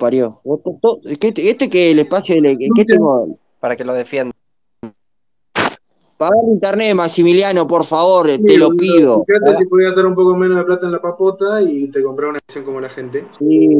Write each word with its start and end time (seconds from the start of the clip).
parió. 0.00 0.40
¿Qué, 1.20 1.32
este 1.36 1.70
que 1.70 1.92
el 1.92 2.00
espacio 2.00 2.34
de 2.42 2.58
¿qué 2.74 2.84
tengo? 2.84 3.38
Para 3.60 3.76
que 3.76 3.84
lo 3.84 3.94
defienda. 3.94 4.34
Pagar 6.16 6.34
el 6.44 6.52
internet, 6.52 6.94
Maximiliano, 6.94 7.66
por 7.66 7.82
favor, 7.84 8.26
te 8.26 8.36
Sí, 8.36 8.56
lo 8.58 8.70
pido. 8.76 9.24
Fíjate 9.26 9.56
si 9.56 9.64
podías 9.64 9.94
dar 9.96 10.04
un 10.04 10.14
poco 10.14 10.36
menos 10.36 10.58
de 10.58 10.64
plata 10.64 10.84
en 10.84 10.92
la 10.92 11.00
papota 11.00 11.62
y 11.62 11.88
te 11.88 12.02
compraba 12.02 12.32
una 12.32 12.40
edición 12.46 12.64
como 12.64 12.78
la 12.78 12.90
gente. 12.90 13.24
Sí, 13.30 13.70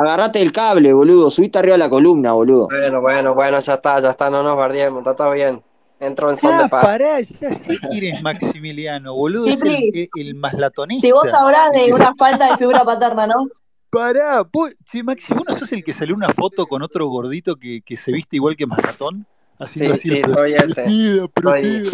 agarrate 0.00 0.40
el 0.40 0.52
cable, 0.52 0.92
boludo. 0.92 1.30
Subiste 1.30 1.58
arriba 1.58 1.72
de 1.74 1.78
la 1.78 1.90
columna, 1.90 2.32
boludo. 2.32 2.68
Bueno, 2.68 3.00
bueno, 3.00 3.34
bueno, 3.34 3.58
ya 3.58 3.74
está, 3.74 3.98
ya 4.00 4.10
está, 4.10 4.30
no 4.30 4.42
nos 4.44 4.56
bardiemos, 4.56 5.00
está 5.00 5.16
todo 5.16 5.32
bien. 5.32 5.60
Entro 5.98 6.30
en 6.30 6.36
son 6.36 6.52
Ah, 6.54 6.62
de 6.62 6.68
paz. 6.68 6.84
pará, 6.84 7.20
ya 7.20 7.52
sé 7.52 7.78
quién 7.90 8.14
es 8.16 8.22
Maximiliano, 8.22 9.14
boludo. 9.16 9.46
Sí, 9.46 9.52
Es 9.54 9.60
el, 9.60 10.08
el, 10.14 10.28
el 10.28 10.34
maslatonista. 10.36 11.04
Si 11.06 11.12
vos 11.12 11.28
sabrás 11.28 11.70
de 11.74 11.92
una 11.92 12.14
falta 12.16 12.52
de 12.52 12.56
figura 12.56 12.84
paterna, 12.84 13.26
¿no? 13.26 13.48
Pará, 13.90 14.42
vos, 14.50 14.70
che, 14.84 15.02
Maxi, 15.02 15.34
¿vos 15.34 15.42
no 15.48 15.58
sos 15.58 15.70
el 15.72 15.82
que 15.82 15.92
salió 15.92 16.14
una 16.14 16.28
foto 16.28 16.66
con 16.66 16.82
otro 16.82 17.08
gordito 17.08 17.56
que, 17.56 17.82
que 17.82 17.96
se 17.96 18.12
viste 18.12 18.36
igual 18.36 18.56
que 18.56 18.66
Maslatón? 18.66 19.26
Haciendo 19.58 19.94
Sí, 19.96 20.12
así, 20.14 20.22
sí, 20.24 20.32
soy 20.32 20.54
ese. 20.54 20.64
"Proceda, 20.74 21.28
proceda". 21.28 21.90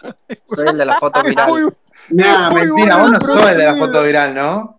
Soy 0.44 0.68
el 0.68 0.78
de 0.78 0.84
la 0.84 0.94
foto 1.00 1.22
viral. 1.24 1.48
Muy- 1.50 1.72
Nah, 2.10 2.50
mentira, 2.52 2.96
vos 2.98 3.10
no 3.10 3.20
sos 3.20 3.50
el 3.50 3.58
de 3.58 3.64
la 3.64 3.74
foto 3.74 4.02
viral, 4.04 4.34
¿no? 4.34 4.77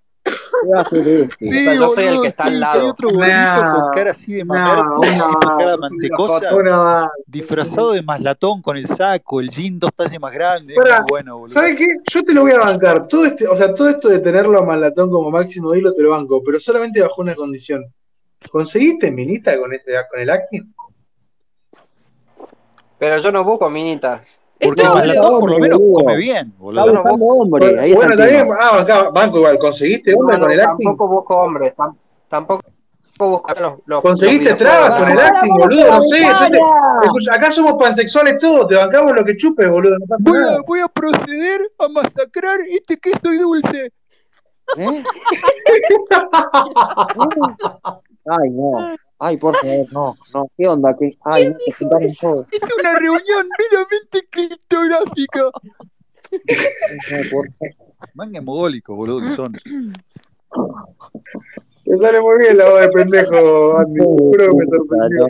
¿Qué 0.61 0.69
va 0.69 0.77
a 0.77 0.81
hacer 0.81 1.07
este? 1.07 1.35
Sí, 1.39 1.57
O 1.57 1.61
sea, 1.61 1.73
yo 1.73 1.89
soy 1.89 2.03
el 2.05 2.21
que 2.21 2.27
está 2.27 2.43
sí, 2.43 2.53
al 2.53 2.59
lado. 2.59 2.81
Hay 2.81 2.87
otro 2.87 3.09
gordito 3.09 3.27
Nah, 3.29 3.71
con 3.71 3.91
cara 3.91 4.11
así 4.11 4.33
de 4.33 4.45
mamerto, 4.45 5.01
tipo 5.01 5.39
cara 5.39 5.65
una 5.65 5.77
mantecosa, 5.77 7.11
disfrazado 7.25 7.91
de 7.93 8.01
maslatón 8.01 8.61
con 8.61 8.77
el 8.77 8.87
saco, 8.87 9.39
el 9.39 9.49
jean 9.49 9.79
dos 9.79 9.91
tallas 9.93 10.19
más 10.19 10.33
grande. 10.33 10.75
Bueno, 11.07 11.33
boludo. 11.33 11.47
¿Sabes 11.47 11.77
qué? 11.77 11.85
Yo 12.11 12.23
te 12.23 12.33
lo 12.33 12.41
voy 12.41 12.51
a 12.51 12.59
bancar. 12.59 13.07
Todo 13.07 13.25
este, 13.25 13.47
o 13.47 13.55
sea, 13.55 13.73
todo 13.73 13.89
esto 13.89 14.09
de 14.09 14.19
tenerlo 14.19 14.59
a 14.59 14.63
Malatón 14.63 15.09
como 15.09 15.29
máximo 15.31 15.73
hilo 15.75 15.93
te 15.93 16.01
lo 16.01 16.11
banco, 16.11 16.41
pero 16.43 16.59
solamente 16.59 17.01
bajo 17.01 17.21
una 17.21 17.35
condición. 17.35 17.85
¿Conseguiste 18.51 19.11
minita 19.11 19.59
con 19.59 19.73
este 19.73 19.93
con 20.09 20.19
el 20.19 20.29
acting? 20.29 20.73
Pero 22.97 23.17
yo 23.17 23.31
no 23.31 23.43
busco 23.43 23.69
minitas. 23.69 24.41
Porque 24.61 24.83
Maslatón 24.83 25.23
boludo, 25.23 25.39
por 25.39 25.51
lo 25.51 25.59
menos 25.59 25.79
come 25.93 26.17
bien, 26.17 26.47
Está 26.47 26.57
boludo. 26.59 26.83
Bueno, 26.83 27.01
buscando 27.01 27.25
hombre. 27.25 27.93
Bueno, 27.95 28.11
el 28.13 28.17
también, 28.17 28.49
ah, 28.59 28.79
acá, 28.81 29.09
banco 29.09 29.37
igual, 29.37 29.57
¿conseguiste 29.57 30.11
No, 30.11 30.19
onda 30.19 30.37
no, 30.37 30.41
con 30.43 30.51
el 30.51 30.59
acting? 30.59 30.85
tampoco 30.87 31.07
busco 31.15 31.35
hombres, 31.37 31.73
tam- 31.77 31.95
tampoco 32.27 32.63
busco 33.17 33.53
los, 33.61 33.73
los 33.85 34.01
¿Conseguiste 34.01 34.49
los 34.49 34.57
trabas 34.57 34.99
con 34.99 35.09
el 35.11 35.19
acting, 35.19 35.53
boludo? 35.57 35.87
No 35.91 36.01
sé, 36.01 36.21
yo 36.23 36.51
te- 36.51 36.59
escucha, 37.05 37.33
acá 37.35 37.51
somos 37.51 37.73
pansexuales 37.81 38.37
todos, 38.39 38.67
te 38.67 38.75
bancamos 38.75 39.13
lo 39.15 39.23
que 39.23 39.37
chupes, 39.37 39.69
boludo, 39.69 39.95
no 39.97 40.05
Voy 40.19 40.39
a, 40.39 40.57
voy 40.67 40.79
a 40.81 40.87
proceder 40.89 41.61
a 41.77 41.87
masacrar 41.87 42.59
este 42.69 42.97
queso 42.97 43.33
y 43.33 43.37
dulce. 43.37 43.91
¿Eh? 44.77 45.03
Ay, 48.25 48.49
no. 48.51 48.95
Ay, 49.19 49.37
por 49.37 49.55
favor, 49.57 49.85
no. 49.91 50.17
No, 50.33 50.49
¿qué 50.57 50.67
onda? 50.67 50.95
¿Qué? 50.97 51.17
Ay, 51.25 51.49
no, 51.49 51.57
juntaron 51.77 52.13
todos. 52.19 52.47
Es 52.51 52.61
una 52.79 52.93
reunión 52.95 53.49
meramente 53.59 54.27
criptográfica. 54.29 55.51
Manga 58.13 58.41
mogólicos, 58.41 58.95
boludo, 58.95 59.21
que 59.21 59.35
son. 59.35 59.51
Te 61.83 61.97
sale 61.97 62.21
muy 62.21 62.39
bien 62.39 62.57
la 62.57 62.69
voz 62.69 62.81
de 62.81 62.89
pendejo, 62.89 63.77
Andy. 63.79 63.99
Juro 63.99 64.51
que 64.51 64.55
me 64.55 64.65
sorprendió. 64.67 65.27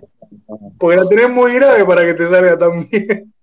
Porque 0.78 0.98
la 0.98 1.08
tenés 1.08 1.30
muy 1.31 1.53
grave 1.56 1.84
para 1.86 2.06
que 2.06 2.14
te 2.14 2.30
salga 2.30 2.58
tan 2.58 2.88
bien. 2.88 3.34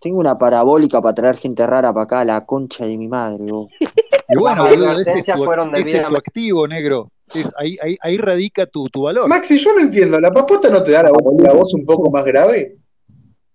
Tengo 0.00 0.18
una 0.18 0.38
parabólica 0.38 1.00
para 1.00 1.14
traer 1.14 1.36
gente 1.36 1.66
rara 1.66 1.92
para 1.92 2.04
acá, 2.04 2.24
la 2.24 2.44
concha 2.46 2.86
de 2.86 2.96
mi 2.96 3.08
madre, 3.08 3.50
vos. 3.50 3.68
Y 4.28 4.36
bueno, 4.36 4.64
Las 4.64 4.72
boludo, 4.76 5.00
ese 5.00 5.18
es 5.18 5.26
tu, 5.26 5.44
fueron 5.44 5.68
ese 5.68 5.78
es 5.78 5.84
tu 5.84 5.88
debidamente- 5.90 6.18
activo, 6.18 6.68
negro. 6.68 7.10
Es- 7.34 7.50
ahí, 7.58 7.76
ahí, 7.82 7.96
ahí 8.00 8.16
radica 8.18 8.66
tu, 8.66 8.88
tu 8.88 9.02
valor. 9.02 9.28
Maxi, 9.28 9.58
yo 9.58 9.72
no 9.74 9.80
entiendo, 9.80 10.20
¿la 10.20 10.30
papota 10.32 10.68
no 10.70 10.82
te 10.82 10.92
da 10.92 11.02
la 11.02 11.10
voz, 11.10 11.34
la 11.42 11.52
voz 11.52 11.74
un 11.74 11.84
poco 11.84 12.10
más 12.10 12.24
grave? 12.24 12.76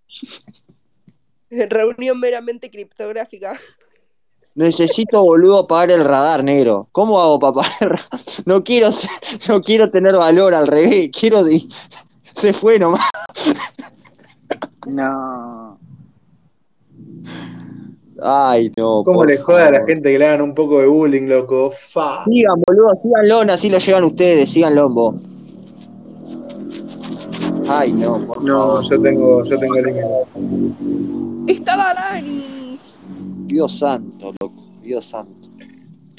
Reunión 1.50 2.20
meramente 2.20 2.70
criptográfica. 2.70 3.60
Necesito, 4.56 5.24
boludo, 5.24 5.66
pagar 5.68 5.92
el 5.92 6.04
radar, 6.04 6.44
negro. 6.44 6.88
¿Cómo 6.92 7.20
hago 7.20 7.40
para 7.40 7.54
pagar 7.54 7.72
el 7.82 7.90
radar? 7.90 8.20
No 8.46 8.64
quiero, 8.64 8.92
ser- 8.92 9.10
no 9.48 9.62
quiero 9.62 9.90
tener 9.90 10.14
valor 10.14 10.54
al 10.54 10.68
revés. 10.68 11.10
Quiero. 11.18 11.44
de- 11.44 11.64
Se 12.34 12.54
fue 12.54 12.78
nomás. 12.80 13.02
No. 14.88 15.72
Ay, 18.22 18.72
no. 18.78 19.04
¿Cómo 19.04 19.24
le 19.26 19.38
jode 19.38 19.62
a 19.64 19.72
la 19.72 19.86
gente 19.86 20.12
que 20.12 20.20
le 20.20 20.26
hagan 20.28 20.42
un 20.42 20.54
poco 20.54 20.80
de 20.80 20.88
bullying, 20.88 21.28
loco? 21.28 21.72
Fa. 21.72 22.24
Sigan, 22.26 22.62
boludo, 22.68 22.92
síganlo, 23.02 23.54
así 23.54 23.70
lo 23.70 23.78
llevan 23.78 24.04
ustedes, 24.04 24.50
síganlo 24.52 24.90
vos. 24.90 25.16
Ay, 27.68 27.94
no, 27.94 28.18
por 28.26 28.44
No, 28.44 28.58
favor. 28.82 28.84
yo 28.90 29.02
tengo, 29.02 29.44
yo 29.46 29.60
tengo 29.60 29.76
límite. 29.76 31.54
Estaba 31.54 31.94
Dani. 31.94 32.80
Dios 33.46 33.78
santo, 33.80 34.34
loco. 34.42 34.64
Dios 34.82 35.06
santo. 35.06 35.39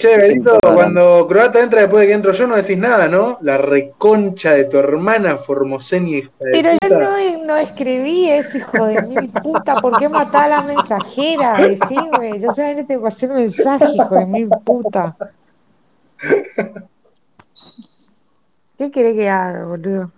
Che, 0.00 0.16
Benito, 0.16 0.58
cuando 0.62 1.26
Croata 1.28 1.60
entra 1.60 1.82
después 1.82 2.00
de 2.00 2.06
que 2.06 2.14
entro 2.14 2.32
yo, 2.32 2.46
no 2.46 2.56
decís 2.56 2.78
nada, 2.78 3.06
¿no? 3.06 3.36
La 3.42 3.58
reconcha 3.58 4.54
de 4.54 4.64
tu 4.64 4.78
hermana 4.78 5.36
hija 6.08 6.30
de 6.38 6.52
Pero 6.52 6.70
yo 6.82 6.98
no, 6.98 7.44
no 7.44 7.56
escribí 7.58 8.30
eso, 8.30 8.56
hijo 8.56 8.86
de 8.86 9.02
mil 9.02 9.28
puta. 9.28 9.74
¿Por 9.82 9.98
qué 9.98 10.08
matar 10.08 10.44
a 10.44 10.48
la 10.48 10.62
mensajera? 10.62 11.52
Decime, 11.58 12.40
yo 12.40 12.50
solamente 12.54 12.94
te 12.94 12.98
pasé 12.98 13.26
el 13.26 13.32
mensaje, 13.32 13.88
hijo 13.94 14.14
de 14.14 14.24
mil 14.24 14.48
puta. 14.64 15.14
¿Qué 18.78 18.90
querés 18.90 19.14
que 19.16 19.28
haga, 19.28 19.66
boludo? 19.66 20.10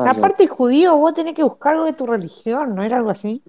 Está 0.00 0.12
loco. 0.14 0.26
Aparte, 0.26 0.46
judío, 0.46 0.96
vos 0.96 1.14
tenés 1.14 1.34
que 1.34 1.42
buscar 1.42 1.74
algo 1.74 1.86
de 1.86 1.92
tu 1.92 2.06
religión, 2.06 2.74
¿no 2.74 2.82
era 2.82 2.96
algo 2.96 3.10
así? 3.10 3.42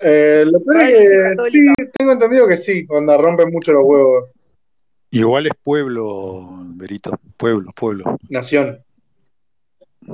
Eh, 0.00 0.44
lo 0.50 0.60
peor 0.60 0.80
es 0.82 1.36
que 1.36 1.50
sí, 1.50 1.66
tengo 1.98 2.12
entendido 2.12 2.48
que 2.48 2.56
sí, 2.56 2.86
cuando 2.86 3.16
rompen 3.18 3.50
mucho 3.50 3.72
los 3.72 3.84
huevos. 3.84 4.30
Igual 5.10 5.46
es 5.46 5.52
pueblo, 5.62 6.48
Berito. 6.74 7.18
Pueblo, 7.36 7.70
pueblo. 7.74 8.16
Nación. 8.28 8.82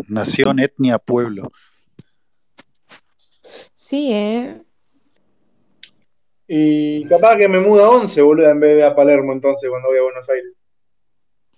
Nación, 0.09 0.59
etnia, 0.59 0.99
pueblo. 0.99 1.53
Sí, 3.77 4.13
¿eh? 4.13 4.61
Y 6.49 7.05
capaz 7.09 7.37
que 7.37 7.49
me 7.49 7.61
muda 7.61 7.87
a 7.87 7.91
11, 7.91 8.23
boludo, 8.23 8.49
en 8.49 8.61
vez 8.61 8.77
de 8.77 8.85
a 8.85 8.95
Palermo 8.95 9.33
entonces 9.33 9.69
cuando 9.69 9.89
voy 9.89 9.99
a 9.99 10.03
Buenos 10.03 10.29
Aires. 10.29 10.53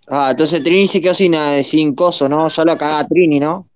Ah, 0.08 0.28
entonces 0.30 0.62
Trini 0.64 0.88
se 0.88 1.00
quedó 1.00 1.14
sin, 1.14 1.34
eh, 1.34 1.62
sin 1.62 1.94
coso, 1.94 2.28
¿no? 2.28 2.48
Ya 2.48 2.64
lo 2.64 2.76
cagaba 2.76 3.06
Trini, 3.06 3.38
¿no? 3.38 3.67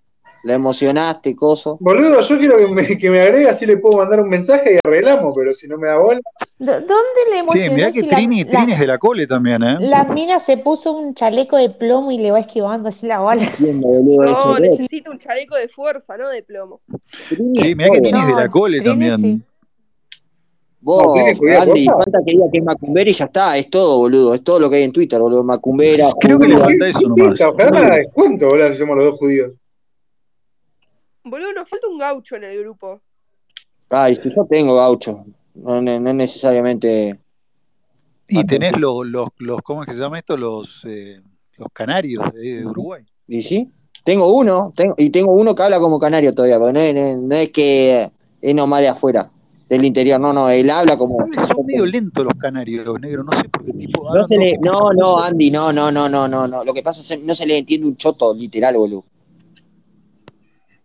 La 0.45 0.55
emocionaste, 0.55 1.37
coso. 1.37 1.77
Boludo, 1.81 2.21
yo 2.21 2.39
quiero 2.39 2.57
que 2.59 2.67
me, 2.67 2.99
que 2.99 3.11
me 3.11 3.21
agregue, 3.21 3.49
así 3.49 3.65
le 3.65 3.77
puedo 3.77 3.99
mandar 3.99 4.21
un 4.21 4.29
mensaje 4.29 4.75
y 4.75 4.79
arreglamos, 4.89 5.33
pero 5.37 5.55
si 5.55 5.69
no 5.69 5.79
me 5.79 5.87
da 5.87 5.99
bola. 5.99 6.21
¿Dó- 6.59 6.73
¿Dónde 6.81 7.21
le 7.31 7.35
Sí, 7.35 7.39
emocionó 7.39 7.75
mirá 7.75 7.93
que 7.93 8.03
la- 8.03 8.09
Trini, 8.17 8.45
la- 8.45 8.65
es 8.75 8.81
de 8.81 8.87
la 8.89 8.99
cole 8.99 9.27
también, 9.29 9.63
¿eh? 9.63 9.77
La 9.81 10.05
mina 10.05 10.41
se 10.41 10.57
puso 10.57 10.93
un 10.93 11.15
chaleco 11.15 11.57
de 11.57 11.71
plomo 11.71 12.11
y 12.11 12.19
le 12.19 12.33
va 12.33 12.41
esquivando 12.41 12.89
así 12.89 13.07
la 13.07 13.19
boludo, 13.59 14.23
No, 14.25 14.59
necesito 14.59 15.13
un 15.13 15.19
chaleco 15.19 15.55
de 15.55 15.69
fuerza, 15.69 16.17
no 16.17 16.29
de 16.29 16.43
plomo. 16.43 16.81
Trini 17.29 17.63
Sí, 17.63 17.75
mirá 17.77 17.91
que. 17.91 18.01
Trini 18.01 18.21
es 18.21 18.27
de 18.27 18.35
la 18.35 18.49
cole 18.49 18.79
Trini 18.81 18.91
también. 18.91 19.21
sí. 19.21 19.41
Vos, 20.85 21.05
No, 21.05 21.13
¿tiene 21.13 21.35
judía 21.37 21.63
Andy, 21.63 21.85
falta 21.85 22.19
que 22.27 22.33
diga 22.33 22.45
que 22.51 22.59
es 22.59 22.65
Macumbera 22.65 23.09
y 23.11 23.13
ya 23.13 23.25
está, 23.27 23.57
es 23.57 23.71
todo, 23.71 23.99
boludo. 23.99 24.35
Es 24.35 24.43
todo 24.43 24.59
lo 24.59 24.69
que 24.69 24.75
hay 24.77 24.83
en 24.83 24.91
Twitter, 24.91 25.21
boludo. 25.21 25.45
Macumbera, 25.45 26.09
Creo 26.21 26.41
que 26.41 26.49
le 26.49 26.59
falta 26.59 26.89
eso 26.89 26.99
¿Qué 26.99 27.07
nomás. 27.07 27.29
pinta? 27.29 27.49
Ojalá 27.51 27.71
me 27.71 27.79
haga 27.79 27.97
descuento, 27.99 28.47
boludo, 28.49 28.69
si 28.73 28.75
somos 28.75 28.97
los 28.97 29.05
dos 29.07 29.15
judíos. 29.21 29.53
Boludo, 31.25 31.53
nos 31.53 31.69
falta 31.69 31.87
un 31.89 31.99
gaucho 31.99 32.37
en 32.37 32.45
el 32.45 32.59
grupo. 32.61 33.01
Ay, 33.91 34.15
si 34.17 34.29
yo 34.35 34.47
tengo 34.51 34.77
gaucho. 34.77 35.25
No, 35.55 35.81
no, 35.81 36.01
no 36.01 36.13
necesariamente. 36.13 37.19
Y 38.29 38.45
tenés 38.45 38.79
los, 38.79 39.07
los, 39.07 39.29
los, 39.39 39.61
¿cómo 39.63 39.83
es 39.83 39.89
que 39.89 39.95
se 39.95 40.01
llama 40.01 40.19
esto? 40.19 40.37
Los, 40.37 40.85
eh, 40.87 41.21
los 41.59 41.69
canarios 41.73 42.33
de, 42.33 42.61
de 42.61 42.67
Uruguay. 42.67 43.05
¿Y 43.27 43.43
sí? 43.43 43.71
Tengo 44.05 44.35
uno, 44.35 44.73
tengo, 44.75 44.95
y 44.97 45.11
tengo 45.11 45.33
uno 45.33 45.55
que 45.55 45.63
habla 45.63 45.79
como 45.79 45.99
canario 45.99 46.35
todavía, 46.35 46.59
pero 46.59 46.73
no 46.73 46.81
es, 46.81 46.95
no 46.95 47.01
es- 47.01 47.19
no 47.19 47.35
es 47.37 47.51
que 47.51 48.11
es 48.41 48.55
nomás 48.55 48.81
de 48.81 48.89
afuera, 48.89 49.31
del 49.69 49.85
interior, 49.85 50.19
no, 50.19 50.33
no, 50.33 50.49
él 50.51 50.69
habla 50.71 50.97
como. 50.97 51.19
Son 51.47 51.65
medio 51.67 51.85
lentos 51.87 52.25
los 52.25 52.35
canarios, 52.35 52.99
negro. 53.01 53.23
No 53.23 53.33
sé 53.41 53.49
por 53.49 53.65
qué 53.65 53.73
tipo. 53.75 54.03
No, 54.13 54.25
se 54.27 54.37
le, 54.39 54.59
no, 54.61 54.91
no, 54.93 55.19
Andy, 55.23 55.51
no, 55.51 55.73
no, 55.73 55.93
no, 55.93 56.09
no, 56.09 56.27
no, 56.27 56.49
no. 56.49 56.65
Lo 56.65 56.75
que 56.75 56.83
pasa 56.83 57.01
es 57.01 57.21
que 57.21 57.25
no 57.25 57.35
se 57.35 57.47
le 57.47 57.59
entiende 57.59 57.87
un 57.87 57.97
choto, 57.97 58.35
literal, 58.35 58.77
boludo. 58.77 59.05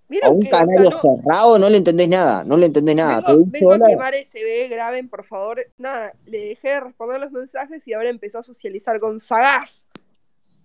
A 0.08 0.10
¿Vieron 0.10 0.36
un 0.36 0.42
que, 0.42 0.48
o 0.48 0.52
sea, 0.52 0.60
canario 0.60 0.90
no, 0.90 1.02
cerrado 1.02 1.60
no 1.60 1.70
le 1.70 1.78
entendés 1.78 2.08
nada, 2.08 2.46
no 2.46 2.56
le 2.56 2.66
entendés 2.68 2.96
nada. 2.96 3.20
vengo, 3.28 3.46
vengo 3.46 3.74
a 3.74 3.88
quemar 3.88 4.14
SB, 4.16 4.70
graben, 4.70 5.10
por 5.10 5.26
favor. 5.26 5.60
Nada, 5.78 6.14
le 6.26 6.46
dejé 6.46 6.70
de 6.70 6.80
responder 6.80 7.20
los 7.20 7.32
mensajes 7.34 7.86
y 7.88 7.94
ahora 7.94 8.08
empezó 8.08 8.40
a 8.40 8.44
socializar 8.44 9.02
con 9.02 9.20
Sagaz. 9.20 9.90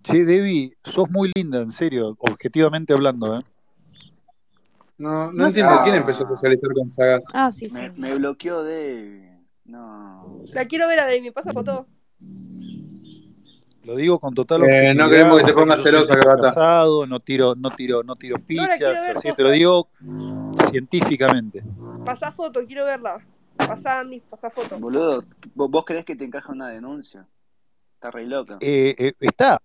Che, 0.05 0.25
Debbie, 0.25 0.77
sos 0.85 1.11
muy 1.11 1.33
linda, 1.35 1.61
en 1.61 1.73
serio, 1.73 2.17
objetivamente 2.21 2.93
hablando, 2.93 3.41
¿eh? 3.41 3.43
No, 4.99 5.27
no 5.27 5.33
No 5.33 5.47
entiendo 5.49 5.81
quién 5.83 5.97
empezó 5.97 6.25
a 6.25 6.29
socializar 6.29 6.73
con 6.73 6.89
Sagaz. 6.89 7.25
Ah, 7.33 7.51
sí, 7.51 7.69
Me, 7.71 7.87
sí. 7.87 7.93
me 7.97 8.15
bloqueó 8.15 8.63
de. 8.63 9.29
No. 9.65 10.41
La 10.55 10.67
quiero 10.67 10.87
ver 10.87 11.01
a 11.01 11.07
¿me 11.09 11.33
pasa 11.33 11.53
foto? 11.53 11.87
Lo 13.85 13.97
digo 13.97 14.19
con 14.21 14.33
total 14.35 14.63
Eh, 14.65 14.95
no 14.95 15.09
queremos 15.11 15.39
que 15.41 15.45
te 15.47 15.55
pongas 15.55 15.83
celosa, 15.83 16.15
casado, 16.19 17.07
no 17.07 17.19
tiro, 17.21 17.55
no 17.57 17.71
tiro, 17.71 18.03
no 18.05 18.15
tiro 18.17 18.37
No, 18.37 18.45
fichas, 18.45 18.79
ver, 18.79 19.17
así 19.17 19.33
te 19.33 19.43
lo 19.43 19.51
digo 19.51 19.89
científicamente. 20.71 21.65
Pasá 22.05 22.31
foto, 22.31 22.61
quiero 22.67 22.85
verla. 22.85 23.25
Pasá 23.57 24.01
Andy, 24.01 24.21
pasá 24.21 24.51
foto. 24.51 24.79
Boludo, 24.79 25.25
¿vo- 25.55 25.69
¿vos 25.71 25.85
creés 25.85 26.05
que 26.05 26.17
te 26.17 26.25
encaja 26.25 26.53
una 26.53 26.69
denuncia? 26.69 27.27
Está 27.95 28.11
re 28.11 28.27
loca. 28.27 28.59
Eh, 28.61 28.95
eh, 28.99 29.13
está, 29.21 29.61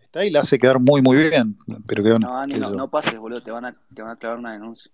está 0.00 0.24
y 0.24 0.30
la 0.30 0.40
hace 0.40 0.58
quedar 0.58 0.78
muy, 0.80 1.02
muy 1.02 1.16
bien. 1.16 1.56
Pero 1.86 2.02
que, 2.02 2.18
No, 2.18 2.36
Andy, 2.38 2.58
no, 2.58 2.70
no 2.70 2.88
pases, 2.90 3.18
boludo, 3.18 3.40
te 3.40 3.50
van 3.50 3.64
a, 3.66 3.76
te 3.94 4.02
van 4.02 4.12
a 4.12 4.16
clavar 4.16 4.38
una 4.38 4.52
denuncia. 4.52 4.90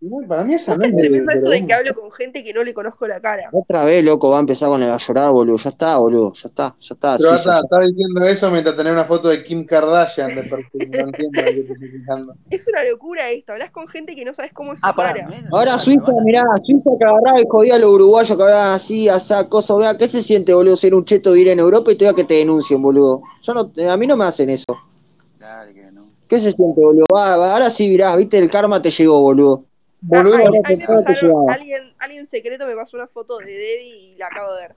Igual, 0.00 0.26
para 0.28 0.44
mí 0.44 0.54
esa 0.54 0.74
no 0.76 0.82
Posta 0.82 0.88
es 0.88 0.96
de, 0.96 1.08
tremendo 1.08 1.32
de 1.32 1.38
esto 1.38 1.50
de 1.50 1.66
que 1.66 1.72
hablo 1.72 1.94
con 1.94 2.12
gente 2.12 2.44
que 2.44 2.52
no 2.52 2.62
le 2.62 2.72
conozco 2.72 3.06
la 3.08 3.20
cara. 3.20 3.50
Otra 3.52 3.84
vez, 3.84 4.04
loco, 4.04 4.30
va 4.30 4.36
a 4.36 4.40
empezar 4.40 4.68
con 4.68 4.82
el 4.82 4.90
a 4.90 4.96
llorar, 4.98 5.32
boludo. 5.32 5.56
Ya 5.56 5.70
está, 5.70 5.98
boludo. 5.98 6.32
Ya 6.34 6.48
está, 6.48 6.76
ya 6.78 6.94
está. 6.94 7.18
Suiza, 7.18 7.28
Croata, 7.28 7.52
ya- 7.52 7.60
está 7.62 7.80
diciendo 7.80 8.24
eso 8.24 8.50
mientras 8.50 8.76
tenés 8.76 8.92
una 8.92 9.04
foto 9.06 9.28
de 9.28 9.42
Kim 9.42 9.66
Kardashian 9.66 10.34
de 10.36 10.42
perfil. 10.44 10.90
No 10.92 11.08
entiendo 11.08 11.42
de 11.42 11.54
qué 11.54 11.62
te 11.62 11.72
estoy 11.72 11.88
fijando. 11.88 12.34
Es 12.50 12.66
una 12.68 12.84
locura 12.84 13.30
esto. 13.30 13.52
Hablas 13.52 13.70
con 13.72 13.88
gente 13.88 14.14
que 14.14 14.24
no 14.24 14.32
sabes 14.32 14.52
cómo 14.52 14.72
es 14.72 14.80
su 14.80 14.86
Ah, 14.86 14.94
cara. 14.94 15.28
Ahora 15.50 15.76
Suiza, 15.78 16.12
a- 16.12 16.24
mirá, 16.24 16.44
Suiza 16.62 16.90
que 16.98 17.04
agarraba 17.04 17.40
y 17.40 17.44
jodía 17.48 17.74
a 17.74 17.78
los 17.78 17.90
uruguayos 17.90 18.36
que 18.36 18.42
hablaban 18.42 18.74
así, 18.74 19.08
asá, 19.08 19.48
cosas, 19.48 19.78
vea, 19.78 19.98
¿qué 19.98 20.06
se 20.06 20.22
siente, 20.22 20.54
boludo, 20.54 20.76
ser 20.76 20.94
un 20.94 21.04
cheto 21.04 21.32
vivir 21.32 21.48
en 21.48 21.58
Europa 21.58 21.90
y 21.90 21.96
todavía 21.96 22.16
que 22.16 22.24
te 22.24 22.34
denuncien, 22.34 22.80
boludo? 22.80 23.22
Yo 23.42 23.54
no, 23.54 23.72
a 23.90 23.96
mí 23.96 24.06
no 24.06 24.16
me 24.16 24.24
hacen 24.24 24.50
eso. 24.50 24.64
Dale, 25.40 25.74
que 25.74 25.90
no. 25.90 26.06
¿Qué 26.28 26.36
se 26.36 26.52
siente, 26.52 26.80
boludo? 26.80 27.04
Ahora 27.16 27.70
sí, 27.70 27.88
mirá, 27.88 28.14
viste, 28.16 28.38
el 28.38 28.50
karma 28.50 28.80
te 28.80 28.90
llegó, 28.90 29.20
boludo. 29.20 29.64
Ah, 30.00 30.22
Boludo, 30.22 30.36
ahí, 30.64 30.76
me 30.76 30.86
pasaron, 30.86 31.50
alguien, 31.50 31.92
alguien 31.98 32.26
secreto 32.26 32.66
me 32.66 32.76
pasó 32.76 32.96
una 32.96 33.08
foto 33.08 33.38
de 33.38 33.46
Debbie 33.46 33.96
y 33.96 34.16
la 34.16 34.28
acabo 34.28 34.54
de 34.54 34.60
ver. 34.62 34.76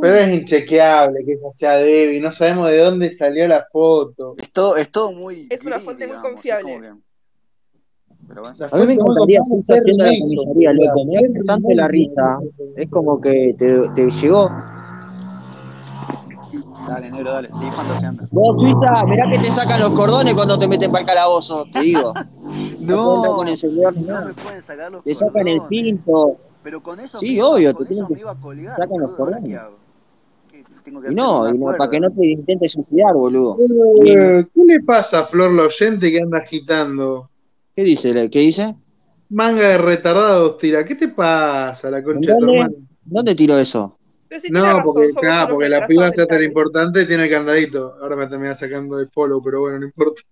pero 0.00 0.16
es 0.16 0.28
inchequeable 0.28 1.24
que 1.24 1.32
esa 1.32 1.50
sea 1.50 1.72
Debbie. 1.78 2.20
No 2.20 2.30
sabemos 2.30 2.70
de 2.70 2.78
dónde 2.78 3.12
salió 3.12 3.48
la 3.48 3.66
foto. 3.72 4.36
Es 4.38 4.52
todo, 4.52 4.76
es 4.76 4.90
todo 4.90 5.12
muy. 5.12 5.48
Es 5.50 5.64
una 5.64 5.80
fuente 5.80 6.06
muy 6.06 6.18
confiable. 6.18 6.92
Pero 8.28 8.42
bueno. 8.42 8.56
A 8.70 8.76
mí 8.78 8.86
me 8.86 8.92
encantaría 8.92 9.40
es 9.40 9.70
haciendo 9.70 10.04
la 10.04 10.18
comisaría, 10.20 10.72
loco. 10.72 11.04
Me 11.04 11.38
da 11.38 11.44
tanto 11.46 11.68
la 11.70 11.88
risa. 11.88 12.38
Es 12.76 12.88
como 12.88 13.20
que 13.20 13.54
te, 13.58 13.88
te 13.96 14.08
llegó. 14.08 14.48
Dale, 16.86 17.10
negro, 17.10 17.32
dale, 17.32 17.52
seguí 17.52 17.70
fantaseando. 17.70 18.24
Vos, 18.30 18.60
Suiza, 18.60 19.04
mirá 19.06 19.30
que 19.30 19.38
te 19.38 19.50
sacan 19.50 19.80
los 19.80 19.90
cordones 19.90 20.34
cuando 20.34 20.58
te 20.58 20.66
meten 20.66 20.90
para 20.90 21.02
el 21.02 21.06
calabozo, 21.06 21.64
te 21.72 21.80
digo. 21.80 22.12
No 22.80 23.22
con 23.36 23.46
el 23.46 23.58
celular 23.58 23.94
no 23.94 24.24
me 24.24 24.34
pueden 24.34 24.62
sacar 24.62 24.90
los 24.90 25.04
Te 25.04 25.14
sacan 25.14 25.46
el 25.46 25.60
pinto. 25.68 26.38
Pero 26.62 26.82
con 26.82 26.98
eso 26.98 27.18
Sí, 27.18 27.36
me 27.36 27.42
obvio, 27.42 27.74
con 27.74 27.86
te 27.86 27.92
eso 27.94 28.06
tienen 28.06 28.08
que 28.08 28.14
me 28.14 28.20
iba 28.20 28.30
a 28.32 28.40
colgar, 28.40 28.76
sacan 28.76 28.98
los 29.00 29.10
boludo. 29.16 29.24
¿Ahora 29.24 29.36
qué 29.36 29.42
cordones. 29.42 29.60
hago? 29.60 29.76
¿Qué? 30.50 30.64
Tengo 30.82 31.00
que 31.00 31.12
Y 31.12 31.14
no, 31.14 31.42
un 31.42 31.54
y 31.54 31.58
no, 31.58 31.66
para 31.76 31.90
que 31.90 32.00
no 32.00 32.10
te 32.10 32.26
intentes 32.26 32.72
suicidar, 32.72 33.14
boludo. 33.14 33.56
Eh, 34.04 34.46
¿Qué 34.52 34.64
le 34.64 34.80
pasa 34.82 35.20
a 35.20 35.24
Flor 35.24 35.52
la 35.52 35.64
oyente 35.64 36.10
que 36.10 36.20
anda 36.20 36.38
agitando? 36.38 37.30
¿Qué 37.76 37.84
dice? 37.84 38.30
¿Qué 38.30 38.38
dice? 38.40 38.74
Manga 39.28 39.60
de 39.68 39.78
retardados, 39.78 40.56
tira. 40.56 40.84
¿Qué 40.84 40.94
te 40.96 41.08
pasa, 41.08 41.90
la 41.90 42.02
concha 42.02 42.32
de 42.32 42.38
tu 42.38 42.46
¿Dónde? 42.46 42.58
hermano? 42.58 42.74
¿Dónde 43.04 43.34
tiró 43.34 43.56
eso? 43.58 43.98
Pero 44.30 44.40
sí 44.40 44.46
tiene 44.46 44.60
No, 44.60 44.66
razón, 44.78 44.84
porque, 44.94 45.08
claro, 45.20 45.52
porque 45.54 45.68
la 45.68 45.86
piba 45.88 46.04
se 46.04 46.22
hace 46.22 46.32
la 46.32 46.38
mentales. 46.38 46.46
importante 46.48 47.02
y 47.02 47.06
tiene 47.06 47.24
el 47.24 47.30
candadito. 47.30 47.96
Ahora 48.00 48.14
me 48.14 48.26
termina 48.28 48.54
sacando 48.54 48.96
del 48.96 49.08
follow, 49.10 49.42
pero 49.42 49.60
bueno, 49.60 49.80
no 49.80 49.86
importa. 49.86 50.22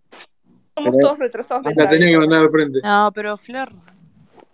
Somos 0.76 0.90
Pero- 0.94 1.06
todos 1.08 1.18
retrasados 1.18 1.64
La 1.74 1.90
tenía 1.90 2.08
que 2.10 2.16
mandar 2.18 2.42
al 2.42 2.50
frente. 2.50 2.78
No, 2.84 3.10
pero 3.12 3.36
Flor. 3.36 3.68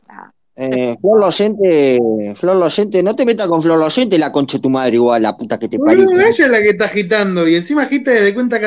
ah, 0.08 0.30
Eh, 0.56 0.94
Flor 1.00 1.20
Loyente, 1.20 1.98
Flor 2.36 2.56
Loyente, 2.56 3.02
no 3.02 3.14
te 3.16 3.26
metas 3.26 3.48
con 3.48 3.60
Flor 3.60 3.76
Loyente, 3.78 4.16
la 4.18 4.30
concha 4.32 4.56
de 4.56 4.62
tu 4.62 4.70
madre 4.70 4.94
igual, 4.94 5.20
la 5.20 5.36
puta 5.36 5.58
que 5.58 5.68
te 5.68 5.78
parió. 5.80 6.08
Ella 6.08 6.28
es 6.28 6.38
la 6.50 6.62
que 6.62 6.70
está 6.70 6.84
agitando 6.86 7.46
y 7.48 7.56
encima 7.56 7.82
agita 7.82 8.12
desde 8.12 8.32
cuenta 8.32 8.58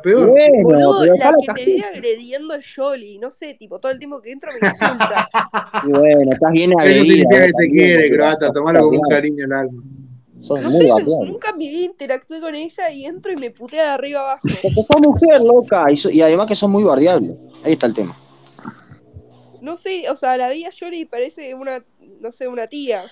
peor. 0.00 0.30
Bueno, 0.30 0.62
Boludo, 0.62 1.00
pero 1.02 1.14
la 1.16 1.32
que 1.54 1.54
te 1.54 1.64
vive 1.70 1.84
agrediendo 1.84 2.54
es 2.54 2.64
Yoli. 2.76 3.18
No 3.18 3.30
sé, 3.32 3.54
tipo, 3.54 3.78
todo 3.80 3.90
el 3.92 3.98
tiempo 3.98 4.22
que 4.22 4.30
entro 4.32 4.50
me 4.58 4.66
insulta. 4.68 5.28
Y 5.84 5.88
bueno, 5.90 6.30
estás 6.32 6.52
bien 6.52 6.70
Eso 6.70 6.78
agredida. 6.78 7.02
significa 7.04 7.36
que 7.38 7.44
te 7.46 7.52
también, 7.52 7.72
quiere, 7.72 8.10
croata, 8.10 8.52
tomalo 8.52 8.80
como 8.84 9.00
un 9.00 9.08
cariño 9.10 9.44
al 9.44 9.52
alma. 9.52 9.82
Sos 10.38 10.60
No 10.62 10.70
muy 10.70 10.80
sé, 10.82 10.88
nunca 11.26 11.50
en 11.50 11.58
mi 11.58 11.68
vida 11.68 11.84
interactué 11.84 12.40
con 12.40 12.54
ella 12.54 12.90
y 12.90 13.06
entro 13.06 13.32
y 13.32 13.36
me 13.36 13.50
putea 13.50 13.82
de 13.84 13.88
arriba 13.90 14.20
abajo. 14.20 14.42
Porque 14.62 14.82
sos 14.82 15.00
mujer, 15.00 15.40
loca, 15.40 15.84
y, 15.90 15.96
so- 15.96 16.10
y 16.10 16.20
además 16.20 16.46
que 16.46 16.56
sos 16.56 16.68
muy 16.68 16.82
bardeable. 16.84 17.36
Ahí 17.64 17.72
está 17.72 17.86
el 17.86 17.94
tema. 17.94 18.14
No 19.60 19.76
sé, 19.76 20.10
o 20.10 20.16
sea, 20.16 20.36
la 20.36 20.50
vi 20.50 20.64
a 20.64 20.70
Yoli 20.70 21.00
y 21.00 21.04
parece 21.06 21.54
una, 21.54 21.82
no 22.20 22.30
sé, 22.32 22.48
una 22.48 22.66
tía 22.66 23.02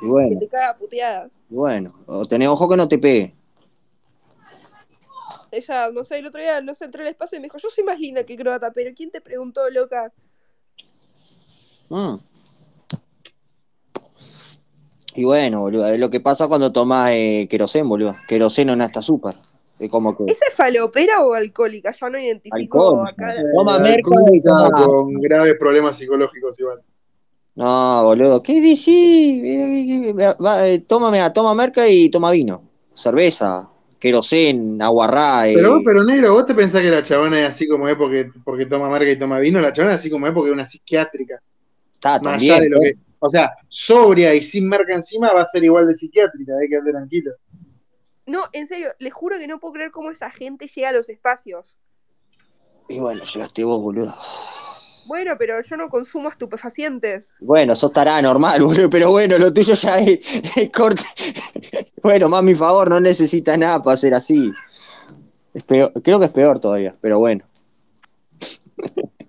Y 0.00 0.28
que 0.30 0.36
te 0.36 0.48
caga 0.48 0.76
puteadas. 0.78 1.40
y 1.50 1.54
bueno, 1.54 1.92
o 2.06 2.24
tenés 2.24 2.46
ojo 2.48 2.68
que 2.68 2.76
no 2.76 2.86
te 2.86 2.98
pegue. 2.98 3.34
Ella, 5.50 5.90
no 5.90 6.04
sé, 6.04 6.18
el 6.18 6.26
otro 6.26 6.40
día, 6.40 6.60
no 6.60 6.74
sé, 6.74 6.84
entró 6.84 7.00
al 7.02 7.08
espacio 7.08 7.36
y 7.36 7.40
me 7.40 7.46
dijo, 7.46 7.58
yo 7.58 7.70
soy 7.70 7.82
más 7.82 7.98
linda 7.98 8.22
que 8.24 8.36
croata, 8.36 8.70
pero 8.70 8.92
¿quién 8.94 9.10
te 9.10 9.20
preguntó, 9.20 9.68
loca? 9.70 10.12
Mm. 11.88 12.16
Y 15.18 15.24
bueno, 15.24 15.58
boludo, 15.62 15.84
es 15.88 15.98
lo 15.98 16.08
que 16.10 16.20
pasa 16.20 16.46
cuando 16.46 16.70
tomás 16.70 17.10
eh, 17.10 17.48
querosén, 17.50 17.88
boludo. 17.88 18.14
Queroseno 18.28 18.74
en 18.74 18.82
hasta 18.82 19.02
súper. 19.02 19.34
Es 19.76 19.88
como 19.88 20.16
que 20.16 20.30
¿Esa 20.32 20.44
es 20.48 20.54
falopera 20.54 21.24
o 21.24 21.34
alcohólica? 21.34 21.90
Ya 21.90 22.08
no 22.08 22.18
identifico 22.20 22.56
alcohol. 23.00 23.08
acá. 23.08 23.34
la- 23.34 23.42
Toma 23.52 23.78
merca 23.80 24.10
con 24.76 25.14
graves 25.14 25.56
problemas 25.58 25.96
psicológicos 25.98 26.56
igual. 26.60 26.80
No, 27.56 28.02
boludo, 28.04 28.40
¿qué 28.44 28.60
decís? 28.60 28.86
Eh, 28.86 30.10
eh, 30.16 30.34
eh, 30.62 30.84
Toma, 30.86 31.32
toma 31.32 31.52
merca 31.56 31.88
y 31.88 32.08
toma 32.10 32.30
vino. 32.30 32.62
Cerveza, 32.88 33.68
querosén, 33.98 34.80
aguarrá. 34.80 35.46
Pero 35.52 35.70
vos, 35.70 35.82
pero 35.84 36.04
negro, 36.04 36.32
vos 36.34 36.46
te 36.46 36.54
pensás 36.54 36.80
que 36.80 36.90
la 36.90 37.02
chabona 37.02 37.40
es 37.42 37.48
así 37.48 37.66
como 37.66 37.88
es 37.88 37.96
porque, 37.96 38.30
porque 38.44 38.66
toma 38.66 38.88
marca 38.88 39.10
y 39.10 39.18
toma 39.18 39.40
vino, 39.40 39.60
la 39.60 39.72
chabona 39.72 39.94
es 39.94 40.00
así 40.00 40.10
como 40.10 40.28
es 40.28 40.32
porque 40.32 40.50
es 40.50 40.54
una 40.54 40.64
psiquiátrica. 40.64 41.40
Está 41.94 42.10
Más 42.10 42.22
también. 42.22 42.52
allá 42.54 42.62
de 42.62 42.68
lo 42.70 42.80
que. 42.82 43.07
O 43.20 43.28
sea, 43.28 43.52
sobria 43.68 44.34
y 44.34 44.42
sin 44.42 44.68
marca 44.68 44.94
encima 44.94 45.32
va 45.32 45.42
a 45.42 45.48
ser 45.48 45.64
igual 45.64 45.86
de 45.86 45.96
psiquiátrica, 45.96 46.52
hay 46.60 46.68
que 46.68 46.76
estar 46.76 46.92
tranquilo. 46.92 47.32
No, 48.26 48.44
en 48.52 48.66
serio, 48.66 48.90
les 48.98 49.12
juro 49.12 49.38
que 49.38 49.46
no 49.46 49.58
puedo 49.58 49.74
creer 49.74 49.90
cómo 49.90 50.10
esa 50.10 50.30
gente 50.30 50.66
llega 50.66 50.90
a 50.90 50.92
los 50.92 51.08
espacios. 51.08 51.76
Y 52.88 53.00
bueno, 53.00 53.24
llegaste 53.24 53.64
vos, 53.64 53.80
boludo. 53.82 54.12
Bueno, 55.06 55.36
pero 55.38 55.58
yo 55.62 55.76
no 55.78 55.88
consumo 55.88 56.28
estupefacientes. 56.28 57.32
Bueno, 57.40 57.74
sos 57.74 57.92
tará 57.92 58.20
normal, 58.20 58.62
boludo, 58.64 58.90
pero 58.90 59.10
bueno, 59.10 59.38
lo 59.38 59.52
tuyo 59.52 59.74
ya 59.74 59.98
es, 59.98 60.56
es 60.56 60.70
corte. 60.70 61.02
Bueno, 62.00 62.28
más 62.28 62.44
mi 62.44 62.54
favor, 62.54 62.88
no 62.88 63.00
necesitas 63.00 63.58
nada 63.58 63.82
para 63.82 63.96
ser 63.96 64.14
así. 64.14 64.52
Es 65.52 65.64
peor, 65.64 65.92
creo 66.02 66.18
que 66.18 66.26
es 66.26 66.30
peor 66.30 66.60
todavía, 66.60 66.96
pero 67.00 67.18
bueno. 67.18 67.44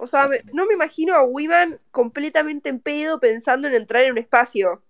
O 0.00 0.06
sea, 0.06 0.28
me- 0.28 0.42
no 0.52 0.66
me 0.66 0.74
imagino 0.74 1.14
a 1.14 1.24
Wiman 1.24 1.80
completamente 1.90 2.68
en 2.68 2.80
pedo 2.80 3.18
pensando 3.20 3.68
en 3.68 3.74
entrar 3.74 4.04
en 4.04 4.12
un 4.12 4.18
espacio. 4.18 4.82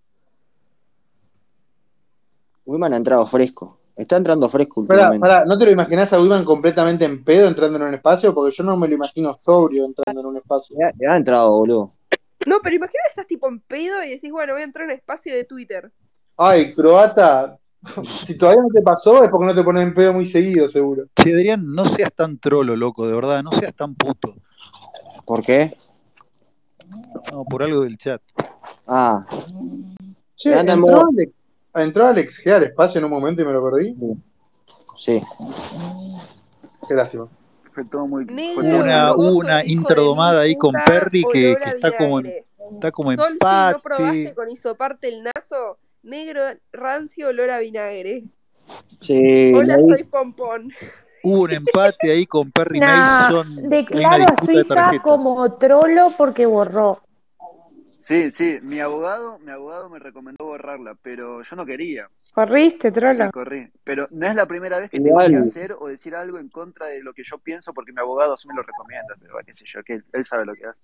Wiman 2.67 2.93
ha 2.93 2.97
entrado 2.97 3.27
fresco. 3.27 3.79
Está 3.97 4.17
entrando 4.17 4.49
fresco 4.49 4.85
Pará, 4.87 5.11
últimamente. 5.11 5.21
pará, 5.21 5.45
¿no 5.45 5.59
te 5.59 5.65
lo 5.65 5.71
imaginás 5.73 6.13
a 6.13 6.21
Wiman 6.21 6.45
completamente 6.45 7.05
en 7.05 7.25
pedo 7.25 7.49
entrando 7.49 7.77
en 7.79 7.83
un 7.85 7.95
espacio? 7.95 8.33
Porque 8.33 8.55
yo 8.57 8.63
no 8.63 8.77
me 8.77 8.87
lo 8.87 8.95
imagino 8.95 9.35
sobrio 9.35 9.85
entrando 9.85 10.21
en 10.21 10.27
un 10.27 10.37
espacio. 10.37 10.77
Ya, 10.79 10.93
ya 11.01 11.13
ha 11.13 11.17
entrado, 11.17 11.51
boludo. 11.51 11.95
No, 12.47 12.61
pero 12.63 12.77
imagina 12.77 13.01
que 13.05 13.09
estás 13.11 13.27
tipo 13.27 13.49
en 13.49 13.61
pedo 13.61 14.03
y 14.05 14.11
decís, 14.11 14.31
bueno, 14.31 14.53
voy 14.53 14.63
a 14.63 14.65
entrar 14.65 14.85
en 14.85 14.91
un 14.93 14.97
espacio 14.97 15.35
de 15.35 15.45
Twitter. 15.45 15.91
Ay, 16.37 16.73
croata, 16.73 17.59
si 18.05 18.39
todavía 18.39 18.63
no 18.63 18.69
te 18.73 18.83
pasó 18.83 19.25
es 19.25 19.31
porque 19.31 19.47
no 19.47 19.55
te 19.55 19.65
pones 19.65 19.83
en 19.83 19.95
pedo 19.95 20.13
muy 20.13 20.25
seguido, 20.27 20.69
seguro. 20.69 21.07
Che, 21.17 21.33
Adrián, 21.33 21.65
no 21.65 21.85
seas 21.85 22.13
tan 22.15 22.39
trolo, 22.39 22.77
loco, 22.77 23.09
de 23.09 23.15
verdad, 23.17 23.43
no 23.43 23.51
seas 23.51 23.75
tan 23.75 23.97
puto. 23.97 24.35
¿Por 25.29 25.45
qué? 25.45 25.71
No, 27.31 27.45
por 27.45 27.63
algo 27.63 27.83
del 27.83 27.99
chat. 27.99 28.23
Ah, 28.87 29.21
Che, 30.35 30.59
entró 30.59 31.07
Alex, 31.07 31.33
entró 31.75 32.07
Alex 32.07 32.43
G 32.43 32.51
al 32.55 32.63
espacio 32.63 32.99
en 32.99 33.05
un 33.05 33.11
momento 33.11 33.43
y 33.43 33.45
me 33.45 33.53
lo 33.53 33.63
perdí. 33.71 33.95
sí. 34.97 35.21
Lástima. 36.91 37.29
Fue 37.75 37.85
todo 37.85 38.07
muy. 38.07 38.25
Fue 38.25 38.65
todo 38.65 38.81
Una, 38.81 39.15
una 39.15 39.63
mil 39.65 40.39
ahí 40.39 40.57
con 40.57 40.73
Perry 40.87 41.25
que, 41.31 41.53
está 41.53 41.95
como 41.95 42.21
en, 42.21 42.33
está 42.73 42.91
como 42.91 43.13
Sol, 43.13 43.37
si 43.39 43.73
no 43.73 43.81
probaste 43.83 44.35
con 44.35 44.51
isoparte 44.51 45.09
el 45.09 45.25
naso, 45.25 45.79
negro, 46.03 46.41
rancio, 46.73 47.29
olor 47.29 47.51
a 47.51 47.59
vinagre. 47.59 48.25
Sí, 48.99 49.53
Hola, 49.55 49.79
soy 49.79 50.05
Pompón. 50.05 50.73
Hubo 51.25 51.43
un 51.43 51.53
empate 51.53 52.11
ahí 52.11 52.27
con 52.27 52.51
Perry 52.53 52.81
Nah, 52.81 53.31
Mason. 53.31 53.69
Declaro 53.69 54.25
a 54.25 54.31
de 54.31 54.47
Suiza 54.47 54.75
tarjetas. 54.75 55.01
como 55.03 55.53
trolo 55.59 56.13
porque 56.17 56.47
borró. 56.47 56.99
Sí, 57.85 58.31
sí, 58.31 58.59
mi 58.63 58.81
abogado, 58.81 59.39
mi 59.41 59.51
abogado 59.51 59.89
me 59.91 59.99
recomendó 59.99 60.45
borrarla, 60.47 60.97
pero 61.03 61.43
yo 61.43 61.57
no 61.57 61.67
quería. 61.67 62.07
Corriste, 62.33 62.89
Sí, 62.89 62.95
trolo. 62.95 63.31
corrí. 63.33 63.71
Pero 63.85 64.07
no 64.13 64.29
es 64.29 64.35
la 64.37 64.47
primera 64.47 64.79
vez 64.79 64.91
que 64.91 65.01
tengo 65.01 65.19
que 65.19 65.37
hacer 65.37 65.73
o 65.79 65.89
decir 65.89 66.15
algo 66.15 66.39
en 66.39 66.49
contra 66.49 66.87
de 66.87 67.03
lo 67.03 67.13
que 67.13 67.23
yo 67.25 67.39
pienso 67.39 67.75
porque 67.75 67.93
mi 67.93 68.01
abogado 68.01 68.33
así 68.35 68.47
me 68.49 68.55
lo 68.55 68.63
recomienda. 68.63 69.15
Pero 69.21 69.35
qué 69.45 69.53
sé 69.53 69.65
yo, 69.67 69.83
que 69.83 69.95
él, 69.95 70.05
él 70.13 70.25
sabe 70.25 70.47
lo 70.47 70.55
que 70.55 70.67
hace. 70.67 70.79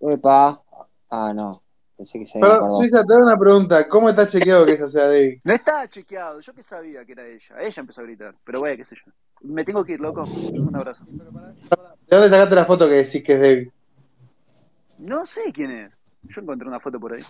Epa. 0.00 0.60
Ah, 1.10 1.32
no. 1.34 1.60
Pensé 2.02 2.18
que 2.18 2.26
se 2.26 2.38
había 2.38 2.48
Perdón, 2.48 2.56
acordado. 2.56 2.80
Suiza, 2.80 3.04
te 3.04 3.14
hago 3.14 3.22
una 3.22 3.38
pregunta. 3.38 3.88
¿Cómo 3.88 4.10
está 4.10 4.26
chequeado 4.26 4.66
que 4.66 4.72
esa 4.72 4.88
sea 4.88 5.06
Debbie? 5.06 5.38
No 5.44 5.52
estaba 5.52 5.86
chequeado, 5.86 6.40
yo 6.40 6.52
que 6.52 6.62
sabía 6.64 7.04
que 7.04 7.12
era 7.12 7.24
ella. 7.24 7.54
Ella 7.60 7.80
empezó 7.80 8.00
a 8.00 8.04
gritar. 8.04 8.34
Pero 8.42 8.58
bueno, 8.58 8.76
qué 8.76 8.82
sé 8.82 8.96
yo. 8.96 9.12
Me 9.42 9.64
tengo 9.64 9.84
que 9.84 9.92
ir, 9.92 10.00
loco. 10.00 10.22
Un 10.52 10.74
abrazo. 10.74 11.04
¿De 11.04 11.20
dónde 12.10 12.28
sacaste 12.28 12.56
la 12.56 12.64
foto 12.64 12.88
que 12.88 12.94
decís 12.94 13.22
que 13.22 13.34
es 13.34 13.40
Debbie? 13.40 13.72
No 15.06 15.24
sé 15.26 15.52
quién 15.52 15.70
es. 15.70 15.92
Yo 16.24 16.40
encontré 16.40 16.66
una 16.66 16.80
foto 16.80 16.98
por 16.98 17.14
ahí. 17.14 17.22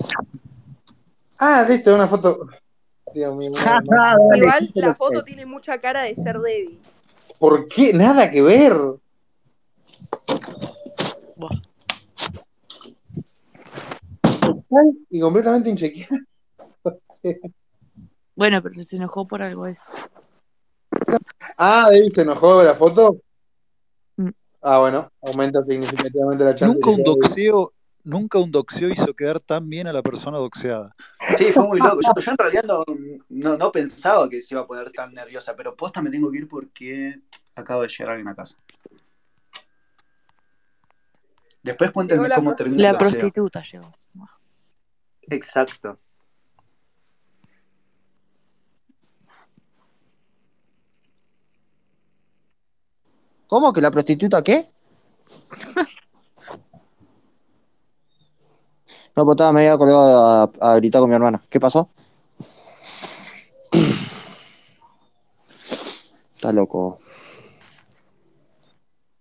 Ah, 1.38 1.67
listo, 1.69 1.95
una 1.95 2.09
foto. 2.09 2.47
Dios 3.12 3.37
mío. 3.37 3.50
Igual 4.37 4.71
la 4.75 4.95
foto 4.95 5.23
tiene 5.23 5.45
mucha 5.45 5.79
cara 5.83 6.05
de 6.05 6.14
ser 6.14 6.38
Debbie. 6.38 6.79
¿Por 7.38 7.69
qué? 7.69 7.93
Nada 7.93 8.31
que 8.31 8.41
ver. 8.41 8.73
Buah. 11.37 11.72
Total 14.73 14.93
Y 15.11 15.21
completamente 15.21 15.71
inchequeada. 15.71 16.19
Bueno, 18.35 18.62
pero 18.62 18.83
se 18.83 18.97
enojó 18.97 19.29
por 19.29 19.43
algo 19.43 19.67
eso. 19.67 19.85
Ah, 21.59 21.88
Debbie 21.91 22.09
se 22.09 22.23
enojó 22.23 22.61
de 22.61 22.64
la 22.64 22.75
foto. 22.75 23.19
Mm. 24.17 24.31
Ah, 24.62 24.79
bueno, 24.79 25.12
aumenta 25.21 25.62
significativamente 25.62 26.43
la 26.43 26.55
chance. 26.55 26.75
Nunca 26.75 26.91
un 26.91 27.05
doxeo, 27.05 27.73
nunca 28.05 28.38
un 28.38 28.50
doxeo 28.50 28.88
hizo 28.88 29.12
quedar 29.12 29.38
tan 29.38 29.69
bien 29.69 29.87
a 29.87 29.93
la 29.93 30.02
persona 30.02 30.38
doxeada. 30.38 30.97
Sí, 31.37 31.52
fue 31.52 31.69
muy 31.69 31.79
loco. 31.79 32.00
Yo, 32.00 32.11
yo 32.19 32.31
en 32.31 32.38
realidad 32.38 32.64
no, 32.64 32.85
no, 33.29 33.59
no 33.59 33.71
pensaba 33.71 34.26
que 34.31 34.41
se 34.41 34.55
iba 34.55 34.62
a 34.62 34.67
poner 34.67 34.91
tan 34.93 35.12
nerviosa, 35.12 35.55
pero 35.55 35.76
posta 35.76 36.00
me 36.00 36.11
tengo 36.11 36.31
que 36.31 36.38
ir 36.38 36.49
porque 36.49 37.21
acabo 37.55 37.83
de 37.83 37.88
llegar 37.88 38.12
alguien 38.12 38.29
a 38.29 38.35
casa. 38.35 38.57
Después 41.62 41.91
cuéntenme 41.91 42.31
la 42.31 42.37
cómo 42.37 42.57
termina 42.57 42.93
La 42.93 42.99
prostituta 42.99 43.62
llegó. 43.62 43.93
Exacto. 45.33 45.99
¿Cómo? 53.47 53.73
¿Que 53.73 53.81
la 53.81 53.91
prostituta 53.91 54.43
qué? 54.43 54.69
No, 59.15 59.27
pues 59.27 59.35
estaba 59.35 59.53
medio 59.53 59.77
colgado 59.77 60.27
a, 60.27 60.51
a 60.59 60.77
gritar 60.77 61.03
con 61.03 61.11
mi 61.11 61.15
hermana. 61.15 61.43
¿Qué 61.51 61.61
pasó? 61.61 61.91
Está 66.35 66.51
loco. 66.51 66.99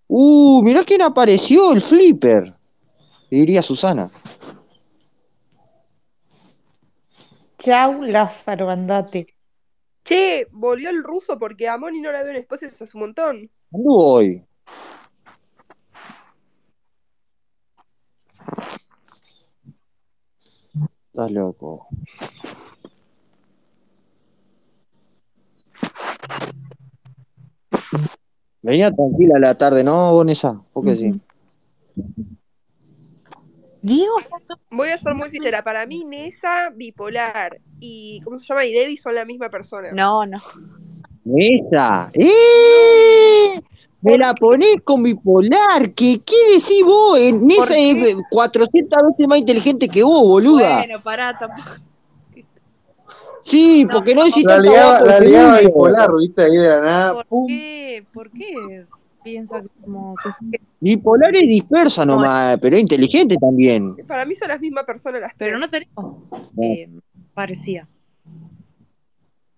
Uh, 0.07 0.61
mirá 0.63 0.85
quién 0.85 1.01
apareció, 1.01 1.73
el 1.73 1.81
flipper. 1.81 2.55
Diría 3.29 3.61
Susana. 3.61 4.09
Chau, 7.61 8.01
Lázaro, 8.01 8.69
andate. 8.69 9.27
Che, 10.03 10.47
volvió 10.51 10.89
el 10.89 11.03
ruso 11.03 11.37
porque 11.37 11.67
a 11.67 11.77
Moni 11.77 12.01
no 12.01 12.11
la 12.11 12.23
veo 12.23 12.31
en 12.31 12.37
espacios 12.37 12.81
hace 12.81 12.97
un 12.97 13.01
montón. 13.01 13.51
Anduvo 13.71 14.13
hoy. 14.13 14.47
Estás 21.13 21.29
loco. 21.29 21.85
Venía 28.63 28.89
tranquila 28.89 29.37
la 29.37 29.53
tarde, 29.55 29.83
¿no, 29.83 30.13
Bonesa? 30.13 30.63
¿Por 30.73 30.85
qué 30.85 30.95
sí? 30.95 31.21
Diego, 33.81 34.13
Voy 34.69 34.89
a 34.89 34.97
ser 34.97 35.15
muy 35.15 35.29
sincera, 35.31 35.63
para 35.63 35.85
mí 35.85 36.03
Nessa, 36.05 36.69
bipolar 36.75 37.59
y 37.79 38.21
¿cómo 38.23 38.37
se 38.37 38.45
llama? 38.45 38.65
y 38.65 38.73
Debbie 38.73 38.97
son 38.97 39.15
la 39.15 39.25
misma 39.25 39.49
persona. 39.49 39.89
no, 39.91 40.25
no. 40.25 40.37
¡Esa! 41.37 42.11
¡Eh! 42.15 43.61
Me 44.01 44.17
la 44.17 44.33
ponés 44.33 44.77
con 44.83 45.03
bipolar. 45.03 45.91
¿Qué, 45.95 46.19
qué 46.25 46.35
decís 46.53 46.83
vos? 46.83 47.19
En 47.19 47.41
¿Por 47.41 47.51
esa 47.51 47.73
qué? 47.75 47.91
es 48.09 48.15
400 48.31 49.03
veces 49.09 49.27
más 49.27 49.37
inteligente 49.37 49.87
que 49.87 50.01
vos, 50.01 50.23
boluda. 50.23 50.77
Bueno, 50.77 51.01
pará, 51.03 51.37
tampoco. 51.37 51.69
Sí, 53.43 53.87
porque 53.91 54.15
no 54.15 54.23
La 54.43 54.57
ligaba, 54.59 54.89
guapa 54.99 55.05
la 55.05 55.17
segundo. 55.19 55.57
bipolar, 55.61 56.09
viste, 56.19 56.41
ahí 56.43 56.55
de 56.57 56.67
la 56.69 56.81
nada. 56.81 57.13
¿Por 57.13 57.25
pum. 57.27 57.47
qué? 57.47 58.05
¿Por 58.13 58.31
qué 58.31 58.83
piensa 59.23 59.61
que 59.61 59.67
como 59.83 60.15
que- 60.51 60.61
Bipolar 60.79 61.33
es 61.35 61.41
dispersa 61.47 62.05
nomás, 62.05 62.57
pero 62.61 62.75
es 62.75 62.81
inteligente 62.81 63.35
también. 63.37 63.95
Para 64.07 64.25
mí 64.25 64.35
son 64.35 64.47
las 64.47 64.59
mismas 64.59 64.83
personas 64.85 65.21
las 65.21 65.33
Pero 65.35 65.57
no 65.59 65.67
tenemos 65.69 66.15
eh, 66.61 66.89
parecía. 67.33 67.87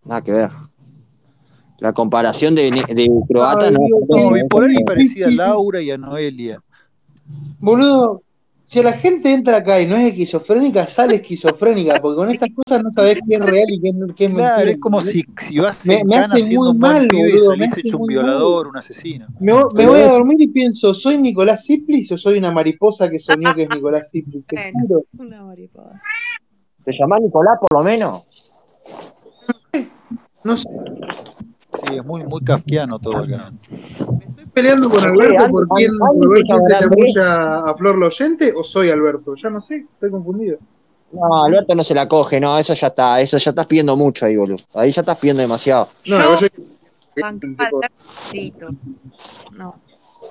Nada 0.06 0.22
que 0.22 0.32
ver. 0.32 0.50
La 1.80 1.92
comparación 1.94 2.56
de, 2.56 2.70
de 2.72 3.08
croata 3.28 3.68
Ay, 3.68 3.74
no. 3.74 3.80
No, 4.10 4.30
No, 4.30 4.34
bipolar 4.34 4.72
y 4.72 4.84
parecía 4.84 5.28
a. 5.28 5.32
Laura 5.32 5.82
y 5.82 5.92
a 5.92 5.98
Noelia. 5.98 6.62
Boludo, 7.60 8.22
si 8.74 8.82
la 8.82 8.94
gente 8.94 9.32
entra 9.32 9.58
acá 9.58 9.80
y 9.80 9.86
no 9.86 9.96
es 9.96 10.08
esquizofrénica, 10.08 10.88
sale 10.88 11.18
esquizofrénica, 11.18 12.02
porque 12.02 12.16
con 12.16 12.32
estas 12.32 12.50
cosas 12.56 12.84
no 12.84 12.90
sabés 12.90 13.20
qué 13.30 13.36
es 13.36 13.40
real 13.40 13.68
y 13.70 13.80
qué, 13.80 13.92
qué 14.16 14.26
es 14.26 14.34
Claro, 14.34 14.56
mentira. 14.56 14.72
es 14.72 14.78
como 14.80 15.00
si, 15.02 15.24
si 15.48 15.60
vas 15.60 15.78
Me- 15.86 16.00
en 16.00 16.08
me 16.08 16.14
cana 16.16 16.26
hace 16.26 16.36
siendo 16.38 16.60
muy 16.62 16.70
un 16.72 16.78
mal, 16.80 17.08
boludo, 17.08 17.56
me 17.56 17.66
hace 17.66 17.82
hecho 17.82 17.98
un 17.98 18.02
muy 18.02 18.14
violador, 18.16 18.68
un 18.68 18.78
asesino. 18.78 19.28
Me, 19.40 19.54
vo- 19.54 19.72
me 19.76 19.86
voy 19.86 20.02
a 20.02 20.08
dormir 20.08 20.42
y 20.42 20.48
pienso, 20.48 20.96
¿soy 20.96 21.20
Nicolás 21.20 21.66
Ciplis 21.68 22.12
o 22.14 22.18
soy 22.18 22.40
una 22.40 22.52
mariposa 22.52 23.08
que 23.12 23.20
soñó 23.20 23.54
que 23.54 23.64
es 23.64 23.70
Nicolás 23.70 24.10
Ciplis? 24.10 24.44
Te 24.48 24.72
juro. 24.74 25.04
una 25.20 25.44
mariposa. 25.44 25.94
¿Te 26.84 26.92
llamás 26.98 27.22
Nicolás 27.22 27.60
por 27.62 27.78
lo 27.78 27.84
menos? 27.86 28.24
No 30.44 30.58
sé, 30.58 30.68
Sí, 31.74 31.96
es 31.98 32.04
muy, 32.06 32.24
muy 32.24 32.42
kafkiano 32.42 32.98
todo 32.98 33.18
acá. 33.20 33.52
Peleando 34.54 34.90
con 34.90 35.02
No 35.02 35.10
Alberto 35.10 35.48
por 35.50 35.68
quién, 35.70 35.92
se 36.68 36.80
chamulla 36.80 37.70
a 37.70 37.76
Flor 37.76 37.98
Loyente 37.98 38.54
o 38.56 38.64
soy 38.64 38.90
Alberto. 38.90 39.36
Ya 39.36 39.50
no 39.50 39.62
sé, 39.62 39.86
estoy 39.94 40.12
confundido. 40.12 40.58
No, 41.12 41.44
Alberto 41.44 41.76
no 41.76 41.84
se 41.84 41.94
la 41.94 42.08
coge, 42.08 42.40
no, 42.40 42.58
eso 42.58 42.74
ya 42.74 42.88
está, 42.88 43.22
eso 43.22 43.38
ya 43.38 43.52
estás 43.52 43.68
pidiendo 43.68 43.96
mucho 43.96 44.26
ahí, 44.26 44.36
boludo. 44.36 44.64
Ahí 44.74 44.92
ya 44.92 45.02
estás 45.02 45.18
pidiendo 45.20 45.42
demasiado. 45.42 45.88
No, 46.08 46.40
Yo 46.40 46.48
yo-. 46.48 46.50
No, 49.56 49.76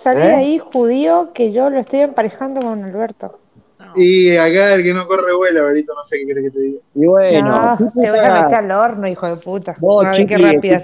Salí 0.02 0.20
¿Eh? 0.20 0.26
de 0.26 0.34
ahí, 0.34 0.58
judío, 0.58 1.30
que 1.32 1.52
yo 1.52 1.70
lo 1.70 1.78
estoy 1.78 2.00
emparejando 2.00 2.60
con 2.60 2.82
Alberto. 2.82 3.38
no. 3.78 3.92
Y 3.94 4.36
acá 4.36 4.74
el 4.74 4.82
que 4.82 4.92
no 4.92 5.06
corre 5.06 5.32
vuela, 5.34 5.62
Berito, 5.62 5.94
no 5.94 6.02
sé 6.02 6.18
qué 6.18 6.26
querés 6.26 6.44
que 6.44 6.50
te 6.50 6.60
diga. 6.60 6.80
Y 6.94 7.06
bueno, 7.06 7.48
no, 7.48 7.78
¿qué 7.78 8.00
te 8.00 8.10
voy 8.10 8.18
a 8.18 8.42
meter 8.42 8.54
al 8.58 8.70
horno, 8.72 9.06
hijo 9.06 9.26
de 9.28 9.36
puta. 9.36 9.76
Vos, 9.78 10.04
A 10.04 10.10
ver 10.10 10.26
qué 10.26 10.36
Chipli, 10.36 10.52
rápida. 10.52 10.80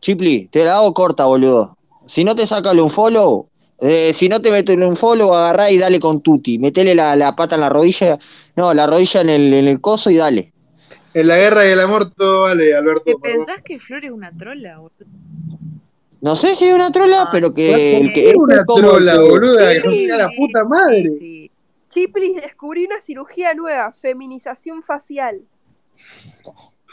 Chipli, 0.00 0.48
te 0.48 0.64
la 0.64 0.76
hago 0.76 0.92
corta, 0.92 1.26
boludo. 1.26 1.76
Si 2.06 2.24
no 2.24 2.34
te 2.34 2.46
sácale 2.46 2.82
un 2.82 2.90
follow, 2.90 3.48
eh, 3.80 4.12
si 4.12 4.28
no 4.28 4.40
te 4.40 4.50
metes 4.50 4.76
un 4.76 4.96
follow, 4.96 5.34
agarrá 5.34 5.70
y 5.70 5.78
dale 5.78 5.98
con 5.98 6.20
tutti. 6.20 6.58
Metele 6.58 6.94
la, 6.94 7.16
la 7.16 7.34
pata 7.34 7.54
en 7.56 7.62
la 7.62 7.68
rodilla, 7.68 8.18
no, 8.56 8.72
la 8.74 8.86
rodilla 8.86 9.20
en 9.22 9.28
el, 9.30 9.54
en 9.54 9.68
el 9.68 9.80
coso 9.80 10.10
y 10.10 10.16
dale. 10.16 10.52
En 11.14 11.28
la 11.28 11.36
guerra 11.36 11.66
y 11.66 11.70
el 11.72 11.80
amor 11.80 12.10
todo 12.12 12.42
vale, 12.42 12.74
Alberto. 12.74 13.02
¿Te 13.04 13.16
pensás 13.16 13.62
que 13.62 13.78
Flor 13.78 14.04
es 14.04 14.10
una 14.10 14.30
trola? 14.36 14.78
boludo? 14.78 14.94
No 16.20 16.34
sé 16.36 16.54
si 16.54 16.66
es 16.66 16.74
una 16.74 16.90
trola, 16.90 17.24
Ah, 17.26 17.28
pero 17.30 17.52
que 17.54 17.98
el 17.98 18.12
que 18.12 18.28
Es 18.30 18.34
una 18.36 18.64
trola, 18.64 19.12
que- 19.12 19.18
boluda, 19.18 19.70
Sí, 19.70 19.80
que 19.82 19.88
no 19.88 19.94
sea 19.94 20.16
la 20.16 20.28
Sí, 20.30 20.36
puta 20.38 20.64
madre. 20.64 21.08
sí, 21.08 21.18
sí. 21.18 21.50
Chiplis, 21.90 22.34
descubrí 22.42 22.86
una 22.86 23.00
cirugía 23.00 23.54
nueva, 23.54 23.92
feminización 23.92 24.82
facial. 24.82 25.42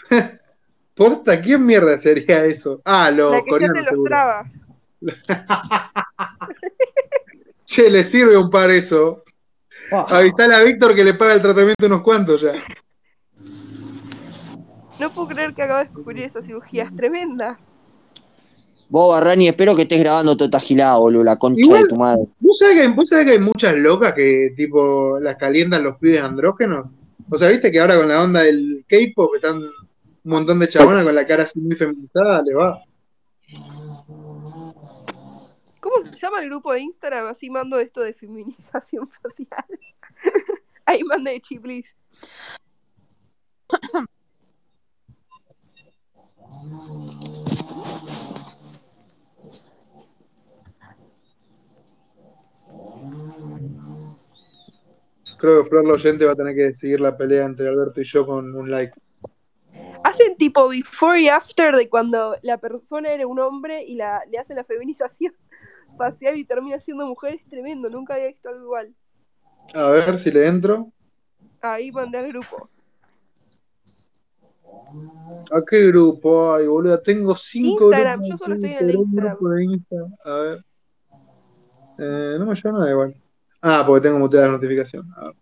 Posta, 0.94 1.42
¿quién 1.42 1.66
mierda 1.66 1.98
sería 1.98 2.46
eso? 2.46 2.82
Ah, 2.86 3.10
los 3.10 3.32
la 3.32 3.44
que 3.44 3.56
hacen 3.56 3.86
los 3.90 4.04
trabas. 4.04 4.52
Che, 7.66 7.90
le 7.90 8.04
sirve 8.04 8.36
un 8.38 8.50
par 8.50 8.70
eso. 8.70 9.24
Ah, 9.94 10.06
Avisale 10.10 10.56
a 10.56 10.62
Víctor 10.64 10.94
que 10.94 11.04
le 11.04 11.14
paga 11.14 11.34
el 11.34 11.42
tratamiento 11.42 11.86
unos 11.86 12.02
cuantos 12.02 12.42
ya. 12.42 12.54
No 15.00 15.10
puedo 15.10 15.28
creer 15.30 15.54
que 15.54 15.64
acabo 15.64 15.80
de 15.80 15.86
descubrir 15.86 16.24
esa 16.26 16.42
cirugía, 16.42 16.84
es 16.84 16.96
tremenda. 16.96 17.58
Vos, 18.90 19.14
Barrani, 19.18 19.48
espero 19.48 19.74
que 19.76 19.84
estés 19.84 20.02
grabando 20.02 20.36
toda 20.36 20.46
esta 20.48 20.60
gilada, 20.60 20.98
boludo, 20.98 21.24
la 21.24 21.38
concha 21.38 21.62
Igual- 21.62 21.84
de 21.84 21.88
tu 21.88 21.96
madre. 21.96 22.24
¿Vos 22.40 22.58
sabés, 22.58 22.82
que, 22.82 22.88
vos 22.90 23.08
sabés 23.08 23.26
que 23.26 23.32
hay 23.32 23.40
muchas 23.40 23.76
locas 23.78 24.14
que 24.14 24.54
tipo 24.56 25.18
las 25.22 25.38
calientan 25.38 25.84
los 25.84 25.98
pibes 25.98 26.22
andrógenos? 26.22 26.88
O 27.30 27.38
sea, 27.38 27.48
viste 27.50 27.72
que 27.72 27.80
ahora 27.80 27.98
con 27.98 28.10
la 28.10 28.22
onda 28.22 28.42
del 28.42 28.84
K-pop 28.88 29.36
están 29.36 29.58
un 29.64 29.72
montón 30.24 30.60
de 30.60 30.68
chabonas 30.68 31.06
con 31.06 31.16
la 31.16 31.26
cara 31.26 31.44
así 31.44 31.60
muy 31.62 31.76
feminizada, 31.76 32.42
le 32.42 32.54
va. 32.54 32.82
¿Cómo 35.92 36.06
se 36.06 36.20
llama 36.20 36.42
el 36.42 36.48
grupo 36.48 36.72
de 36.72 36.82
Instagram? 36.82 37.28
Así 37.28 37.50
mando 37.50 37.78
esto 37.80 38.02
de 38.02 38.14
feminización 38.14 39.10
facial. 39.22 39.66
Ahí 40.86 41.04
mandé 41.04 41.42
Chiplis. 41.42 41.96
Creo 55.40 55.64
que 55.64 55.70
Flor 55.70 55.86
Loyente 55.86 56.26
va 56.26 56.32
a 56.32 56.36
tener 56.36 56.56
que 56.56 56.74
seguir 56.74 57.02
la 57.02 57.18
pelea 57.18 57.46
entre 57.46 57.68
Alberto 57.68 58.00
y 58.00 58.06
yo 58.06 58.26
con 58.26 58.56
un 58.56 58.72
like. 58.72 58.94
Hacen 60.04 60.38
tipo 60.38 60.70
before 60.70 61.20
y 61.20 61.28
after 61.28 61.76
de 61.76 61.90
cuando 61.90 62.36
la 62.44 62.60
persona 62.60 63.12
era 63.12 63.28
un 63.28 63.40
hombre 63.40 63.84
y 63.84 63.96
la, 63.96 64.24
le 64.30 64.38
hacen 64.38 64.56
la 64.56 64.64
feminización 64.64 65.34
facial 65.98 66.38
y 66.38 66.46
termina 66.46 66.80
siendo 66.80 67.06
mujer. 67.06 67.36
Es 67.36 67.48
tremendo, 67.48 67.90
nunca 67.90 68.16
había 68.16 68.28
visto 68.28 68.50
algo 68.50 68.64
igual. 68.64 68.96
A 69.74 69.90
ver 69.90 70.20
si 70.20 70.32
le 70.32 70.48
entro. 70.48 70.92
Ahí 71.62 71.92
mandé 71.92 72.18
al 72.18 72.28
grupo. 72.30 72.70
¿A 75.52 75.62
qué 75.68 75.88
grupo? 75.88 76.54
Ay, 76.54 76.68
boludo, 76.68 77.00
tengo 77.00 77.36
cinco 77.36 77.86
Instagram, 77.86 78.20
grupos 78.22 78.30
yo 78.30 78.38
solo 78.38 78.56
estoy 78.56 78.72
en 78.72 78.90
el 78.90 78.96
Instagram. 78.96 80.16
A 80.26 80.36
ver. 80.36 80.66
Eh, 81.98 82.36
no 82.40 82.46
me 82.46 82.56
lleva 82.56 82.80
nada 82.80 82.92
igual. 82.92 83.16
Ah, 83.62 83.84
porque 83.86 84.02
tengo 84.02 84.20
muteada 84.20 84.48
la 84.48 84.54
notificación. 84.54 85.08
A 85.16 85.26
ver. 85.26 85.36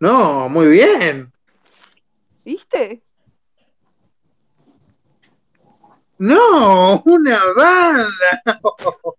No, 0.00 0.48
muy 0.48 0.66
bien. 0.68 1.32
¿Viste? 2.44 3.02
No, 6.18 7.02
una 7.04 7.40
banda. 7.54 8.42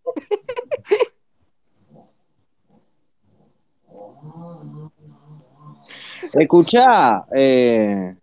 Escuchá, 6.34 7.22
eh, 7.36 8.14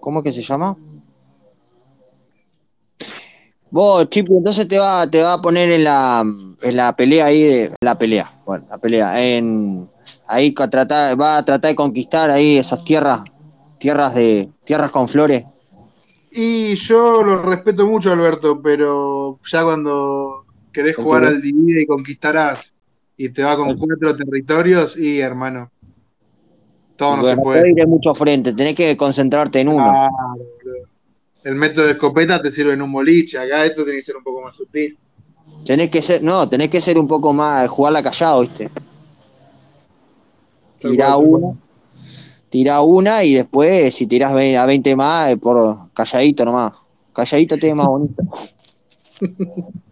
¿cómo 0.00 0.20
es 0.20 0.24
que 0.24 0.32
se 0.32 0.42
llama? 0.42 0.76
Vos, 3.70 4.08
Chipi, 4.08 4.32
entonces 4.32 4.68
te 4.68 4.78
va, 4.78 5.06
te 5.10 5.22
va 5.22 5.34
a 5.34 5.42
poner 5.42 5.70
en 5.72 5.84
la, 5.84 6.24
en 6.62 6.76
la 6.76 6.94
pelea 6.94 7.26
ahí 7.26 7.42
de 7.42 7.70
la 7.80 7.98
pelea, 7.98 8.30
bueno, 8.46 8.64
la 8.70 8.78
pelea, 8.78 9.20
en 9.22 9.88
ahí 10.28 10.54
ca- 10.54 10.70
tratar, 10.70 11.20
va 11.20 11.38
a 11.38 11.44
tratar 11.44 11.70
de 11.72 11.76
conquistar 11.76 12.30
ahí 12.30 12.56
esas 12.56 12.84
tierras, 12.84 13.20
tierras 13.78 14.14
de, 14.14 14.48
tierras 14.64 14.90
con 14.90 15.08
flores. 15.08 15.44
Y 16.30 16.74
yo 16.76 17.22
lo 17.24 17.42
respeto 17.42 17.86
mucho, 17.86 18.12
Alberto, 18.12 18.60
pero 18.62 19.40
ya 19.50 19.64
cuando 19.64 20.44
querés 20.72 20.96
jugar 20.96 21.24
al 21.24 21.42
divide 21.42 21.82
y 21.82 21.86
conquistarás 21.86 22.72
y 23.16 23.30
te 23.30 23.42
va 23.42 23.56
con 23.56 23.76
cuatro 23.76 24.14
territorios, 24.14 24.96
y 24.96 25.18
hermano, 25.20 25.70
todo 26.96 27.16
no 27.16 27.26
se 27.26 27.36
puede. 27.36 27.70
ir 27.70 27.74
de 27.74 27.86
mucho 27.86 28.14
frente, 28.14 28.52
tenés 28.52 28.74
que 28.74 28.96
concentrarte 28.96 29.60
en 29.60 29.68
uno. 29.68 29.84
Boludo. 29.84 30.88
El 31.44 31.54
método 31.54 31.86
de 31.86 31.92
escopeta 31.92 32.42
te 32.42 32.50
sirve 32.50 32.72
en 32.72 32.82
un 32.82 32.92
boliche, 32.92 33.38
acá 33.38 33.64
esto 33.64 33.84
tiene 33.84 33.98
que 33.98 34.04
ser 34.04 34.16
un 34.16 34.24
poco 34.24 34.42
más 34.42 34.56
sutil. 34.56 34.98
Tenés 35.64 35.90
que 35.90 36.02
ser, 36.02 36.22
no, 36.22 36.48
tenés 36.48 36.68
que 36.68 36.80
ser 36.80 36.98
un 36.98 37.06
poco 37.06 37.32
más, 37.32 37.68
jugarla 37.68 38.02
callado, 38.02 38.40
¿viste? 38.40 38.68
Tirá 40.78 41.16
una, 41.16 41.56
tirá 42.48 42.80
una 42.80 43.22
y 43.22 43.34
después 43.34 43.94
si 43.94 44.06
tirás 44.06 44.32
a 44.32 44.66
20 44.66 44.96
más, 44.96 45.30
eh, 45.30 45.36
por 45.36 45.92
calladito 45.94 46.44
nomás. 46.44 46.72
Calladito 47.12 47.56
te 47.56 47.68
ve 47.68 47.74
más 47.74 47.86
bonito. 47.86 48.24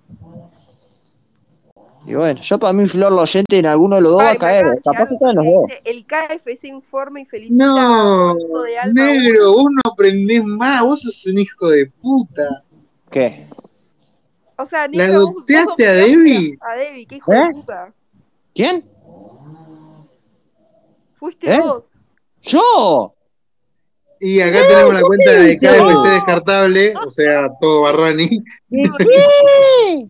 Y 2.07 2.15
bueno, 2.15 2.41
yo 2.43 2.59
para 2.59 2.73
mí 2.75 2.87
Flor 2.87 3.13
Loyente 3.13 3.59
en 3.59 3.67
alguno 3.67 3.97
de 3.97 4.03
los 4.03 4.13
dos 4.13 4.21
va 4.21 4.31
a 4.33 4.37
caer. 4.37 4.63
de 4.65 4.81
Capaz 4.83 5.07
que 5.09 5.17
caen 5.19 5.37
los 5.37 5.45
dos. 5.47 5.65
el 5.85 6.05
KFC 6.07 6.65
informa 6.65 7.21
y 7.21 7.25
felicita 7.25 7.65
No, 7.65 8.35
de 8.35 8.79
Alma 8.79 9.05
negro, 9.07 9.53
vos 9.55 9.71
no 9.73 9.91
aprendés 9.91 10.45
más, 10.45 10.83
vos 10.83 11.01
sos 11.01 11.25
un 11.27 11.39
hijo 11.39 11.69
de 11.71 11.87
puta. 11.87 12.63
¿Qué? 13.11 13.47
O 14.57 14.67
sea, 14.67 14.83
¿La 14.83 15.07
negro, 15.07 15.21
vos 15.27 15.35
doxeaste 15.35 15.87
a 15.87 15.93
Debbie? 15.93 16.59
A 16.61 16.75
Debbie, 16.77 17.07
qué 17.07 17.17
hijo 17.17 17.33
¿Eh? 17.33 17.37
de 17.37 17.53
puta. 17.55 17.93
¿Quién? 18.55 18.85
Fuiste 21.15 21.51
¿Eh? 21.53 21.59
vos. 21.61 21.85
¡Yo! 22.43 23.15
Y 24.21 24.41
acá 24.41 24.59
tenemos 24.69 24.95
la 24.95 25.03
cuenta 25.03 25.33
de 25.33 25.59
KFC 25.59 26.09
descartable, 26.15 26.95
o 27.07 27.11
sea, 27.11 27.49
todo 27.61 27.83
Barrani, 27.83 28.29
¿Qué? 28.71 30.09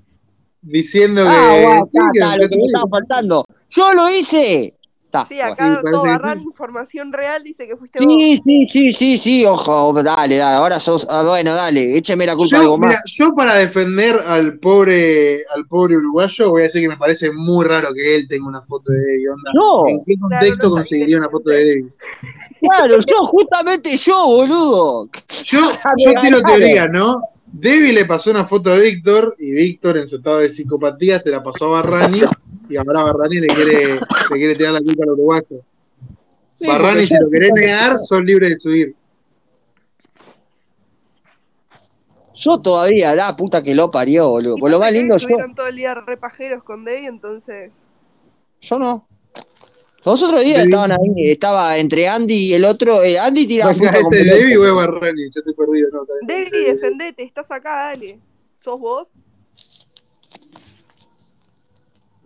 Diciendo 0.64 1.22
que 1.24 1.30
Ah, 1.30 1.78
sí, 1.88 1.96
está, 1.98 2.10
que 2.12 2.18
está, 2.20 2.36
lo 2.36 2.48
que 2.48 2.56
me 2.58 2.66
estaba 2.66 2.90
faltando. 2.90 3.44
¡Yo 3.68 3.92
lo 3.94 4.10
hice! 4.10 4.74
Está, 5.04 5.26
Sí, 5.28 5.40
acá 5.40 5.76
Sí, 5.76 5.90
todo 5.92 6.02
que 6.02 6.08
Barran, 6.08 6.38
sí. 6.38 6.44
información 6.44 7.12
real, 7.12 7.44
dice 7.44 7.68
que 7.68 7.76
fuiste 7.76 8.04
vos. 8.04 8.12
Sí, 8.18 8.36
sí, 8.44 8.66
sí, 8.66 8.90
sí, 8.90 9.16
sí, 9.16 9.46
ojo, 9.46 9.92
dale, 10.02 10.36
dale, 10.38 10.56
ahora 10.56 10.80
sos, 10.80 11.06
ah, 11.08 11.22
bueno, 11.22 11.54
dale, 11.54 11.96
écheme 11.96 12.26
la 12.26 12.34
culpa 12.34 12.56
Yo, 12.56 12.62
algo 12.62 12.78
más. 12.78 12.88
mira, 12.88 13.00
yo 13.06 13.32
para 13.32 13.54
defender 13.54 14.18
al 14.26 14.58
pobre, 14.58 15.44
al 15.54 15.66
pobre 15.68 15.96
uruguayo 15.98 16.50
voy 16.50 16.62
a 16.62 16.64
decir 16.64 16.82
que 16.82 16.88
me 16.88 16.96
parece 16.96 17.30
muy 17.32 17.64
raro 17.64 17.94
que 17.94 18.16
él 18.16 18.26
tenga 18.26 18.48
una 18.48 18.62
foto 18.62 18.90
de 18.90 18.98
Debbie. 18.98 19.28
Onda. 19.28 19.50
Yo, 19.54 19.84
¿En 19.86 19.98
qué 20.04 20.14
Claro, 20.16 20.20
contexto 20.20 20.42
no 20.42 20.50
es 20.50 20.58
tan 20.58 20.70
conseguiría 20.70 21.18
una 21.18 21.28
foto 21.28 21.50
de. 21.50 21.64
Debbie? 21.64 21.92
claro, 22.60 22.96
yo, 23.06 23.16
justamente 23.26 23.96
yo, 23.96 24.26
boludo. 24.26 25.08
Yo, 25.44 25.60
yo 25.98 26.12
tiro 26.20 26.42
teoría, 26.42 26.88
¿no? 26.88 27.22
Debbie 27.56 27.92
le 27.92 28.04
pasó 28.04 28.32
una 28.32 28.44
foto 28.46 28.70
de 28.70 28.80
Víctor 28.80 29.36
y 29.38 29.52
Víctor 29.52 29.96
en 29.96 30.08
su 30.08 30.16
estado 30.16 30.38
de 30.38 30.48
psicopatía 30.48 31.20
se 31.20 31.30
la 31.30 31.40
pasó 31.40 31.66
a 31.66 31.82
Barrani 31.82 32.22
y 32.68 32.76
ahora 32.76 33.04
Barrani 33.04 33.38
le 33.38 33.46
quiere, 33.46 33.94
le 33.94 34.36
quiere 34.36 34.56
tirar 34.56 34.72
la 34.72 34.80
culpa 34.80 35.04
al 35.04 35.10
uruguayo. 35.10 35.62
Sí, 36.56 36.66
Barrani, 36.66 37.04
si 37.04 37.14
lo 37.14 37.30
querés 37.30 37.52
negar, 37.54 37.96
sos 37.96 38.24
libre 38.24 38.48
de 38.48 38.58
subir. 38.58 38.96
Yo 42.34 42.60
todavía, 42.60 43.14
la 43.14 43.36
puta 43.36 43.62
que 43.62 43.72
lo 43.72 43.88
parió, 43.88 44.30
boludo. 44.30 44.56
Y 44.56 44.60
Por 44.60 44.70
lo 44.72 44.80
pasa 44.80 44.90
más 44.90 44.98
lindo, 44.98 45.14
yo, 45.14 45.16
estuvieron 45.18 45.54
todo 45.54 45.68
el 45.68 45.76
día 45.76 45.94
repajeros 45.94 46.64
con 46.64 46.84
Debbie, 46.84 47.06
entonces. 47.06 47.86
yo 48.60 48.80
no. 48.80 49.06
Los 50.04 50.22
otros 50.22 50.42
días 50.42 50.64
estaban 50.64 50.92
ahí, 50.92 51.30
estaba 51.30 51.78
entre 51.78 52.06
Andy 52.06 52.34
y 52.34 52.54
el 52.54 52.64
otro. 52.66 53.02
eh, 53.02 53.18
Andy 53.18 53.46
tiraba 53.46 53.72
fruta 53.72 54.02
con 54.02 54.12
este 54.12 54.56
o 54.58 54.66
es 54.66 54.74
Barrani, 54.74 55.30
yo 55.30 55.40
estoy 55.40 55.54
perdido. 55.54 55.88
No, 55.92 56.04
bien. 56.04 56.44
Debbie, 56.50 56.72
defendete, 56.74 57.22
estás 57.22 57.50
acá, 57.50 57.74
dale. 57.74 58.20
¿Sos 58.62 58.78
vos? 58.78 59.08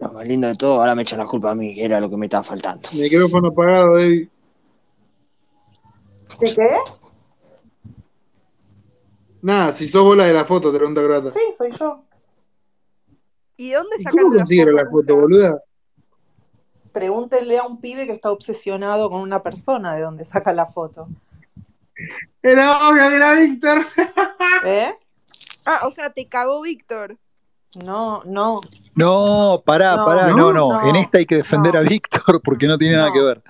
Lo 0.00 0.12
más 0.12 0.26
lindo 0.26 0.48
de 0.48 0.56
todo, 0.56 0.80
ahora 0.80 0.94
me 0.96 1.02
echan 1.02 1.18
la 1.20 1.26
culpa 1.26 1.52
a 1.52 1.54
mí, 1.54 1.74
que 1.74 1.84
era 1.84 2.00
lo 2.00 2.10
que 2.10 2.16
me 2.16 2.26
estaba 2.26 2.42
faltando. 2.42 2.88
Micrófono 2.94 3.48
apagado, 3.48 3.96
Debbie. 3.96 4.28
¿De 6.40 6.54
qué? 6.54 6.76
Nada, 9.40 9.72
si 9.72 9.86
sos 9.86 10.02
vos 10.02 10.16
la 10.16 10.24
de 10.24 10.32
la 10.32 10.44
foto, 10.44 10.72
te 10.72 10.78
pregunta 10.78 11.00
Grata. 11.00 11.30
Sí, 11.30 11.38
soy 11.56 11.70
yo. 11.78 12.04
¿Y 13.56 13.70
de 13.70 13.76
dónde 13.76 13.96
¿Y 13.98 14.02
sacaron 14.02 14.22
cómo 14.24 14.34
la 14.34 14.40
consiguieron 14.40 14.74
foto, 14.74 14.84
la 14.84 14.90
foto, 14.90 15.16
boluda? 15.16 15.62
Pregúntenle 16.98 17.56
a 17.58 17.62
un 17.62 17.80
pibe 17.80 18.08
que 18.08 18.12
está 18.12 18.32
obsesionado 18.32 19.08
con 19.08 19.20
una 19.20 19.40
persona 19.40 19.94
de 19.94 20.02
dónde 20.02 20.24
saca 20.24 20.52
la 20.52 20.66
foto. 20.66 21.06
Era 22.42 22.88
obvio 22.88 23.08
que 23.08 23.14
era 23.14 23.34
Víctor. 23.34 23.86
¿Eh? 24.64 24.92
Ah, 25.64 25.86
o 25.86 25.92
sea, 25.92 26.12
te 26.12 26.26
cagó 26.26 26.60
Víctor. 26.60 27.16
No, 27.84 28.24
no. 28.24 28.60
No, 28.96 29.62
pará, 29.64 29.94
No, 29.94 30.06
pará, 30.06 30.26
no, 30.30 30.52
no. 30.52 30.72
no, 30.72 30.88
En 30.88 30.96
esta 30.96 31.18
hay 31.18 31.26
que 31.26 31.36
defender 31.36 31.74
no. 31.74 31.78
a 31.78 31.82
Víctor 31.84 32.42
porque 32.42 32.66
no 32.66 32.76
tiene 32.76 32.96
nada 32.96 33.10
No. 33.10 33.14
que 33.14 33.20
ver. 33.22 33.42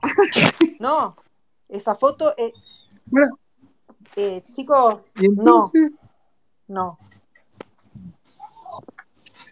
No. 0.80 1.14
Esa 1.68 1.94
foto 1.96 2.32
es. 2.38 2.52
Bueno. 3.04 3.38
Eh, 4.16 4.42
chicos, 4.48 5.12
Y 5.20 5.28
no, 5.28 5.34
entonces, 5.42 5.90
no. 6.66 6.98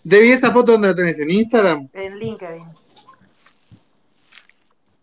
Debbie, 0.03 0.33
¿esa 0.33 0.51
foto 0.51 0.73
dónde 0.73 0.89
la 0.89 0.95
tenés? 0.95 1.19
¿En 1.19 1.31
Instagram? 1.31 1.91
En 1.93 2.19
LinkedIn. 2.19 2.65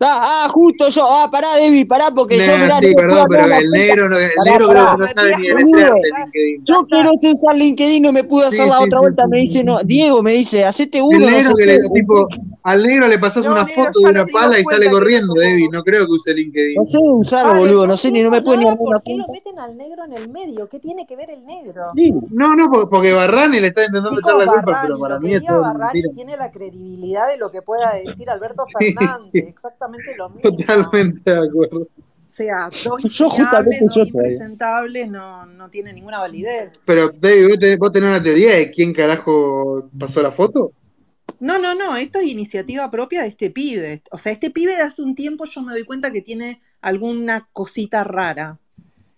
Ah, 0.02 0.44
ah, 0.46 0.50
justo 0.50 0.90
yo. 0.90 1.04
Ah, 1.10 1.30
pará, 1.32 1.48
Debbie, 1.60 1.86
pará, 1.86 2.12
porque 2.14 2.38
yo, 2.38 2.52
Nah, 2.58 2.64
mirá, 2.64 2.80
sí, 2.80 2.88
no 2.90 2.96
perdón, 2.96 3.28
pero 3.30 3.46
el 3.46 3.70
negro, 3.72 4.10
no, 4.10 4.18
el 4.18 4.30
Pará, 4.36 4.52
negro 4.52 4.68
pará. 4.68 4.82
creo 4.86 4.98
que 4.98 5.02
no 5.04 5.08
sabe 5.14 5.30
ni 5.38 5.48
Matías, 5.48 5.56
deletrear 5.58 5.92
boludo. 5.92 6.02
de 6.02 6.10
LinkedIn. 6.20 6.66
Yo 6.66 6.86
quiero 6.90 7.10
usar 7.14 7.56
LinkedIn, 7.56 8.04
no 8.04 8.12
me 8.12 8.24
pude 8.26 8.46
hacer 8.46 8.66
Sí, 8.66 8.70
la 8.70 8.78
sí, 8.78 8.84
otra 8.84 9.00
sí, 9.00 9.02
vuelta. 9.04 9.28
Me 9.28 9.40
dice, 9.40 9.64
no, 9.64 9.80
Diego 9.84 10.22
me 10.22 10.32
dice, 10.34 10.66
hacete 10.66 10.98
El 10.98 11.04
uno, 11.06 11.20
no 11.20 11.26
sé 11.28 11.32
negro 11.32 11.56
que 11.56 11.66
le, 11.66 11.80
tipo, 11.94 12.28
al 12.66 12.84
negro 12.84 13.08
le 13.08 13.20
pasás 13.20 13.46
No, 13.46 13.52
una 13.52 13.64
negro, 13.64 13.86
foto 13.86 14.00
de 14.00 14.06
una 14.12 14.26
pala 14.26 14.60
y 14.60 14.64
sale 14.66 14.90
corriendo, 14.90 15.34
Debbie. 15.34 15.70
No 15.72 15.84
creo 15.84 16.06
que 16.06 16.12
use 16.14 16.34
LinkedIn. 16.34 16.76
No 16.76 16.86
sé 16.86 16.98
usarlo, 17.00 17.50
Vale, 17.50 17.60
boludo. 17.62 17.82
no 17.82 17.88
No 17.94 17.98
sé 17.98 18.12
ni, 18.12 18.24
no 18.24 18.32
me 18.32 18.42
puede 18.42 18.58
ni 18.58 18.66
una 18.66 18.76
por 18.76 19.04
qué 19.04 19.16
lo 19.16 19.28
meten 19.32 19.60
al 19.60 19.78
negro 19.78 20.04
en 20.06 20.14
el 20.14 20.30
medio. 20.30 20.68
¿Qué 20.68 20.80
tiene 20.80 21.06
que 21.06 21.16
ver 21.16 21.30
el 21.30 21.46
negro? 21.46 21.92
Sí. 21.96 22.12
No, 22.32 22.56
no, 22.56 22.70
porque- 22.72 22.88
porque 22.90 23.14
Barrani 23.14 23.60
le 23.60 23.68
está 23.68 23.86
intentando 23.86 24.20
echar 24.20 24.36
la 24.36 24.46
culpa, 24.48 24.62
pero 24.82 24.98
Barrani, 24.98 25.02
para 25.02 25.16
lo 25.16 25.22
mí 25.22 25.34
es 25.36 25.46
todo 25.46 25.62
Barrani 25.62 25.94
mentira. 26.02 26.14
tiene 26.16 26.38
la 26.38 26.52
credibilidad 26.52 27.28
de 27.32 27.38
lo 27.38 27.52
que 27.52 27.62
pueda 27.62 27.94
decir 27.94 28.30
Alberto 28.30 28.66
Fernández. 28.80 29.30
sí, 29.32 29.40
Exactamente 29.40 30.16
lo 30.18 30.30
mismo. 30.30 30.52
totalmente 30.58 31.32
de 31.32 31.48
acuerdo. 31.48 31.78
O 31.82 31.88
sea, 32.38 32.70
dos 32.84 33.04
Yo 33.04 33.30
justamente 33.30 33.86
dos 33.86 34.08
impresentables, 34.08 35.08
no, 35.10 35.46
no 35.46 35.70
tiene 35.70 35.94
ninguna 35.94 36.20
validez. 36.20 36.82
Pero, 36.86 37.10
Debbie, 37.10 37.48
¿vos 37.48 37.60
tenés, 37.60 37.78
vos 37.80 37.92
tenés 37.92 38.10
una 38.10 38.22
teoría 38.24 38.56
de 38.56 38.72
quién 38.72 38.92
carajo 38.94 39.88
pasó 39.98 40.22
la 40.22 40.32
foto? 40.32 40.72
No, 41.40 41.60
no, 41.60 41.76
no, 41.76 41.96
esto 41.98 42.20
es 42.20 42.28
iniciativa 42.28 42.90
propia 42.90 43.22
de 43.22 43.28
este 43.30 43.50
pibe. 43.50 44.02
O 44.12 44.18
sea, 44.18 44.32
este 44.32 44.52
pibe 44.52 44.76
de 44.76 44.82
hace 44.82 45.02
un 45.02 45.16
tiempo 45.16 45.46
yo 45.46 45.62
me 45.62 45.74
doy 45.74 45.84
cuenta 45.84 46.12
que 46.12 46.22
tiene 46.22 46.62
alguna 46.82 47.50
cosita 47.52 48.04
rara. 48.04 48.60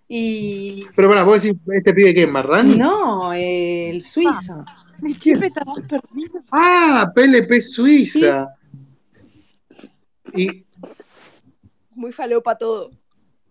Y 0.07 0.85
Pero 0.95 1.09
para, 1.09 1.23
vos 1.23 1.41
decís, 1.41 1.59
¿este 1.73 1.93
pibe 1.93 2.13
qué 2.13 2.23
es 2.23 2.29
Marrani? 2.29 2.75
no, 2.75 3.33
el 3.33 4.01
Suiza. 4.01 4.63
¿De 4.99 5.13
qué 5.13 5.35
me 5.35 5.47
estabas 5.47 5.87
perdiendo? 5.87 6.43
Ah, 6.51 7.11
PLP 7.13 7.61
Suiza. 7.61 8.47
Y, 10.33 10.65
Muy 11.91 12.11
falopa 12.11 12.57
todo. 12.57 12.91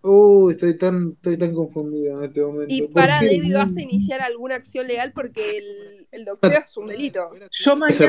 uh, 0.02 0.50
estoy 0.50 0.76
tan, 0.76 1.12
estoy 1.12 1.37
tan 1.37 1.55
confundido 1.55 2.18
en 2.18 2.29
este 2.29 2.40
momento. 2.40 2.74
Y 2.74 2.83
¿Por 2.83 2.92
para? 2.92 3.20
Debbie, 3.20 3.55
vas 3.55 3.76
a 3.76 3.81
iniciar 3.81 4.20
alguna 4.22 4.57
acción 4.57 4.87
legal 4.87 5.12
porque 5.14 5.59
el, 5.59 5.95
el 6.16 6.24
doxeo 6.24 6.59
es 6.64 6.76
un 6.76 6.87
delito. 6.87 7.31
Yo 7.35 7.48
Se 7.50 7.76
mañana, 7.76 8.07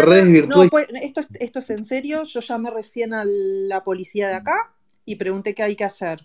no, 0.47 0.69
pues, 0.69 0.87
esto, 1.01 1.21
es- 1.21 1.27
esto 1.39 1.59
es 1.59 1.69
en 1.69 1.83
serio, 1.83 2.23
yo 2.23 2.39
llamé 2.39 2.71
recién 2.71 3.13
a 3.13 3.23
la 3.25 3.83
policía 3.83 4.27
de 4.29 4.35
acá 4.35 4.73
y 5.05 5.15
pregunté 5.15 5.53
qué 5.53 5.63
hay 5.63 5.75
que 5.75 5.83
hacer. 5.83 6.23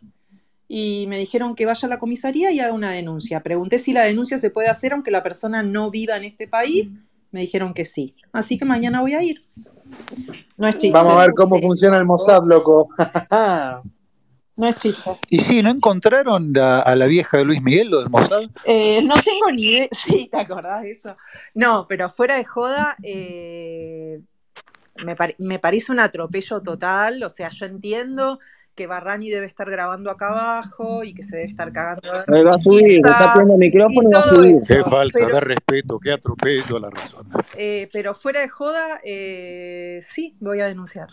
Y 0.68 1.06
me 1.08 1.18
dijeron 1.18 1.54
que 1.54 1.66
vaya 1.66 1.86
a 1.86 1.90
la 1.90 1.98
comisaría 1.98 2.50
y 2.50 2.60
haga 2.60 2.72
una 2.72 2.92
denuncia. 2.92 3.42
Pregunté 3.42 3.78
si 3.78 3.92
la 3.92 4.02
denuncia 4.04 4.38
se 4.38 4.48
puede 4.50 4.68
hacer 4.68 4.92
aunque 4.94 5.10
la 5.10 5.22
persona 5.22 5.62
no 5.62 5.90
viva 5.90 6.16
en 6.16 6.24
este 6.24 6.48
país. 6.48 6.92
Me 7.30 7.40
dijeron 7.40 7.74
que 7.74 7.84
sí. 7.84 8.14
Así 8.32 8.58
que 8.58 8.64
mañana 8.64 9.00
voy 9.02 9.12
a 9.14 9.22
ir. 9.22 9.44
No 10.56 10.66
es 10.66 10.76
chiste. 10.76 10.92
Vamos 10.92 11.12
a 11.12 11.18
ver 11.26 11.30
cómo 11.36 11.58
funciona 11.60 11.98
el 11.98 12.06
Mossad, 12.06 12.44
loco. 12.46 12.88
No 14.62 14.68
es 14.68 14.76
chiste. 14.78 15.10
Y 15.28 15.40
sí, 15.40 15.60
¿no 15.62 15.70
encontraron 15.70 16.52
la- 16.52 16.78
a 16.80 16.94
la 16.94 17.06
vieja 17.06 17.36
de 17.38 17.44
Luis 17.44 17.60
Miguel, 17.60 17.90
lo 17.90 17.98
del 18.00 18.10
Mossad? 18.10 18.44
Eh, 18.64 19.02
no 19.02 19.14
tengo 19.16 19.50
ni 19.52 19.62
idea. 19.64 19.88
Sí, 19.92 20.28
¿te 20.30 20.38
acordás 20.38 20.82
de 20.82 20.92
eso? 20.92 21.16
No, 21.54 21.86
pero 21.88 22.08
fuera 22.08 22.36
de 22.36 22.44
joda, 22.44 22.96
eh, 23.02 24.20
me, 25.04 25.16
pare- 25.16 25.34
me 25.38 25.58
parece 25.58 25.90
un 25.90 25.98
atropello 25.98 26.60
total. 26.62 27.22
O 27.24 27.28
sea, 27.28 27.48
yo 27.48 27.66
entiendo 27.66 28.38
que 28.76 28.86
Barrani 28.86 29.28
debe 29.30 29.46
estar 29.46 29.68
grabando 29.70 30.10
acá 30.10 30.28
abajo 30.28 31.02
y 31.04 31.12
que 31.12 31.22
se 31.24 31.36
debe 31.36 31.48
estar 31.48 31.70
cagando 31.72 32.24
Ahí 32.32 32.42
va 32.44 32.52
a 32.52 32.58
subir, 32.58 33.04
está 33.04 33.32
poniendo 33.32 33.58
micrófono 33.58 34.08
y 34.08 34.12
va 34.14 34.20
a 34.20 34.28
subir. 34.28 34.56
eso, 34.56 34.66
Qué 34.68 34.84
falta 34.84 35.18
pero- 35.18 35.34
de 35.34 35.40
respeto, 35.40 35.98
qué 35.98 36.12
atropello 36.12 36.76
a 36.76 36.80
la 36.80 36.90
razón. 36.90 37.28
Eh, 37.56 37.90
pero 37.92 38.14
fuera 38.14 38.40
de 38.40 38.48
joda, 38.48 39.00
eh, 39.04 40.00
sí, 40.08 40.36
voy 40.40 40.60
a 40.60 40.68
denunciar. 40.68 41.08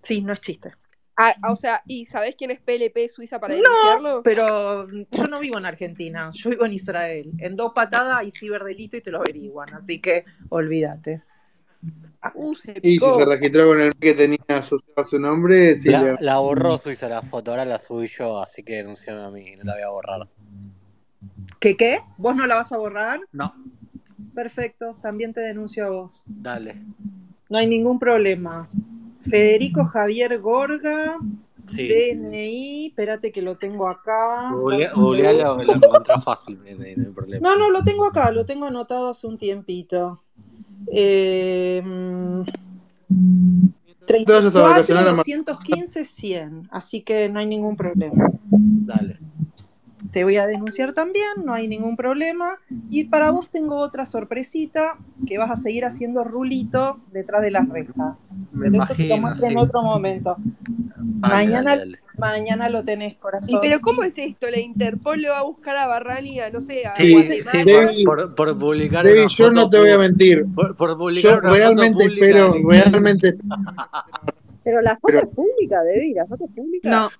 Sí, 0.00 0.22
no 0.22 0.32
es 0.32 0.40
chiste. 0.40 0.72
Ah, 1.16 1.34
o 1.48 1.56
sea, 1.56 1.82
¿y 1.86 2.06
sabés 2.06 2.34
quién 2.36 2.50
es 2.50 2.60
PLP 2.60 3.08
Suiza 3.08 3.38
para 3.38 3.54
No, 3.54 3.60
denunciarlo? 3.62 4.22
pero 4.24 4.88
yo 4.90 5.26
no 5.28 5.40
vivo 5.40 5.58
en 5.58 5.66
Argentina, 5.66 6.30
yo 6.34 6.50
vivo 6.50 6.64
en 6.66 6.72
Israel. 6.72 7.34
En 7.38 7.56
dos 7.56 7.72
patadas 7.74 8.18
hay 8.18 8.30
ciberdelito 8.30 8.96
y 8.96 9.00
te 9.00 9.10
lo 9.12 9.18
averiguan, 9.20 9.72
así 9.74 10.00
que 10.00 10.24
olvídate. 10.48 11.22
Uh, 12.34 12.54
se 12.54 12.74
Y 12.82 13.00
si 13.00 13.12
se 13.12 13.24
registró 13.24 13.66
con 13.66 13.80
el 13.80 13.92
que 13.96 14.14
tenía 14.14 14.38
asociado 14.48 14.94
a 14.96 15.04
su 15.04 15.18
nombre, 15.18 15.76
sí, 15.76 15.96
La, 15.96 15.98
le- 15.98 16.16
la 16.18 16.38
borró 16.40 16.78
Suiza 16.78 17.08
la 17.08 17.22
foto, 17.22 17.52
ahora 17.52 17.64
la 17.64 17.78
subí 17.78 18.08
yo, 18.08 18.40
así 18.42 18.62
que 18.64 18.74
denunciame 18.74 19.22
a 19.22 19.30
mí, 19.30 19.54
no 19.56 19.64
la 19.64 19.74
voy 19.74 19.82
a 19.82 19.88
borrar. 19.88 20.28
¿Qué 21.60 21.76
qué? 21.76 21.98
¿Vos 22.18 22.36
no 22.36 22.46
la 22.46 22.56
vas 22.56 22.72
a 22.72 22.76
borrar? 22.78 23.20
No, 23.32 23.54
Perfecto, 24.34 24.98
también 25.02 25.32
te 25.32 25.40
denuncio 25.40 25.86
a 25.86 25.90
vos. 25.90 26.24
dale. 26.26 26.82
No 27.48 27.58
hay 27.58 27.66
ningún 27.66 27.98
problema. 27.98 28.68
Federico 29.30 29.84
Javier 29.86 30.38
Gorga, 30.40 31.18
Sí. 31.74 31.88
DNI, 31.88 32.86
espérate 32.88 33.32
que 33.32 33.40
lo 33.40 33.56
tengo 33.56 33.88
acá. 33.88 34.50
Googlealo, 34.52 34.96
segundo. 34.98 35.64
lo 35.64 35.72
encontrás 35.72 36.22
fácil, 36.22 36.58
no 36.58 36.84
hay, 36.84 36.94
no 36.94 37.06
hay 37.06 37.12
problema. 37.12 37.48
No, 37.48 37.56
no, 37.56 37.70
lo 37.70 37.82
tengo 37.82 38.04
acá, 38.04 38.30
lo 38.30 38.44
tengo 38.44 38.66
anotado 38.66 39.08
hace 39.10 39.26
un 39.26 39.38
tiempito. 39.38 40.22
Eh, 40.92 41.80
mm, 41.82 42.42
te 44.06 44.24
vayas 44.24 44.54
a 44.54 44.60
34, 44.60 44.62
vacacionar 44.62 45.02
a 45.08 45.12
Mar- 45.12 45.16
215, 45.24 46.04
100. 46.04 46.68
Así 46.70 47.00
que 47.00 47.30
no 47.30 47.38
hay 47.38 47.46
ningún 47.46 47.76
problema. 47.76 48.30
Dale. 48.50 49.18
Te 50.14 50.22
voy 50.22 50.36
a 50.36 50.46
denunciar 50.46 50.92
también, 50.92 51.26
no 51.44 51.54
hay 51.54 51.66
ningún 51.66 51.96
problema. 51.96 52.60
Y 52.88 53.04
para 53.08 53.32
vos 53.32 53.50
tengo 53.50 53.80
otra 53.80 54.06
sorpresita, 54.06 54.96
que 55.26 55.38
vas 55.38 55.50
a 55.50 55.56
seguir 55.56 55.84
haciendo 55.84 56.22
rulito 56.22 57.00
detrás 57.12 57.42
de 57.42 57.50
las 57.50 57.68
rejas. 57.68 58.14
Me 58.52 58.70
Pero 58.70 58.84
eso 58.84 58.94
te 58.94 59.08
lo 59.08 59.16
imagino, 59.16 59.20
muestro 59.26 59.46
en 59.46 59.52
sí. 59.52 59.58
otro 59.58 59.82
momento. 59.82 60.36
Mañana, 61.18 61.70
dale, 61.70 61.80
dale. 61.80 61.98
mañana 62.16 62.68
lo 62.68 62.84
tenés, 62.84 63.14
¿Y 63.14 63.16
corazón. 63.16 63.58
pero 63.60 63.80
cómo 63.80 64.04
es 64.04 64.16
esto? 64.16 64.48
¿La 64.48 64.60
Interpol 64.60 65.20
lo 65.20 65.30
va 65.30 65.40
a 65.40 65.42
buscar 65.42 65.76
a 65.76 65.88
Barrani 65.88 66.38
a, 66.38 66.48
no 66.50 66.60
sé, 66.60 66.86
a 66.86 66.94
Sí, 66.94 67.12
sí, 67.12 67.64
David, 67.64 68.04
por, 68.04 68.18
por, 68.18 68.34
por 68.36 68.58
publicar 68.58 69.04
David, 69.04 69.26
yo 69.26 69.50
no 69.50 69.68
te 69.68 69.80
voy 69.80 69.90
a 69.90 69.98
mentir. 69.98 70.46
por, 70.54 70.76
por 70.76 70.96
publicar 70.96 71.42
Yo 71.42 71.50
realmente 71.50 72.04
espero, 72.04 72.54
realmente 72.68 73.36
Pero 74.62 74.80
la 74.80 74.92
foto 74.94 75.06
Pero- 75.08 75.18
es 75.28 75.34
pública, 75.34 75.82
Debbie, 75.82 76.14
la 76.14 76.26
foto 76.26 76.44
es 76.44 76.50
pública. 76.54 76.88
No, 76.88 77.10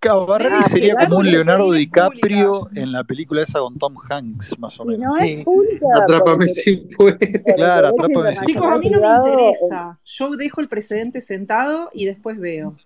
Cabarrani 0.00 0.56
Ah, 0.64 0.68
sería 0.70 0.94
como 0.96 1.18
un 1.18 1.30
Leonardo 1.30 1.72
DiCaprio 1.72 2.68
en 2.74 2.90
la 2.92 3.04
película 3.04 3.42
esa 3.42 3.58
con 3.60 3.78
Tom 3.78 3.94
Hanks, 4.08 4.58
más 4.58 4.80
o 4.80 4.84
menos. 4.86 5.04
no 5.08 5.16
Sí. 5.22 5.32
es 5.32 5.44
pública 5.44 5.86
Atrápame 5.96 6.48
si 6.48 6.76
puedes. 6.96 7.18
Claro, 7.54 7.88
atrápame 7.88 8.34
si 8.36 8.40
chicos, 8.46 8.66
a 8.66 8.78
mí 8.78 8.88
no 8.88 8.98
me 8.98 9.06
privado. 9.06 9.26
eh, 9.26 9.30
interesa. 9.30 10.00
Yo 10.04 10.30
dejo 10.30 10.60
el 10.62 10.68
precedente 10.68 11.20
sentado 11.20 11.90
y 11.92 12.06
después 12.06 12.38
veo. 12.38 12.76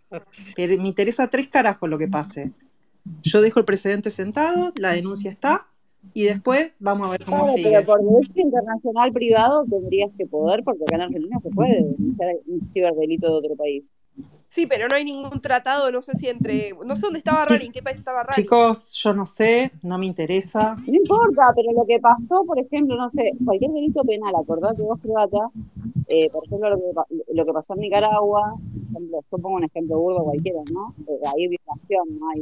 Pero 0.57 0.83
me 0.83 0.89
interesa 0.89 1.29
tres 1.29 1.49
carajos 1.49 1.89
lo 1.89 1.99
que 1.99 2.09
pase. 2.09 2.51
Yo 3.23 3.41
dejo 3.43 3.61
el 3.61 3.65
precedente 3.65 4.11
sentado, 4.11 4.73
la 4.77 4.91
denuncia 4.93 5.31
está, 5.31 5.67
y 6.15 6.25
después 6.25 6.71
vamos 6.81 7.07
a 7.07 7.11
ver 7.11 7.25
cómo 7.25 7.43
Claro, 7.45 7.53
pero 7.57 7.69
sigue. 7.69 7.83
por 7.83 8.03
derecho 8.03 8.41
internacional 8.41 9.13
privado 9.13 9.65
tendrías 9.71 10.11
que 10.19 10.27
poder, 10.27 10.65
porque 10.65 10.83
acá 10.85 10.97
en 10.97 11.03
Argentina 11.03 11.39
se 11.43 11.51
puede 11.51 11.75
denunciar 11.75 12.35
un 12.47 12.67
ciberdelito 12.67 13.29
de 13.29 13.35
otro 13.35 13.57
país. 13.57 13.89
Sí, 14.49 14.67
pero 14.67 14.87
no 14.87 14.95
hay 14.95 15.05
ningún 15.05 15.41
tratado, 15.41 15.91
no 15.91 16.01
sé 16.01 16.15
si 16.15 16.29
entre... 16.29 16.73
No 16.85 16.95
sé 16.95 17.03
dónde 17.03 17.19
está 17.19 17.33
Barrani, 17.33 17.67
en 17.67 17.73
qué 17.73 17.83
país 17.83 17.99
está 17.99 18.13
Barrani. 18.13 18.41
Chicos, 18.41 18.95
yo 19.03 19.13
no 19.13 19.27
sé, 19.27 19.73
no 19.83 19.99
me 19.99 20.07
interesa. 20.07 20.77
No 20.87 20.95
importa, 20.95 21.53
pero 21.57 21.73
lo 21.73 21.85
que 21.85 21.99
pasó, 21.99 22.45
por 22.47 22.61
ejemplo, 22.61 22.95
no 22.97 23.11
sé, 23.11 23.33
cualquier 23.45 23.73
delito 23.73 24.03
penal, 24.05 24.33
acordate 24.37 24.81
vos, 24.83 25.01
croata, 25.01 25.51
eh, 26.09 26.31
por 26.31 26.47
ejemplo, 26.47 26.71
lo 26.71 26.77
que, 26.77 27.35
lo 27.35 27.47
que 27.47 27.53
pasó 27.53 27.75
en 27.75 27.81
Nicaragua, 27.81 28.55
por 28.63 28.83
ejemplo, 29.01 29.21
yo 29.33 29.39
pongo 29.39 29.57
un 29.57 29.65
ejemplo 29.65 29.99
burdo 29.99 30.23
cualquiera, 30.23 30.61
¿no? 30.73 30.95
Eh, 31.09 31.19
hay 31.35 31.49
violación, 31.49 32.19
no 32.21 32.31
hay 32.31 32.41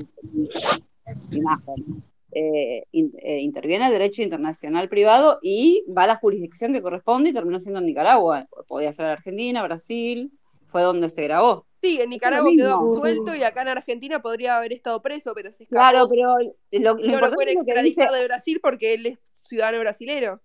imagen. 1.32 2.02
Eh, 2.34 2.84
in- 2.92 3.12
eh, 3.18 3.40
interviene 3.40 3.86
el 3.86 3.92
derecho 3.92 4.22
internacional 4.22 4.88
privado 4.88 5.38
y 5.42 5.84
va 5.96 6.04
a 6.04 6.06
la 6.06 6.16
jurisdicción 6.16 6.72
que 6.72 6.80
corresponde 6.80 7.28
y 7.30 7.32
terminó 7.32 7.60
siendo 7.60 7.80
en 7.80 7.86
Nicaragua. 7.86 8.46
Podía 8.68 8.92
ser 8.92 9.06
Argentina, 9.06 9.62
Brasil, 9.62 10.32
fue 10.72 10.82
donde 10.82 11.10
se 11.10 11.22
grabó. 11.22 11.66
Sí, 11.82 12.00
en 12.00 12.10
Nicaragua 12.10 12.50
quedó 12.56 12.76
absuelto 12.76 13.34
y 13.34 13.42
acá 13.42 13.62
en 13.62 13.68
Argentina 13.68 14.22
podría 14.22 14.56
haber 14.56 14.72
estado 14.72 15.02
preso, 15.02 15.32
pero 15.34 15.52
se 15.52 15.64
escapó. 15.64 15.78
Claro, 15.78 16.08
pero 16.08 16.38
lo, 16.70 16.94
lo 16.94 16.98
Y 17.00 17.08
no 17.08 17.20
lo 17.20 17.32
pueden 17.32 17.58
dice, 17.58 17.70
extraditar 17.70 18.10
de 18.10 18.24
Brasil 18.24 18.60
porque 18.62 18.94
él 18.94 19.06
es 19.06 19.18
ciudadano 19.34 19.80
brasilero. 19.80 20.40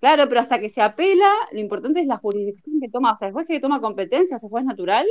Claro, 0.00 0.28
pero 0.28 0.40
hasta 0.40 0.58
que 0.58 0.68
se 0.68 0.82
apela, 0.82 1.32
lo 1.52 1.60
importante 1.60 2.00
es 2.00 2.06
la 2.06 2.18
jurisdicción 2.18 2.80
que 2.80 2.88
toma, 2.88 3.12
o 3.12 3.16
sea, 3.16 3.28
el 3.28 3.34
juez 3.34 3.46
que 3.46 3.60
toma 3.60 3.80
competencias, 3.80 4.42
el 4.42 4.50
juez 4.50 4.64
natural, 4.64 5.06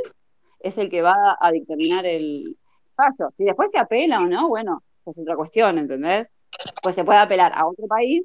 es 0.60 0.78
el 0.78 0.90
que 0.90 1.02
va 1.02 1.38
a 1.40 1.52
dictaminar 1.52 2.06
el 2.06 2.58
fallo. 2.96 3.32
Si 3.38 3.44
después 3.44 3.72
se 3.72 3.80
apela 3.80 4.20
o 4.20 4.28
no, 4.28 4.48
bueno, 4.48 4.84
es 5.06 5.18
otra 5.18 5.36
cuestión, 5.36 5.78
¿entendés? 5.78 6.28
Pues 6.84 6.96
se 6.96 7.04
puede 7.04 7.20
apelar 7.20 7.54
a 7.56 7.66
otro 7.66 7.88
país 7.88 8.24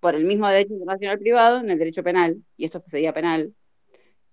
por 0.00 0.14
el 0.14 0.24
mismo 0.24 0.48
derecho 0.48 0.72
internacional 0.72 1.18
privado 1.18 1.58
en 1.58 1.70
el 1.70 1.78
derecho 1.78 2.02
penal, 2.02 2.42
y 2.56 2.64
esto 2.64 2.82
sería 2.86 3.12
penal, 3.12 3.54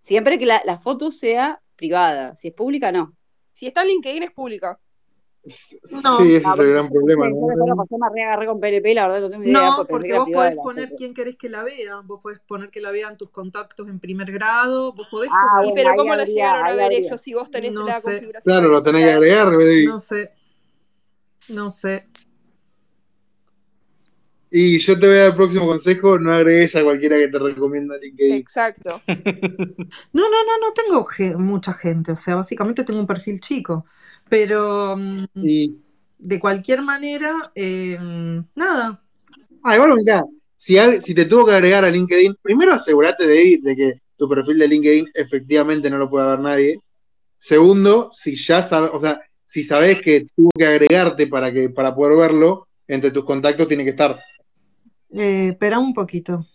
siempre 0.06 0.38
que 0.38 0.46
la, 0.46 0.62
la 0.65 0.78
foto 0.78 1.12
sea 1.12 1.62
privada, 1.76 2.36
si 2.36 2.50
es 2.50 2.54
pública, 2.54 2.91
no. 2.91 3.15
Si 3.54 3.65
está 3.65 3.82
en 3.82 3.88
LinkedIn 3.89 4.24
es 4.24 4.32
pública. 4.32 4.80
No, 6.04 6.18
Sí, 6.18 6.36
ese 6.36 6.50
es 6.50 6.60
el 6.60 6.72
gran 6.72 6.89
problema, 6.89 7.30
yo 7.30 7.36
¿no? 7.36 7.48
después 7.48 7.70
lo 7.70 7.76
pasé, 7.76 7.96
me 8.13 8.24
agarré 8.24 8.48
con 8.48 8.60
PLP, 8.60 8.94
la 8.96 9.08
verdad 9.08 9.22
no 9.22 9.30
tengo 9.30 9.44
idea, 9.44 9.70
no, 9.70 9.86
porque 9.88 10.13
vos 10.13 10.30
podés 10.32 10.56
poner 10.56 10.96
quién 10.96 11.13
querés 11.13 11.36
que 11.36 11.50
la 11.50 11.63
vea, 11.63 11.98
vos 12.04 12.20
podés 12.22 12.39
poner 12.48 12.72
que 12.72 12.82
la 12.82 12.91
vean 12.91 13.15
tus 13.15 13.30
contactos 13.30 13.88
en 13.88 14.00
primer 14.00 14.32
grado, 14.32 14.94
vos 14.94 15.08
podés 15.12 15.30
Ah, 15.32 15.58
poner, 15.62 15.72
Y 15.72 15.76
pero 15.84 15.96
¿cómo 15.98 16.15
la 16.15 16.26
llegaron 16.26 16.65
a 16.65 16.74
ver 16.74 16.94
ellos 16.94 17.22
si 17.22 17.34
vos 17.36 17.52
tenés 17.52 17.74
no 17.74 17.86
la 17.86 18.00
sé, 18.00 18.02
configuración 18.02 18.56
Claro, 18.56 18.70
lo 18.70 18.82
tenés 18.84 19.06
que 19.06 19.12
agregar, 19.12 19.52
no 19.86 20.00
sé, 20.00 20.32
no 21.50 21.70
sé. 21.72 22.08
Y 24.58 24.80
yo 24.80 24.98
te 24.98 25.06
voy 25.08 25.18
a 25.18 25.20
dar 25.20 25.30
el 25.32 25.36
próximo 25.36 25.68
consejo, 25.68 26.18
no 26.18 26.32
agregues 26.32 26.78
a 26.78 26.84
cualquiera 26.84 27.18
que 27.18 27.28
te 27.28 27.39
recomienda 27.39 27.98
LinkedIn. 27.98 28.36
Exacto. 28.36 29.02
No, 30.13 30.24
no, 30.30 30.38
no, 30.46 30.68
no 30.68 30.74
tengo 30.74 31.04
ge- 31.06 31.36
mucha 31.36 31.74
gente, 31.74 32.13
o 32.13 32.15
sea, 32.15 32.36
básicamente 32.36 32.86
tengo 32.86 33.02
un 33.02 33.06
perfil 33.08 33.41
chico, 33.41 33.86
pero 34.30 34.96
mm, 34.96 35.26
Y, 35.44 35.70
de 36.18 36.39
cualquier 36.39 36.82
manera, 36.82 37.52
eh, 37.54 37.98
nada, 38.56 39.04
ah, 39.63 39.76
igual 39.76 39.94
mirá, 39.96 40.24
si, 40.56 40.78
al- 40.78 41.02
si 41.02 41.13
te 41.13 41.26
tuvo 41.26 41.46
que 41.48 41.52
agregar 41.54 41.84
a 41.84 41.89
LinkedIn, 41.91 42.38
primero 42.41 42.72
asegúrate 42.72 43.28
de, 43.28 43.60
de 43.62 43.76
que 43.76 43.94
tu 44.15 44.30
perfil 44.30 44.58
de 44.60 44.68
LinkedIn 44.70 45.10
efectivamente 45.13 45.89
no 45.89 45.98
lo 45.98 46.10
puede 46.10 46.30
ver 46.30 46.39
nadie. 46.39 46.80
Segundo, 47.38 48.10
si 48.13 48.36
ya 48.38 48.62
sabes, 48.63 48.91
o 48.94 49.00
sea, 49.00 49.20
si 49.46 49.63
sabes 49.63 50.02
que 50.02 50.28
tuvo 50.36 50.50
que 50.58 50.65
agregarte 50.65 51.28
para 51.28 51.52
que, 51.52 51.70
para 51.70 51.94
poder 51.94 52.18
verlo, 52.18 52.68
entre 52.88 53.12
tus 53.12 53.26
contactos 53.26 53.68
tiene 53.68 53.84
que 53.84 53.91
estar. 53.91 54.18
Eh, 55.15 55.49
espera 55.49 55.80
un 55.80 55.93
poquito. 55.93 56.45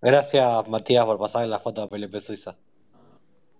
Gracias, 0.00 0.68
Matías, 0.68 1.04
por 1.06 1.18
pasar 1.18 1.46
la 1.48 1.58
foto 1.58 1.80
de 1.82 1.88
PLP 1.88 2.20
Suiza. 2.20 2.56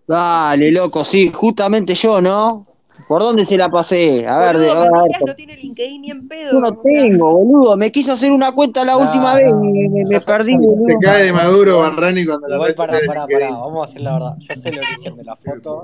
Dale, 0.07 0.71
loco, 0.71 1.03
sí, 1.03 1.31
justamente 1.33 1.95
yo, 1.95 2.21
¿no? 2.21 2.67
¿Por 3.09 3.23
dónde 3.23 3.45
se 3.45 3.57
la 3.57 3.69
pasé? 3.69 4.27
A 4.27 4.39
ver, 4.39 4.59
de- 4.59 4.71
a 4.71 4.81
ver, 4.83 4.91
Matías 4.93 5.23
no 5.27 5.35
tiene 5.35 5.57
LinkedIn 5.57 6.03
ni 6.03 6.11
en 6.11 6.29
pedo. 6.29 6.53
yo 6.53 6.61
no 6.61 6.79
tengo, 6.83 7.33
boludo. 7.45 7.77
Me 7.77 7.91
quise 7.91 8.13
hacer 8.13 8.31
una 8.31 8.53
cuenta 8.53 8.85
la 8.85 8.97
última 8.99 9.33
No, 9.33 9.39
vez 9.39 9.49
y 9.49 9.89
me, 9.89 10.05
me- 10.05 10.21
perdí, 10.21 10.53
Se 10.53 10.67
boludo. 10.67 11.01
cae 11.01 11.25
de 11.25 11.33
Maduro 11.33 11.79
Barrani 11.81 12.25
cuando 12.27 12.49
la 12.49 12.55
igual 12.57 12.69
de 12.69 12.75
pará, 12.75 12.93
pará, 13.07 13.27
LinkedIn. 13.27 13.51
vamos 13.51 13.83
a 13.83 13.87
decir 13.87 14.03
la 14.03 14.13
verdad. 14.13 14.37
Yo 14.39 14.55
sé 14.55 14.69
el 14.69 14.79
origen 14.79 15.17
de 15.17 15.25
la 15.25 15.37
foto. 15.37 15.83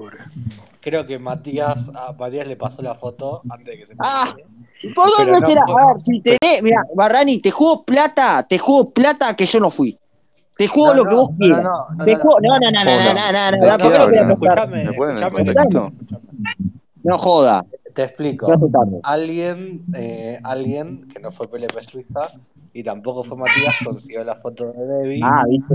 Creo 0.81 1.07
que 1.07 1.19
Matías, 1.19 1.89
a 1.95 2.13
Matías 2.13 2.47
le 2.47 2.57
pasó 2.57 2.83
la 2.83 2.95
foto 2.95 3.43
antes 3.49 3.67
de 3.67 3.79
que 3.79 3.87
se 3.87 3.95
Ah, 3.99 4.33
pelee. 4.35 4.47
¿Por 4.95 5.11
dónde 5.17 5.33
no 5.33 5.39
será? 5.41 5.63
A 5.63 5.87
ver, 5.93 6.05
si 6.05 6.21
tenés, 6.21 6.63
mira, 6.63 6.83
Barrani, 6.95 7.41
te 7.41 7.51
juego 7.51 7.83
plata, 7.83 8.43
te 8.49 8.59
juego 8.59 8.91
plata 8.91 9.35
que 9.35 9.47
yo 9.47 9.61
no 9.61 9.71
fui. 9.71 9.97
Te 10.57 10.67
juego 10.67 10.95
No, 10.95 11.05
lo 11.05 11.09
que 11.09 11.15
no, 11.15 11.21
vos 11.23 11.31
no, 11.31 11.37
no, 11.37 11.45
quieras. 11.45 11.63
no, 11.63 11.89
no, 11.97 12.05
Te 12.05 12.11
no, 12.13 12.19
no. 12.19 12.23
juego, 12.23 12.41
no, 12.41 12.59
no, 12.59 12.71
no, 12.71 12.71
no, 12.71 12.85
no, 12.85 13.01
Hola, 13.01 13.15
no, 13.15 13.33
no, 13.33 13.51
¿de 13.51 13.67
no, 15.71 15.93
No 17.03 17.19
joda, 17.19 17.65
Te 17.95 18.05
explico. 18.05 18.47
Alguien, 19.03 19.85
eh, 19.95 20.39
alguien 20.45 21.09
que 21.09 21.19
no 21.21 21.31
fue 21.31 21.49
PLP 21.49 21.83
Suiza 21.83 22.23
y 22.73 22.85
tampoco 22.85 23.25
fue 23.25 23.37
Matías 23.37 23.75
consiguió 23.85 24.23
la 24.23 24.37
foto 24.37 24.73
de 24.73 24.87
Debbie 24.87 25.21
Ah, 25.25 25.45
viste. 25.49 25.75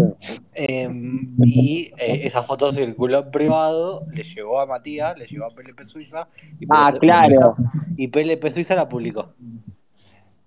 em, 0.54 1.28
y 1.44 1.92
eh, 2.00 2.22
esa 2.24 2.42
foto 2.44 2.72
circuló 2.72 3.20
en 3.20 3.32
privado, 3.32 4.06
le 4.14 4.24
llegó 4.24 4.62
a 4.62 4.66
Matías, 4.66 5.18
le 5.18 5.26
llegó 5.28 5.46
a 5.46 5.50
PLP 5.50 5.84
Suiza 5.84 6.28
y 6.60 6.66
Ah, 6.70 6.94
claro. 7.00 7.56
y 7.98 8.08
PLP 8.08 8.50
Suiza 8.52 8.76
la 8.76 8.88
publicó. 8.88 9.34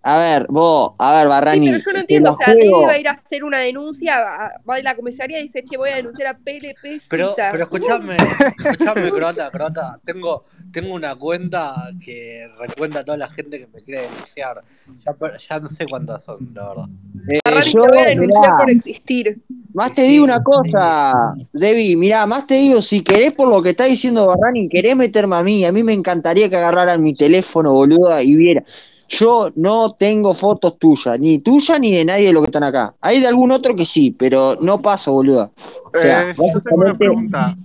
A 0.09 0.17
ver, 0.17 0.47
vos, 0.49 0.93
a 0.99 1.13
ver, 1.13 1.19
Sí, 1.19 1.29
pero 1.29 1.29
Barrani, 1.29 1.67
yo 1.67 1.93
no 1.93 1.99
entiendo. 1.99 2.33
O 2.33 2.37
sea, 2.37 2.47
Debbie 2.55 2.69
juego. 2.71 2.87
va 2.87 2.93
a 2.93 2.99
ir 2.99 3.09
a 3.09 3.11
hacer 3.11 3.45
una 3.45 3.59
denuncia, 3.59 4.19
va, 4.19 4.75
a 4.75 4.79
la 4.81 4.97
comisaría 4.97 5.39
y 5.39 5.43
dice, 5.43 5.63
che, 5.63 5.77
voy 5.77 5.91
a 5.91 5.97
denunciar 5.97 6.29
a 6.29 6.39
PLP 6.39 6.99
Pero, 7.11 7.37
pero 7.37 7.63
escuchame, 7.65 8.17
escuchame, 8.57 9.13
croata, 9.13 9.51
croata. 9.51 10.01
Tengo, 10.03 10.47
tengo 10.73 10.95
una 10.95 11.15
cuenta 11.15 11.91
que 12.03 12.49
recuenta 12.59 13.01
a 13.01 13.05
toda 13.05 13.19
la 13.19 13.29
gente 13.29 13.59
que 13.59 13.67
me 13.67 13.83
quiere 13.83 14.05
denunciar. 14.05 14.63
Ya, 15.05 15.13
per- 15.13 15.37
ya 15.37 15.61
no 15.61 15.69
sé 15.69 15.85
cuántas 15.85 16.25
son, 16.25 16.55
la 16.55 16.69
verdad. 16.69 16.85
Eh, 17.29 17.41
Barrani, 17.45 17.71
yo, 17.71 17.83
te 17.83 17.89
voy 17.89 17.99
a 17.99 18.07
denunciar 18.07 18.43
mirá, 18.45 18.57
por 18.57 18.71
existir. 18.71 19.43
más 19.75 19.95
te 19.95 20.03
digo 20.05 20.25
una 20.25 20.43
cosa, 20.43 21.35
Debbie, 21.53 21.97
mirá, 21.97 22.25
más 22.25 22.47
te 22.47 22.55
digo, 22.55 22.81
si 22.81 23.03
querés 23.03 23.33
por 23.33 23.51
lo 23.51 23.61
que 23.61 23.71
está 23.71 23.85
diciendo 23.85 24.27
Barrani, 24.27 24.71
querés 24.71 24.97
meterme 24.97 25.37
a 25.37 25.43
mí, 25.43 25.67
a 25.67 25.73
mí 25.73 25.83
me 25.83 25.93
encantaría 25.93 26.49
que 26.49 26.57
agarraran 26.57 27.03
mi 27.03 27.13
teléfono, 27.13 27.75
boluda, 27.75 28.23
y 28.23 28.35
viera. 28.35 28.65
Yo 29.09 29.51
no 29.57 29.91
tengo 29.91 30.35
fotos 30.35 30.79
tuyas, 30.79 31.19
ni 31.19 31.39
tuyas 31.39 31.81
ni 31.81 31.93
de 31.93 32.05
nadie 32.05 32.27
de 32.27 32.33
los 32.35 32.43
que 32.43 32.49
están 32.49 32.63
acá. 32.65 32.95
Hay 33.01 33.21
de 33.21 33.27
algún 33.27 33.51
otro 33.51 33.75
que 33.75 33.87
sí, 33.87 34.11
pero 34.11 34.57
no 34.61 34.83
paso, 34.83 35.13
boluda. 35.13 35.51
O 35.95 35.99
sea, 35.99 36.31
Eh, 36.31 36.35
yo 36.37 36.61
tengo 36.61 36.77
una 36.77 36.93
básicamente 36.93 36.95
pregunta. 36.99 37.57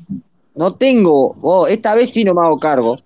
no 0.56 0.74
tengo, 0.76 1.36
oh, 1.42 1.68
esta 1.68 1.96
vez 1.96 2.12
sí 2.12 2.24
no 2.24 2.34
me 2.34 2.46
hago 2.48 2.60
cargo. 2.60 2.98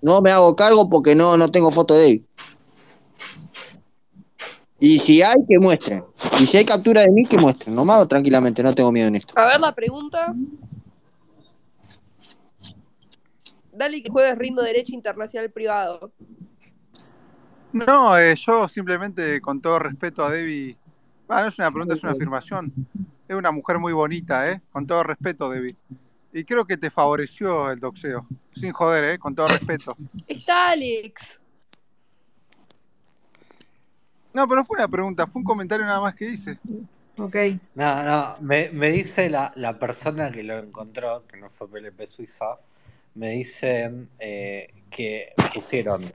No 0.00 0.22
me 0.22 0.30
hago 0.30 0.56
cargo 0.56 0.88
porque 0.88 1.14
no, 1.14 1.36
no 1.36 1.50
tengo 1.50 1.70
foto 1.70 1.92
de 1.94 2.00
David. 2.02 2.22
Y 4.78 4.98
si 4.98 5.20
hay, 5.20 5.34
que 5.46 5.58
muestren. 5.58 6.02
Y 6.40 6.46
si 6.46 6.56
hay 6.56 6.64
captura 6.64 7.02
de 7.02 7.10
mí, 7.10 7.26
que 7.26 7.36
muestren. 7.36 7.74
No 7.74 7.84
me 7.84 7.92
hago 7.92 8.08
tranquilamente, 8.08 8.62
no 8.62 8.74
tengo 8.74 8.90
miedo 8.90 9.08
en 9.08 9.16
esto. 9.16 9.34
A 9.36 9.44
ver 9.44 9.60
la 9.60 9.74
pregunta. 9.74 10.34
Dale 13.80 14.02
que 14.02 14.10
juegues 14.10 14.36
rindo 14.36 14.60
derecho 14.60 14.92
internacional 14.92 15.50
privado. 15.50 16.12
No, 17.72 18.18
eh, 18.18 18.34
yo 18.36 18.68
simplemente, 18.68 19.40
con 19.40 19.62
todo 19.62 19.78
respeto 19.78 20.22
a 20.22 20.30
Debbie, 20.30 20.76
ah, 21.30 21.40
no 21.40 21.48
es 21.48 21.58
una 21.58 21.70
pregunta, 21.70 21.94
es 21.94 22.02
una 22.02 22.12
afirmación. 22.12 22.74
Es 23.26 23.34
una 23.34 23.50
mujer 23.50 23.78
muy 23.78 23.94
bonita, 23.94 24.50
¿eh? 24.50 24.60
Con 24.70 24.86
todo 24.86 25.02
respeto, 25.02 25.48
Debbie. 25.48 25.76
Y 26.30 26.44
creo 26.44 26.66
que 26.66 26.76
te 26.76 26.90
favoreció 26.90 27.70
el 27.70 27.80
doxeo. 27.80 28.26
Sin 28.54 28.70
joder, 28.72 29.04
¿eh? 29.04 29.18
Con 29.18 29.34
todo 29.34 29.48
respeto. 29.48 29.96
Está 30.28 30.72
Alex. 30.72 31.40
No, 34.34 34.46
pero 34.46 34.60
no 34.60 34.66
fue 34.66 34.76
una 34.76 34.88
pregunta, 34.88 35.26
fue 35.26 35.40
un 35.40 35.46
comentario 35.46 35.86
nada 35.86 36.02
más 36.02 36.14
que 36.14 36.26
hice. 36.26 36.58
Ok. 37.16 37.36
No, 37.76 38.02
no, 38.02 38.36
me, 38.40 38.68
me 38.74 38.90
dice 38.90 39.30
la, 39.30 39.54
la 39.56 39.78
persona 39.78 40.30
que 40.30 40.42
lo 40.42 40.58
encontró, 40.58 41.26
que 41.26 41.38
no 41.38 41.48
fue 41.48 41.66
PLP 41.66 42.06
Suiza, 42.06 42.58
me 43.14 43.30
dicen 43.30 44.08
eh, 44.18 44.68
que 44.90 45.32
pusieron 45.54 46.12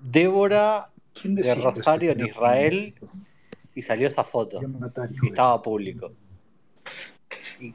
Débora 0.00 0.90
¿Quién 1.12 1.34
de 1.34 1.54
Rosario 1.54 2.12
en 2.12 2.26
Israel 2.26 2.94
y 3.74 3.82
salió 3.82 4.06
esa 4.06 4.24
foto 4.24 4.60
matar, 4.68 5.08
y 5.10 5.28
estaba 5.28 5.60
público. 5.62 6.12
Y, 7.60 7.74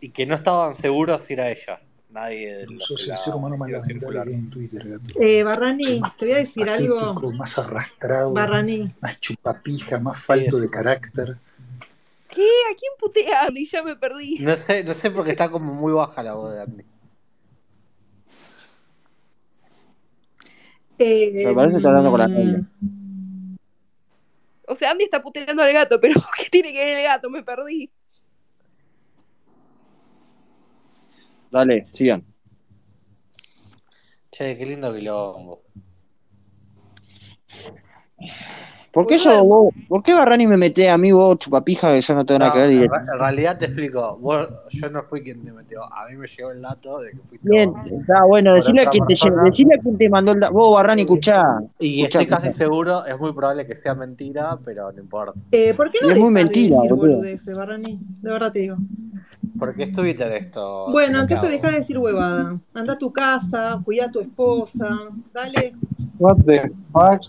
y 0.00 0.08
que 0.10 0.26
no 0.26 0.34
estaban 0.34 0.74
seguros 0.74 1.22
si 1.22 1.34
era 1.34 1.50
ella. 1.50 1.80
Nadie 2.10 2.56
de 2.56 2.66
los 2.66 2.84
Sos 2.84 3.04
que 3.04 3.10
el 3.10 3.16
ser 3.16 3.34
humano 3.34 3.58
más 3.58 3.70
lamentable 3.70 4.00
circular. 4.00 4.24
que 4.24 4.30
hay 4.32 4.38
en 4.38 4.50
Twitter, 4.50 4.88
gato. 4.88 5.20
Eh, 5.20 5.42
Barrani, 5.42 6.00
más 6.00 6.16
te 6.16 6.24
voy 6.24 6.34
a 6.34 6.38
decir 6.38 6.68
algo. 6.68 6.96
patético, 6.96 7.32
más 7.32 7.58
arrastrado, 7.58 8.32
Barrani. 8.32 8.90
más 9.00 9.20
chupapija, 9.20 10.00
más 10.00 10.22
falto 10.22 10.58
de 10.58 10.70
carácter. 10.70 11.36
¿Qué? 12.30 12.48
¿A 12.72 12.76
quién 12.76 12.92
putea 12.98 13.42
Andy? 13.46 13.68
Ya 13.70 13.82
me 13.82 13.96
perdí. 13.96 14.38
No 14.38 14.56
sé, 14.56 14.84
no 14.84 14.94
sé 14.94 15.10
porque 15.10 15.32
está 15.32 15.50
como 15.50 15.74
muy 15.74 15.92
baja 15.92 16.22
la 16.22 16.34
voz 16.34 16.54
de 16.54 16.62
Andy. 16.62 16.84
Eh, 20.98 21.30
Me 21.46 21.54
parece 21.54 21.72
que 21.72 21.76
está 21.78 21.88
hablando 21.88 22.10
con 22.10 22.20
la 22.20 22.26
novia. 22.26 22.68
mm, 22.80 23.56
O 24.66 24.74
sea, 24.74 24.90
Andy 24.90 25.04
está 25.04 25.22
puteando 25.22 25.62
al 25.62 25.72
gato, 25.72 26.00
pero 26.00 26.14
¿qué 26.38 26.48
tiene 26.50 26.72
que 26.72 26.84
ver 26.84 26.98
el 26.98 27.04
gato? 27.04 27.30
Me 27.30 27.42
perdí. 27.42 27.90
Dale, 31.50 31.86
sigan. 31.90 32.24
Che, 34.30 34.56
qué 34.56 34.66
lindo 34.66 34.92
quilombo. 34.94 35.62
¿Por 38.98 39.06
qué 39.06 39.18
yo, 39.18 39.44
vos- 39.44 39.74
por 39.88 40.02
qué 40.02 40.14
Barrani 40.14 40.46
me 40.46 40.56
mete 40.56 40.90
a 40.90 40.98
mí 40.98 41.12
vos, 41.12 41.38
chupapija, 41.38 41.92
que 41.94 42.00
yo 42.00 42.14
no 42.14 42.24
tengo 42.24 42.40
nada 42.40 42.52
que 42.52 42.58
ver? 42.58 42.70
en, 42.70 42.74
directo? 42.76 42.96
re- 42.96 43.12
en 43.14 43.18
realidad 43.18 43.58
te 43.58 43.64
explico. 43.66 44.16
Vos, 44.18 44.48
yo 44.70 44.90
no 44.90 45.02
fui 45.04 45.22
quien 45.22 45.44
te 45.44 45.52
metió. 45.52 45.82
A 45.84 46.08
mí 46.08 46.16
me 46.16 46.26
llegó 46.26 46.50
el 46.50 46.60
dato 46.62 46.98
de 46.98 47.10
que 47.12 47.18
fuiste 47.18 47.48
Bien, 47.48 47.72
está 47.84 48.24
bueno, 48.24 48.50
por 48.50 48.58
decirle 48.58 48.82
a 48.82 48.90
quien 48.90 49.06
te, 49.06 49.14
decirle 49.44 49.74
a 49.74 49.78
quien 49.78 49.98
te 49.98 50.08
mandó 50.08 50.32
el 50.32 50.40
dato. 50.40 50.52
Vos, 50.54 50.74
Barrani, 50.76 51.02
escuchá. 51.02 51.42
Y 51.78 52.02
Escuchá, 52.02 52.20
estoy 52.20 52.26
casi 52.26 52.46
escuchá. 52.48 52.64
seguro, 52.64 53.04
es 53.06 53.18
muy 53.18 53.32
probable 53.32 53.66
que 53.66 53.74
sea 53.76 53.94
mentira, 53.94 54.58
pero 54.64 54.90
no 54.92 55.00
importa. 55.00 55.34
eh, 55.52 55.74
¿Por 55.74 55.90
qué 55.90 55.98
Y 56.02 56.06
no 56.06 56.12
es 56.12 56.18
muy 56.18 56.28
de 56.28 56.32
mentira, 56.32 56.76
decir 56.76 56.90
boludo. 56.90 57.16
boludeces, 57.16 57.56
Barrani? 57.56 58.00
De 58.22 58.30
verdad 58.30 58.52
te 58.52 58.58
digo. 58.60 58.76
Porque 59.58 59.84
es 59.84 59.92
Twitter 59.92 60.30
esto, 60.32 60.86
si 60.86 60.92
Bueno, 60.92 61.18
no, 61.18 61.26
¿qué 61.26 61.34
entonces 61.34 61.50
hago? 61.50 61.62
deja 61.62 61.70
de 61.72 61.78
decir 61.78 61.98
huevada. 61.98 62.60
Anda 62.74 62.92
a 62.92 62.98
tu 62.98 63.12
casa, 63.12 63.80
cuida 63.84 64.06
a 64.06 64.10
tu 64.10 64.20
esposa. 64.20 64.98
Dale. 65.34 65.74
What 66.18 66.36
the 66.46 66.70
fuck? 66.92 67.22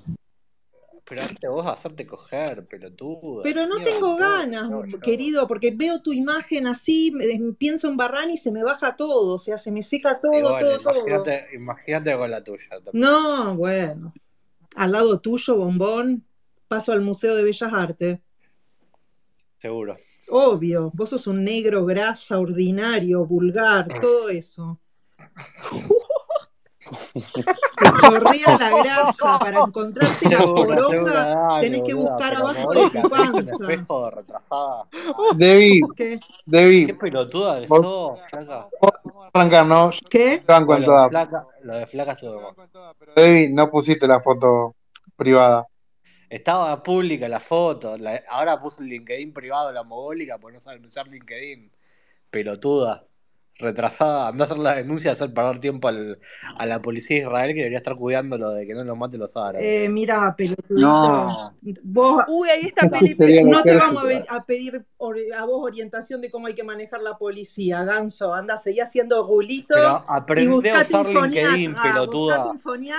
Pero 1.09 1.21
antes 1.23 1.49
vos 1.49 1.65
hacerte 1.65 2.05
coger, 2.05 2.67
pelotuda. 2.67 3.41
Pero 3.43 3.65
no 3.65 3.77
tengo 3.83 4.15
ganas, 4.15 4.69
querido, 5.01 5.47
porque 5.47 5.71
veo 5.71 6.01
tu 6.01 6.13
imagen 6.13 6.67
así, 6.67 7.11
me- 7.11 7.53
pienso 7.53 7.87
en 7.89 7.97
Barrani 7.97 8.33
y 8.33 8.37
se 8.37 8.51
me 8.51 8.63
baja 8.63 8.95
todo, 8.95 9.33
o 9.33 9.37
sea, 9.39 9.57
se 9.57 9.71
me 9.71 9.81
seca 9.81 10.19
todo, 10.21 10.31
bueno, 10.51 10.59
todo, 10.59 10.77
todo. 10.79 10.93
imagínate, 11.07 11.47
imagínate 11.55 12.15
con 12.17 12.29
la 12.31 12.43
tuya. 12.43 12.69
también. 12.69 12.91
No, 12.93 13.55
bueno. 13.55 14.13
Al 14.75 14.91
lado 14.91 15.19
tuyo, 15.19 15.55
bombón, 15.55 16.23
paso 16.67 16.91
al 16.91 17.01
Museo 17.01 17.33
de 17.35 17.41
Bellas 17.43 17.73
Artes. 17.73 18.19
Seguro. 19.57 19.97
Obvio, 20.29 20.91
vos 20.93 21.09
sos 21.09 21.25
un 21.25 21.43
negro 21.43 21.85
grasa, 21.85 22.37
ordinario, 22.37 23.25
vulgar, 23.25 23.87
todo 23.99 24.29
eso. 24.29 24.79
Te 27.13 27.91
chorrea 28.01 28.57
la 28.57 28.83
grasa 28.83 29.39
para 29.39 29.59
encontrarte 29.59 30.29
la 30.29 30.37
poronga, 30.39 31.59
tenés 31.61 31.81
que 31.83 31.93
buscar 31.93 32.33
abajo 32.35 32.71
de 32.73 32.81
tu 32.83 32.89
¿te 32.91 32.97
viste 33.01 33.07
un 33.07 33.09
panza. 33.09 33.51
espejo 33.55 34.09
retrasada? 34.11 34.87
Debbie, 35.35 35.81
¿Qué? 35.95 36.19
Qué 36.19 36.25
Debbie, 36.45 36.93
pelotuda 36.95 37.61
que 37.61 37.67
vos 37.67 37.81
sos, 37.81 38.19
flaca. 38.29 38.67
vos 38.81 38.91
vamos 39.03 39.25
a 39.25 39.29
arrancar, 39.39 39.65
¿no? 39.65 39.91
¿Qué? 40.09 40.43
banco 40.45 40.75
en 40.75 40.85
toda. 40.85 41.09
flaca, 41.09 41.47
lo 41.63 41.75
de 41.75 41.85
flaca 41.87 42.11
estuvo 42.13 42.55
Debbie, 43.15 43.49
no 43.49 43.69
pusiste 43.69 44.07
la 44.07 44.19
foto 44.21 44.75
privada. 45.15 45.67
Estaba 46.29 46.81
pública 46.83 47.27
la 47.27 47.39
foto. 47.39 47.97
la- 47.97 48.21
ahora 48.29 48.61
puso 48.61 48.81
el 48.81 48.87
LinkedIn 48.87 49.33
privado 49.33 49.71
la 49.71 49.83
mogólica 49.83 50.37
por 50.37 50.53
no 50.53 50.59
saber 50.59 50.85
usar 50.85 51.07
LinkedIn. 51.07 51.71
Pelotuda. 52.29 53.03
Retrasada. 53.59 54.29
Andá 54.29 54.45
a 54.45 54.47
hacer 54.47 54.57
la 54.57 54.75
denuncia, 54.75 55.11
hacer 55.11 55.33
perder 55.33 55.59
tiempo 55.59 55.89
al- 55.89 56.17
a 56.57 56.65
la 56.65 56.81
policía 56.81 57.17
de 57.17 57.23
Israel 57.23 57.49
que 57.49 57.57
debería 57.57 57.77
estar 57.79 57.95
cuidando 57.97 58.37
lo 58.37 58.51
de 58.51 58.65
que 58.65 58.73
no 58.73 58.83
los 58.85 58.97
maten 58.97 59.19
los 59.19 59.35
árabes. 59.35 59.61
Eh, 59.67 59.89
mira, 59.89 60.33
pelotudito, 60.35 60.79
No. 60.79 61.53
vos 61.83 62.23
Uy, 62.29 62.49
ahí 62.49 62.61
está 62.67 62.85
el 62.85 63.45
no 63.49 63.61
te 63.61 63.75
vamos 63.75 64.03
a, 64.03 64.05
ver- 64.07 64.25
a 64.29 64.45
pedir 64.45 64.85
or- 64.97 65.17
a 65.37 65.43
vos 65.45 65.61
orientación 65.63 66.21
de 66.21 66.31
cómo 66.31 66.47
hay 66.47 66.55
que 66.55 66.63
manejar 66.63 67.01
la 67.01 67.17
policía, 67.17 67.83
Ganso. 67.83 68.33
Anda, 68.33 68.57
seguí 68.57 68.79
haciendo 68.79 69.25
gulito 69.25 69.75
Pero 69.75 70.03
aprende 70.07 70.71
a 70.71 70.81
usar 70.81 71.05
LinkedIn, 71.07 71.75
pelotuda. 71.75 72.53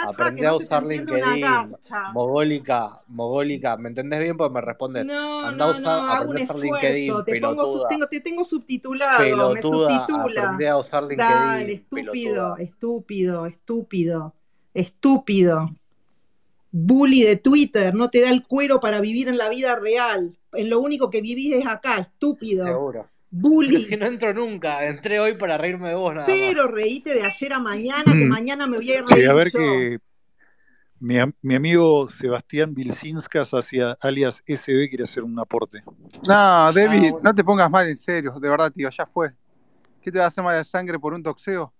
Aprende 0.04 0.46
a 0.46 0.54
usar 0.54 0.84
LinkedIn. 0.84 1.76
Mogólica, 2.12 3.02
mogólica. 3.08 3.76
¿Me 3.76 3.88
entendés 3.88 4.20
bien? 4.20 4.36
Porque 4.36 4.54
me 4.54 4.60
respondes. 4.60 5.06
No, 5.06 5.46
Anda 5.46 5.64
a 5.64 5.68
no, 5.68 5.70
usar, 5.70 5.82
no, 5.82 5.90
hago 5.90 6.30
un 6.30 6.36
a 6.36 6.40
esfuerzo, 6.40 6.62
LinkedIn, 6.64 7.24
te 7.24 7.40
pongo, 7.40 7.86
tengo, 7.88 8.06
te 8.08 8.20
tengo 8.20 8.44
subtitulado, 8.44 9.18
me 9.20 9.24
Pelotuda, 9.30 10.06
a 10.68 10.76
usar 10.78 11.02
LinkedIn, 11.04 11.18
Dale, 11.32 11.72
estúpido, 11.72 12.56
estúpido, 12.56 13.46
estúpido, 13.46 14.34
estúpido. 14.74 15.70
Bully 16.72 17.22
de 17.24 17.36
Twitter, 17.36 17.94
no 17.94 18.10
te 18.10 18.20
da 18.22 18.30
el 18.30 18.46
cuero 18.46 18.78
para 18.78 19.00
vivir 19.00 19.28
en 19.28 19.36
la 19.38 19.48
vida 19.48 19.74
real. 19.76 20.38
En 20.52 20.70
lo 20.70 20.80
único 20.80 21.10
que 21.10 21.20
vivís 21.20 21.52
es 21.54 21.66
acá, 21.66 21.98
estúpido. 21.98 22.66
Seguro. 22.66 23.08
Bully. 23.30 23.84
Si 23.88 23.96
no 23.96 24.06
entro 24.06 24.32
nunca, 24.34 24.84
entré 24.86 25.18
hoy 25.20 25.34
para 25.36 25.58
reírme 25.58 25.88
de 25.88 25.94
vos 25.96 26.14
nada 26.14 26.26
más. 26.28 26.36
Pero 26.36 26.66
reíte 26.68 27.14
de 27.14 27.22
ayer 27.22 27.52
a 27.52 27.58
mañana, 27.58 28.12
que 28.12 28.24
mañana 28.24 28.66
me 28.66 28.76
voy 28.76 28.92
a 28.92 29.04
Sí, 29.06 29.14
reír 29.14 29.28
a 29.28 29.32
ver 29.34 29.50
yo. 29.50 29.58
que 29.58 29.98
mi, 31.00 31.16
mi 31.42 31.54
amigo 31.54 32.08
Sebastián 32.08 32.74
Vilcinskas, 32.74 33.52
hacia 33.54 33.96
alias 34.00 34.42
SB, 34.46 34.88
quiere 34.88 35.04
hacer 35.04 35.22
un 35.24 35.38
aporte. 35.38 35.82
No, 36.22 36.72
David, 36.72 37.06
Ah, 37.06 37.10
bueno. 37.12 37.20
no 37.22 37.34
te 37.34 37.42
pongas 37.42 37.70
mal 37.70 37.88
en 37.88 37.96
serio, 37.96 38.32
de 38.40 38.48
verdad, 38.48 38.70
tío, 38.70 38.88
ya 38.90 39.06
fue. 39.06 39.30
¿Qué 40.02 40.10
te 40.10 40.18
va 40.18 40.24
a 40.24 40.28
hacer 40.28 40.42
mal 40.44 40.56
la 40.56 40.64
sangre 40.64 40.98
por 40.98 41.12
un 41.14 41.22
toxeo? 41.22 41.72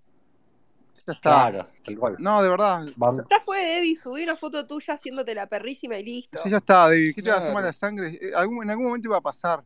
Ya 1.06 1.14
está. 1.14 1.20
Claro, 1.50 1.68
tal 1.84 1.98
cual. 1.98 2.16
No, 2.18 2.42
de 2.42 2.50
verdad. 2.50 2.86
Vamos. 2.96 3.22
Ya 3.30 3.40
fue, 3.40 3.60
Debbie, 3.64 3.96
subí 3.96 4.22
una 4.22 4.36
foto 4.36 4.66
tuya 4.66 4.94
haciéndote 4.94 5.34
la 5.34 5.46
perrísima 5.46 5.98
y 5.98 6.04
listo. 6.04 6.40
Sí, 6.42 6.50
ya 6.50 6.58
está, 6.58 6.74
David. 6.88 7.14
¿Qué 7.14 7.22
te 7.22 7.30
va 7.30 7.36
a 7.36 7.38
hacer 7.38 7.52
mal 7.52 7.62
Claro. 7.62 7.66
la 7.68 7.72
sangre? 7.72 8.18
Eh, 8.20 8.32
algún- 8.34 8.62
en 8.64 8.70
algún 8.70 8.86
momento 8.86 9.08
iba 9.08 9.16
a 9.16 9.20
pasar. 9.22 9.64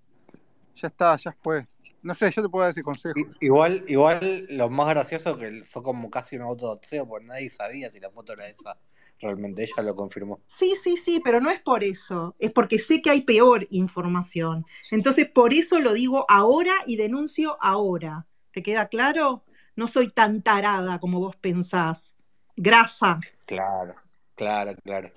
Ya 0.76 0.88
está, 0.88 1.16
ya 1.16 1.32
fue. 1.42 1.66
No 2.02 2.14
sé, 2.14 2.30
yo 2.30 2.42
te 2.42 2.48
puedo 2.48 2.62
dar 2.62 2.70
ese 2.70 2.82
consejo. 2.82 3.18
I- 3.18 3.26
Igual, 3.46 3.84
igual 3.88 4.46
lo 4.50 4.68
más 4.70 4.88
gracioso 4.88 5.36
que 5.38 5.64
fue 5.64 5.82
como 5.82 6.10
casi 6.10 6.36
un 6.36 6.42
autodoxeo, 6.42 7.06
porque 7.08 7.26
nadie 7.26 7.50
sabía 7.50 7.90
si 7.90 7.98
la 7.98 8.10
foto 8.10 8.34
era 8.34 8.46
esa. 8.46 8.78
Realmente 9.20 9.62
ella 9.64 9.82
lo 9.82 9.94
confirmó. 9.96 10.40
Sí, 10.46 10.74
sí, 10.80 10.96
sí, 10.96 11.20
pero 11.24 11.40
no 11.40 11.48
es 11.50 11.60
por 11.60 11.82
eso, 11.82 12.34
es 12.38 12.50
porque 12.50 12.78
sé 12.78 13.00
que 13.00 13.10
hay 13.10 13.22
peor 13.22 13.66
información. 13.70 14.66
Entonces, 14.90 15.26
por 15.30 15.54
eso 15.54 15.80
lo 15.80 15.94
digo 15.94 16.26
ahora 16.28 16.72
y 16.86 16.96
denuncio 16.96 17.56
ahora. 17.60 18.26
¿Te 18.54 18.62
queda 18.62 18.86
claro? 18.88 19.42
No 19.76 19.88
soy 19.88 20.08
tan 20.08 20.40
tarada 20.42 21.00
como 21.00 21.18
vos 21.18 21.34
pensás. 21.36 22.16
Grasa. 22.56 23.18
Claro, 23.46 23.96
claro, 24.36 24.76
claro. 24.84 25.10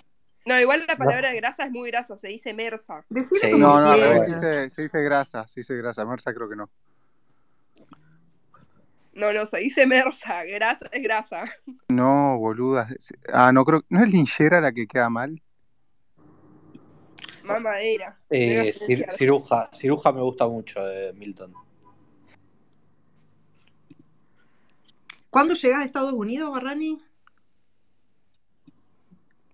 No, 0.46 0.60
igual 0.60 0.86
la 0.88 0.96
palabra 0.98 1.34
grasa 1.34 1.66
es 1.66 1.72
muy 1.72 1.92
grasa, 1.92 2.18
se 2.18 2.30
dice 2.30 2.54
mersa. 2.54 3.06
Decile 3.10 3.42
Sí, 3.46 3.52
como 3.52 3.68
No, 3.68 3.80
no, 3.80 3.90
al 3.92 4.00
quieras. 4.00 4.14
revés, 4.26 4.26
se 4.26 4.32
dice, 4.48 4.70
se 4.76 4.82
dice 4.84 5.02
grasa, 5.04 5.48
se 5.48 5.60
dice 5.60 5.76
grasa. 5.76 6.06
Mersa 6.06 6.34
creo 6.34 6.50
que 6.50 6.56
no. 6.56 6.70
No, 9.14 9.34
no, 9.34 9.46
se 9.46 9.58
dice 9.60 9.86
mersa, 9.86 10.44
grasa 10.46 10.88
es 10.92 11.04
grasa. 11.04 11.46
No, 11.90 12.38
boluda. 12.40 12.88
Ah, 13.32 13.52
no 13.52 13.66
creo. 13.66 13.84
¿No 13.90 14.04
es 14.04 14.12
linchera 14.12 14.62
la 14.62 14.72
que 14.72 14.88
queda 14.88 15.10
mal? 15.10 15.42
Mamadera. 17.44 18.18
Eh, 18.30 18.74
cir- 18.74 19.06
ciruja, 19.16 19.70
ciruja 19.74 20.12
me 20.12 20.22
gusta 20.22 20.48
mucho 20.48 20.84
de 20.84 21.14
Milton. 21.14 21.54
¿Cuándo 25.30 25.54
llegás 25.54 25.82
a 25.82 25.86
Estados 25.86 26.14
Unidos, 26.14 26.52
Barrani? 26.52 26.98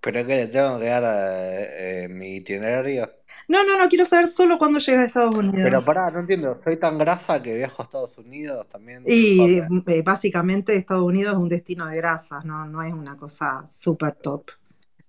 Pero 0.03 0.19
es 0.19 0.25
que 0.25 0.35
le 0.35 0.47
tengo 0.47 0.79
que 0.79 0.85
dar 0.85 1.03
eh, 1.03 2.03
eh, 2.03 2.07
mi 2.09 2.35
itinerario. 2.35 3.09
No, 3.47 3.63
no, 3.65 3.77
no, 3.77 3.87
quiero 3.87 4.03
saber 4.05 4.27
solo 4.27 4.57
cuándo 4.57 4.79
llegas 4.79 5.03
a 5.03 5.07
Estados 5.07 5.35
Unidos. 5.35 5.61
Pero 5.63 5.83
pará, 5.83 6.11
no 6.11 6.19
entiendo. 6.19 6.59
Soy 6.61 6.77
tan 6.77 6.97
grasa 6.97 7.41
que 7.41 7.55
viajo 7.55 7.81
a 7.81 7.85
Estados 7.85 8.17
Unidos 8.17 8.67
también. 8.67 9.03
Y 9.05 9.39
eh, 9.41 10.01
básicamente 10.03 10.75
Estados 10.75 11.03
Unidos 11.03 11.33
es 11.33 11.39
un 11.39 11.47
destino 11.47 11.85
de 11.87 11.95
grasas, 11.95 12.43
no, 12.43 12.65
no 12.65 12.81
es 12.83 12.93
una 12.93 13.15
cosa 13.15 13.65
súper 13.69 14.15
top. 14.15 14.51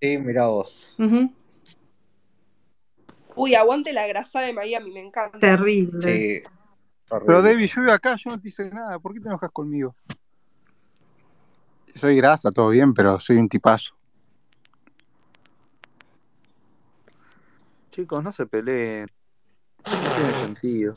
Sí, 0.00 0.18
mirá 0.18 0.46
vos. 0.46 0.96
Uy, 3.36 3.54
aguante 3.56 3.92
la 3.92 4.06
grasa 4.06 4.40
de 4.42 4.52
Miami, 4.52 4.92
me 4.92 5.00
encanta. 5.00 5.38
Terrible. 5.38 6.00
Sí, 6.00 6.42
Pero. 7.08 7.42
David, 7.42 7.66
yo 7.66 7.80
vivo 7.80 7.92
acá, 7.92 8.14
yo 8.16 8.30
no 8.30 8.40
te 8.40 8.48
hice 8.48 8.70
nada. 8.70 8.98
¿Por 9.00 9.12
qué 9.12 9.20
te 9.20 9.28
enojas 9.28 9.50
conmigo? 9.50 9.96
Soy 11.94 12.16
grasa, 12.16 12.50
todo 12.50 12.68
bien, 12.70 12.92
pero 12.92 13.20
soy 13.20 13.36
un 13.36 13.48
tipazo. 13.48 13.94
Chicos, 17.90 18.22
no 18.22 18.32
se 18.32 18.46
peleen. 18.46 19.06
No 19.86 20.14
tiene 20.16 20.32
sentido. 20.42 20.94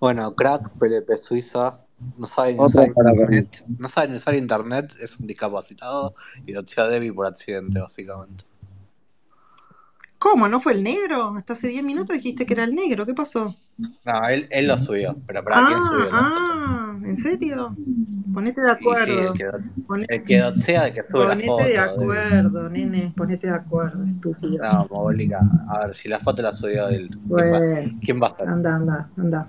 Bueno, 0.00 0.34
crack, 0.34 0.70
PLP 0.78 1.16
Suiza, 1.16 1.80
no 2.18 2.26
sabe 2.26 2.54
ni 2.54 2.60
Otro 2.60 2.82
usar 2.82 2.88
internet, 2.88 3.64
no 3.78 3.88
sabe 3.88 4.08
ni 4.08 4.16
usar 4.16 4.34
internet, 4.34 4.92
es 5.00 5.18
un 5.18 5.26
discapacitado 5.26 6.14
y 6.44 6.52
doxea 6.52 6.84
a 6.84 6.88
Debbie 6.88 7.12
por 7.12 7.26
accidente, 7.26 7.80
básicamente. 7.80 8.44
¿Cómo? 10.24 10.48
¿No 10.48 10.60
fue 10.60 10.72
el 10.72 10.82
negro? 10.82 11.34
Hasta 11.36 11.52
hace 11.52 11.68
10 11.68 11.84
minutos 11.84 12.16
dijiste 12.16 12.46
que 12.46 12.54
era 12.54 12.64
el 12.64 12.74
negro. 12.74 13.06
¿Qué 13.06 13.14
pasó? 13.14 13.56
No, 14.04 14.28
él, 14.28 14.46
él 14.50 14.66
lo 14.68 14.78
subió, 14.78 15.16
pero 15.26 15.42
¿para 15.44 15.62
quién 15.64 15.80
Ah, 15.80 15.82
subió 15.82 16.10
la 16.12 16.24
foto? 16.24 16.58
ah, 16.58 16.93
¿en 17.04 17.16
serio? 17.16 17.76
Ponete 18.32 18.60
de 18.60 18.66
sí, 18.78 18.88
el 18.94 19.04
acuerdo. 19.04 19.32
que, 19.34 19.44
el 20.08 20.24
que 20.24 20.38
el 20.38 20.92
que 20.92 21.02
sube 21.10 21.26
la 21.28 21.38
ponete 21.38 21.46
foto. 21.46 21.70
de 21.70 21.78
Debbie. 21.78 21.78
acuerdo, 21.78 22.70
nene. 22.70 23.12
Ponete 23.16 23.46
de 23.46 23.54
acuerdo, 23.54 24.04
estúpido. 24.04 24.58
No, 24.62 24.86
mogólica. 24.90 25.40
A 25.68 25.86
ver, 25.86 25.94
si 25.94 26.08
la 26.08 26.18
foto 26.18 26.42
la 26.42 26.52
subió 26.52 26.88
él, 26.88 27.10
¿quién 27.34 27.52
va, 27.52 27.60
Bueno, 27.60 27.92
quién 28.02 28.20
va 28.22 28.26
a 28.26 28.30
estar? 28.30 28.48
anda, 28.48 28.74
anda, 28.76 29.10
anda. 29.16 29.48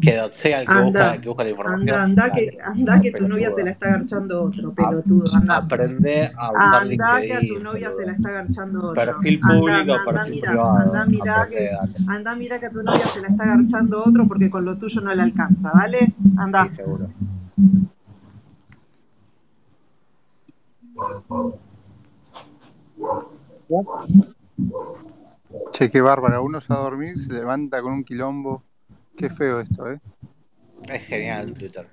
Que 0.00 0.16
doxea 0.16 0.60
el 0.62 0.66
que 0.68 0.80
busca, 0.80 0.86
Anda, 0.86 1.14
el 1.14 1.20
que 1.20 1.28
busca 1.28 1.44
la 1.44 1.50
anda, 1.50 1.50
información. 1.50 2.00
anda 2.00 2.32
que, 2.32 2.46
Dale, 2.46 2.58
anda 2.62 3.00
que 3.00 3.12
tu 3.12 3.28
novia 3.28 3.50
se 3.50 3.64
la 3.64 3.70
está 3.70 3.88
agarchando 3.88 4.42
otro, 4.44 4.74
pelotudo. 4.74 5.34
Anda. 5.34 5.56
Aprende 5.58 6.32
a 6.36 6.52
usar 6.52 6.82
Anda 6.82 7.20
que 7.20 7.32
a 7.34 7.40
tu 7.40 7.60
novia 7.60 7.90
se 7.96 8.06
la 8.06 8.12
está 8.12 8.28
agarchando 8.28 8.78
otro. 8.90 8.94
Perfil 8.94 9.40
Anda, 9.42 9.58
público, 9.60 9.78
anda, 9.80 9.94
anda, 9.94 10.04
perfil 10.12 10.30
mira, 10.34 10.50
privado. 10.50 10.76
anda, 10.78 11.06
mira 11.06 11.48
que, 11.50 11.70
anda, 12.08 12.34
mira 12.36 12.60
que 12.60 12.66
a 12.66 12.70
tu 12.70 12.82
novia 12.82 13.06
se 13.06 13.20
la 13.22 13.28
está 13.28 13.44
agarchando 13.44 14.04
otro 14.04 14.26
porque 14.26 14.50
con 14.50 14.64
lo 14.64 14.76
tuyo 14.78 15.00
no 15.00 15.14
le 15.14 15.22
alcanza, 15.22 15.70
¿vale? 15.72 16.14
Anda. 16.40 16.64
Sí, 16.68 16.74
seguro. 16.76 17.10
Che, 25.72 25.90
qué 25.90 26.00
bárbara. 26.00 26.40
Uno 26.40 26.62
se 26.62 26.72
va 26.72 26.80
a 26.80 26.82
dormir, 26.82 27.20
se 27.20 27.30
levanta 27.34 27.82
con 27.82 27.92
un 27.92 28.04
quilombo. 28.04 28.62
Qué 29.18 29.28
feo 29.28 29.60
esto, 29.60 29.90
¿eh? 29.90 30.00
Es 30.88 31.02
genial 31.02 31.52
Twitter. 31.52 31.86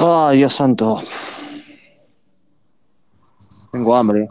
Ay, 0.00 0.38
Dios 0.38 0.54
santo. 0.54 1.00
Tengo 3.72 3.96
hambre. 3.96 4.28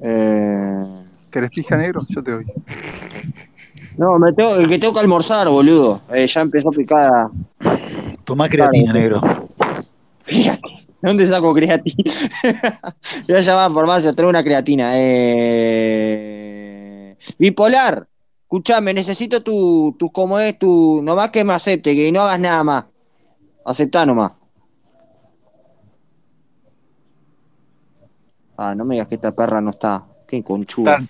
Eh, 0.00 1.04
¿Querés 1.30 1.50
pija 1.50 1.76
negro? 1.76 2.06
Yo 2.08 2.22
te 2.22 2.30
doy. 2.30 2.46
No, 3.96 4.18
me 4.18 4.32
tengo, 4.32 4.56
el 4.56 4.68
que 4.68 4.78
tengo 4.78 4.92
que 4.94 5.00
almorzar, 5.00 5.48
boludo. 5.48 6.02
Eh, 6.12 6.26
ya 6.26 6.40
empezó 6.40 6.68
a 6.68 6.72
picar. 6.72 7.28
Tomá 8.24 8.48
creatina, 8.48 8.92
negro. 8.92 9.20
¿De 10.26 10.58
dónde 11.00 11.26
saco 11.26 11.52
creatina? 11.52 12.10
Voy 13.28 13.36
a 13.36 13.40
llamar 13.40 13.70
a 13.70 13.74
farmacia, 13.74 14.12
traigo 14.14 14.30
una 14.30 14.42
creatina. 14.42 14.92
Eh... 14.94 16.34
Bipolar, 17.38 18.08
escuchame, 18.42 18.94
necesito 18.94 19.42
tu, 19.42 19.94
tu, 19.98 20.10
como 20.10 20.38
es, 20.38 20.58
tu, 20.58 21.02
nomás 21.02 21.30
que 21.30 21.44
me 21.44 21.52
acepte, 21.52 21.94
que 21.94 22.10
no 22.10 22.22
hagas 22.22 22.40
nada 22.40 22.64
más. 22.64 22.86
Aceptá 23.66 24.06
nomás. 24.06 24.32
Ah, 28.56 28.74
no 28.74 28.84
me 28.84 28.94
digas 28.94 29.08
que 29.08 29.16
esta 29.16 29.32
perra 29.32 29.60
no 29.60 29.70
está. 29.70 30.04
Qué 30.26 30.42
conchuda. 30.42 31.06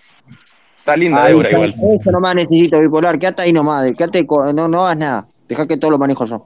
Está 0.85 0.95
linda 0.95 1.23
Ahí 1.23 1.29
Débora 1.29 1.51
igual. 1.51 1.75
Eso 1.99 2.11
nomás 2.11 2.35
necesito, 2.35 2.79
bipolar. 2.79 3.17
Quédate 3.17 3.41
ahí 3.41 3.51
nomás. 3.51 3.91
Quédate, 3.93 4.25
no, 4.53 4.67
no 4.67 4.85
hagas 4.85 4.97
nada. 4.97 5.27
Deja 5.47 5.67
que 5.67 5.77
todo 5.77 5.89
lo 5.91 5.97
manejo 5.97 6.25
yo. 6.25 6.45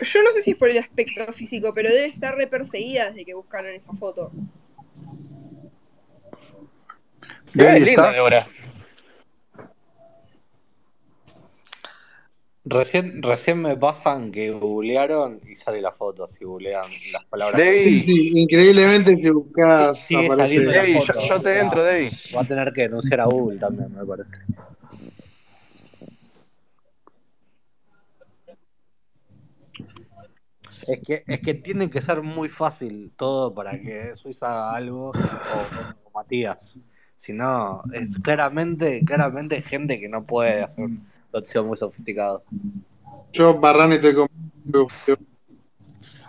Yo 0.00 0.22
no 0.22 0.32
sé 0.32 0.42
si 0.42 0.52
es 0.52 0.56
por 0.56 0.70
el 0.70 0.78
aspecto 0.78 1.32
físico, 1.32 1.72
pero 1.74 1.88
debe 1.88 2.06
estar 2.06 2.36
re 2.36 2.46
perseguida 2.46 3.10
desde 3.10 3.24
que 3.24 3.34
buscaron 3.34 3.72
esa 3.74 3.92
foto. 3.94 4.30
Debbie 7.52 7.78
es 7.78 7.84
linda. 7.84 8.12
Débora. 8.12 8.46
Recién, 12.64 13.20
recién 13.22 13.60
me 13.60 13.76
pasan 13.76 14.30
que 14.30 14.50
googlearon 14.52 15.40
y 15.48 15.56
sale 15.56 15.80
la 15.80 15.90
foto, 15.90 16.28
si 16.28 16.44
googlean 16.44 16.90
las 17.10 17.24
palabras 17.24 17.60
Sí, 17.60 17.64
Debbie, 17.64 18.02
sí, 18.02 18.30
increíblemente 18.34 19.16
si 19.16 19.30
buscas 19.30 19.98
Sigue 19.98 20.26
aparece. 20.26 20.94
foto. 20.94 21.14
yo, 21.14 21.28
yo 21.28 21.42
te 21.42 21.50
o 21.50 21.52
sea, 21.54 21.60
entro, 21.60 21.84
Debbie. 21.84 22.10
Va 22.36 22.42
a 22.42 22.46
tener 22.46 22.72
que 22.72 22.82
denunciar 22.82 23.20
a 23.20 23.24
Google 23.24 23.58
también, 23.58 23.92
me 23.92 24.04
parece. 24.06 24.30
Es 30.86 31.00
que, 31.00 31.24
es 31.26 31.40
que 31.40 31.54
tiene 31.54 31.90
que 31.90 32.00
ser 32.00 32.22
muy 32.22 32.48
fácil 32.48 33.12
todo 33.16 33.52
para 33.54 33.80
que 33.80 34.14
Suiza 34.14 34.46
haga 34.50 34.76
algo 34.76 35.10
o, 35.10 35.12
o 36.04 36.10
Matías. 36.14 36.78
Si 37.16 37.32
no, 37.32 37.82
es 37.92 38.18
claramente, 38.18 39.04
claramente 39.04 39.62
gente 39.62 40.00
que 40.00 40.08
no 40.08 40.24
puede 40.24 40.62
hacer 40.62 40.88
un 41.32 41.38
opción 41.40 41.66
muy 41.66 41.76
sofisticado. 41.76 42.42
Yo, 43.32 43.58
Barrani, 43.58 43.98
con. 44.14 44.28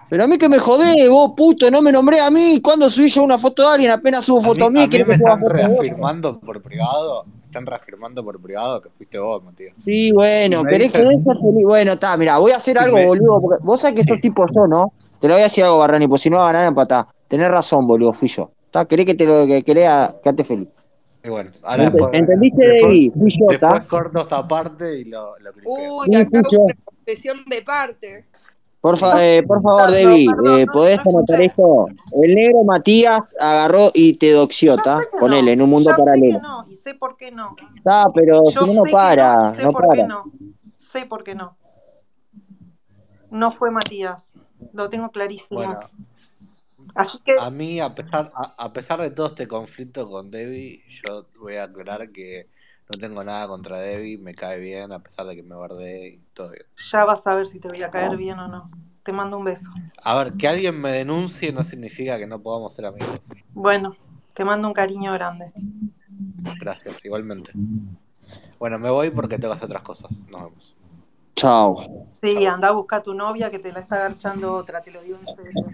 Pero 0.09 0.23
a 0.23 0.27
mí 0.27 0.37
que 0.37 0.47
me 0.47 0.59
jodé, 0.59 1.09
vos 1.09 1.31
puto, 1.35 1.71
no 1.71 1.81
me 1.81 1.91
nombré 1.91 2.19
a 2.19 2.29
mí. 2.29 2.61
¿Cuándo 2.61 2.89
subí 2.89 3.09
yo 3.09 3.23
una 3.23 3.37
foto 3.37 3.63
de 3.63 3.69
alguien? 3.69 3.91
Apenas 3.91 4.25
subo 4.25 4.39
A 4.39 4.43
foto 4.43 4.69
mí, 4.69 4.79
a 4.79 4.83
mí 4.83 4.89
quiero 4.89 5.05
me 5.07 5.17
que 5.17 5.23
están 5.23 5.41
reafirmando 5.49 6.39
por 6.39 6.61
privado 6.61 7.25
están 7.45 7.65
reafirmando 7.67 8.23
por 8.23 8.41
privado 8.41 8.81
que 8.81 8.89
fuiste 8.89 9.19
vos, 9.19 9.43
Matías. 9.43 9.75
Sí, 9.85 10.11
bueno, 10.11 10.63
me 10.63 10.71
querés 10.71 10.91
que 10.91 11.03
feliz. 11.03 11.65
Bueno, 11.65 11.91
está, 11.93 12.17
mira, 12.17 12.39
voy 12.39 12.51
a 12.51 12.57
hacer 12.57 12.77
algo, 12.79 12.97
me- 12.97 13.05
boludo. 13.05 13.41
Porque 13.41 13.59
vos 13.63 13.79
sabés 13.79 13.95
que 13.97 14.03
sos 14.03 14.19
tipo 14.19 14.43
yo, 14.51 14.65
¿no? 14.67 14.91
Te 15.19 15.27
lo 15.27 15.35
voy 15.35 15.41
a 15.41 15.43
decir 15.45 15.63
algo, 15.63 15.77
Barrani, 15.77 16.07
pues 16.07 16.21
si 16.21 16.29
no 16.31 16.37
va 16.37 16.49
a 16.49 16.51
ganar 16.51 16.67
empatá. 16.67 17.07
Tenés 17.27 17.49
razón, 17.51 17.85
boludo, 17.87 18.11
fui 18.11 18.27
yo. 18.27 18.49
¿Está? 18.65 18.85
¿Querés 18.85 19.05
que 19.05 19.13
te 19.13 19.25
lo 19.27 19.45
que 19.45 19.61
querés 19.63 19.87
a- 19.87 20.15
quedate 20.23 20.43
feliz? 20.43 20.67
Y 21.24 21.30
bueno, 21.30 21.51
ahora 21.63 21.89
después, 21.89 22.17
¿Entendiste, 22.17 22.63
después, 22.65 23.11
después 23.47 23.86
corto 23.86 24.21
esta 24.21 24.45
parte 24.45 24.99
y 24.99 25.05
lo, 25.05 25.38
lo. 25.39 25.51
Uy, 25.65 26.07
Sí, 26.07 26.15
acá 26.15 26.41
una 26.65 26.76
confesión 26.84 27.45
de 27.47 27.61
parte. 27.61 28.26
Por, 28.82 28.97
fa- 28.97 29.24
eh, 29.26 29.41
por 29.43 29.61
favor, 29.61 29.88
No, 29.88 29.93
Debbie, 29.93 30.26
perdón, 30.26 30.59
eh, 30.59 30.65
no, 30.65 30.71
¿podés 30.74 30.99
no 31.05 31.11
anotar 31.11 31.41
esto? 31.41 31.88
El 32.21 32.36
negro 32.36 32.63
Matías 32.65 33.34
agarró 33.39 33.88
y 33.93 34.13
te 34.17 34.34
sé 34.99 35.09
que 35.13 35.19
Con 35.21 35.32
él, 35.32 35.45
no, 35.45 35.51
en 35.51 35.61
un 35.61 35.69
mundo 35.69 35.89
ya 35.89 35.95
sé 35.95 36.01
que 36.03 36.05
paralelo. 36.05 36.39
no, 36.41 36.65
y 36.69 36.76
sé 36.76 36.93
por 36.95 37.15
qué 37.15 37.32
no. 37.32 37.55
Está, 37.78 38.03
pero 38.13 38.45
si 38.47 38.55
Yo 38.55 38.61
no, 38.61 38.74
no 38.74 38.74
sé 38.74 38.89
que 38.89 38.91
para, 38.91 39.36
no, 39.36 39.55
sé 39.55 39.63
no 39.63 39.71
por 39.71 39.82
qué 39.84 39.88
para. 39.88 40.07
no. 40.07 40.24
Sé 40.78 41.05
por 41.05 41.24
qué 41.24 41.36
no. 41.36 41.57
No 43.32 43.51
fue 43.51 43.71
Matías. 43.71 44.34
Lo 44.74 44.89
tengo 44.89 45.09
clarísimo. 45.11 45.61
Bueno, 45.61 45.80
Así 46.95 47.19
que 47.19 47.35
a 47.39 47.49
mí, 47.49 47.79
a 47.79 47.95
pesar, 47.95 48.31
a, 48.35 48.55
a 48.57 48.73
pesar 48.73 49.01
de 49.01 49.11
todo 49.11 49.27
este 49.27 49.47
conflicto 49.47 50.09
con 50.09 50.29
Debbie, 50.31 50.83
yo 50.87 51.27
voy 51.39 51.55
a 51.57 51.63
aclarar 51.63 52.11
que 52.11 52.47
no 52.91 52.99
tengo 52.99 53.23
nada 53.23 53.47
contra 53.47 53.79
Debbie, 53.79 54.17
me 54.17 54.35
cae 54.35 54.59
bien, 54.59 54.91
a 54.91 54.99
pesar 54.99 55.25
de 55.25 55.35
que 55.35 55.43
me 55.43 55.55
bardee 55.55 56.07
y 56.15 56.17
todo 56.33 56.51
bien. 56.51 56.63
ya 56.75 57.05
vas 57.05 57.25
a 57.27 57.35
ver 57.35 57.47
si 57.47 57.59
te 57.59 57.67
voy 57.67 57.81
a 57.81 57.89
caer 57.89 58.17
bien 58.17 58.39
o 58.39 58.47
no. 58.47 58.69
Te 59.03 59.11
mando 59.11 59.37
un 59.37 59.43
beso. 59.45 59.69
A 60.01 60.15
ver, 60.17 60.33
que 60.33 60.47
alguien 60.47 60.79
me 60.79 60.91
denuncie 60.91 61.51
no 61.51 61.63
significa 61.63 62.17
que 62.17 62.27
no 62.27 62.41
podamos 62.41 62.73
ser 62.73 62.85
amigos. 62.85 63.21
Bueno, 63.53 63.95
te 64.33 64.45
mando 64.45 64.67
un 64.67 64.73
cariño 64.73 65.11
grande. 65.13 65.51
Gracias, 66.59 67.03
igualmente. 67.03 67.51
Bueno, 68.59 68.79
me 68.79 68.89
voy 68.89 69.09
porque 69.09 69.37
tengo 69.37 69.53
que 69.53 69.57
hacer 69.57 69.65
otras 69.65 69.83
cosas. 69.83 70.11
Nos 70.29 70.43
vemos. 70.43 70.75
Chao. 71.36 71.77
Sí, 72.21 72.45
anda 72.45 72.69
a 72.69 72.71
buscar 72.71 72.99
a 72.99 73.03
tu 73.03 73.13
novia 73.13 73.51
que 73.51 73.59
te 73.59 73.71
la 73.71 73.79
está 73.81 73.95
agarchando 73.97 74.53
otra, 74.53 74.81
te 74.81 74.91
lo 74.91 75.01
digo 75.01 75.17
en 75.17 75.27
serio. 75.27 75.65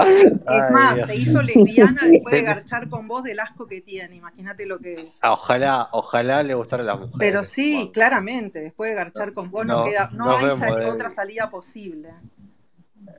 Es 0.00 0.70
más, 0.72 1.06
se 1.06 1.16
hizo 1.16 1.40
lesbiana 1.40 2.02
después 2.04 2.34
de 2.34 2.42
garchar 2.42 2.88
con 2.88 3.06
vos 3.06 3.22
del 3.22 3.40
asco 3.40 3.66
que 3.66 3.80
tiene. 3.80 4.16
Imagínate 4.16 4.66
lo 4.66 4.78
que 4.78 4.94
es. 4.94 5.06
Ah, 5.22 5.32
Ojalá, 5.32 5.88
ojalá 5.92 6.42
le 6.42 6.54
gustara 6.54 6.82
a 6.82 6.86
las 6.86 6.96
mujeres. 6.98 7.16
Pero 7.18 7.44
sí, 7.44 7.90
claramente, 7.92 8.60
después 8.60 8.90
de 8.90 8.96
garchar 8.96 9.32
con 9.32 9.50
vos 9.50 9.64
no, 9.64 9.78
No, 9.78 9.84
queda, 9.84 10.10
no 10.12 10.30
hay 10.30 10.46
vemos, 10.46 10.58
sal- 10.58 10.76
Debbie. 10.76 10.90
otra 10.90 11.08
salida 11.08 11.50
posible. 11.50 12.10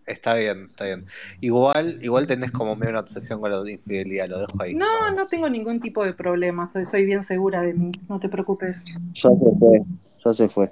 Está 0.05 0.35
bien, 0.35 0.67
está 0.69 0.85
bien. 0.85 1.05
Igual, 1.41 1.99
igual 2.03 2.27
tenés 2.27 2.51
como 2.51 2.75
medio 2.75 2.91
una 2.91 2.99
obsesión 2.99 3.39
con 3.41 3.51
la 3.51 3.69
infidelidad, 3.69 4.29
lo 4.29 4.39
dejo 4.39 4.61
ahí. 4.61 4.73
No, 4.73 5.11
no 5.11 5.27
tengo 5.27 5.49
ningún 5.49 5.79
tipo 5.79 6.03
de 6.05 6.13
problema, 6.13 6.65
estoy, 6.65 6.85
soy 6.85 7.05
bien 7.05 7.23
segura 7.23 7.61
de 7.61 7.73
mí, 7.73 7.91
no 8.07 8.19
te 8.19 8.29
preocupes. 8.29 8.83
Ya 9.13 9.29
se 9.29 9.57
fue, 9.59 9.83
ya 10.23 10.33
se 10.33 10.47
fue. 10.47 10.71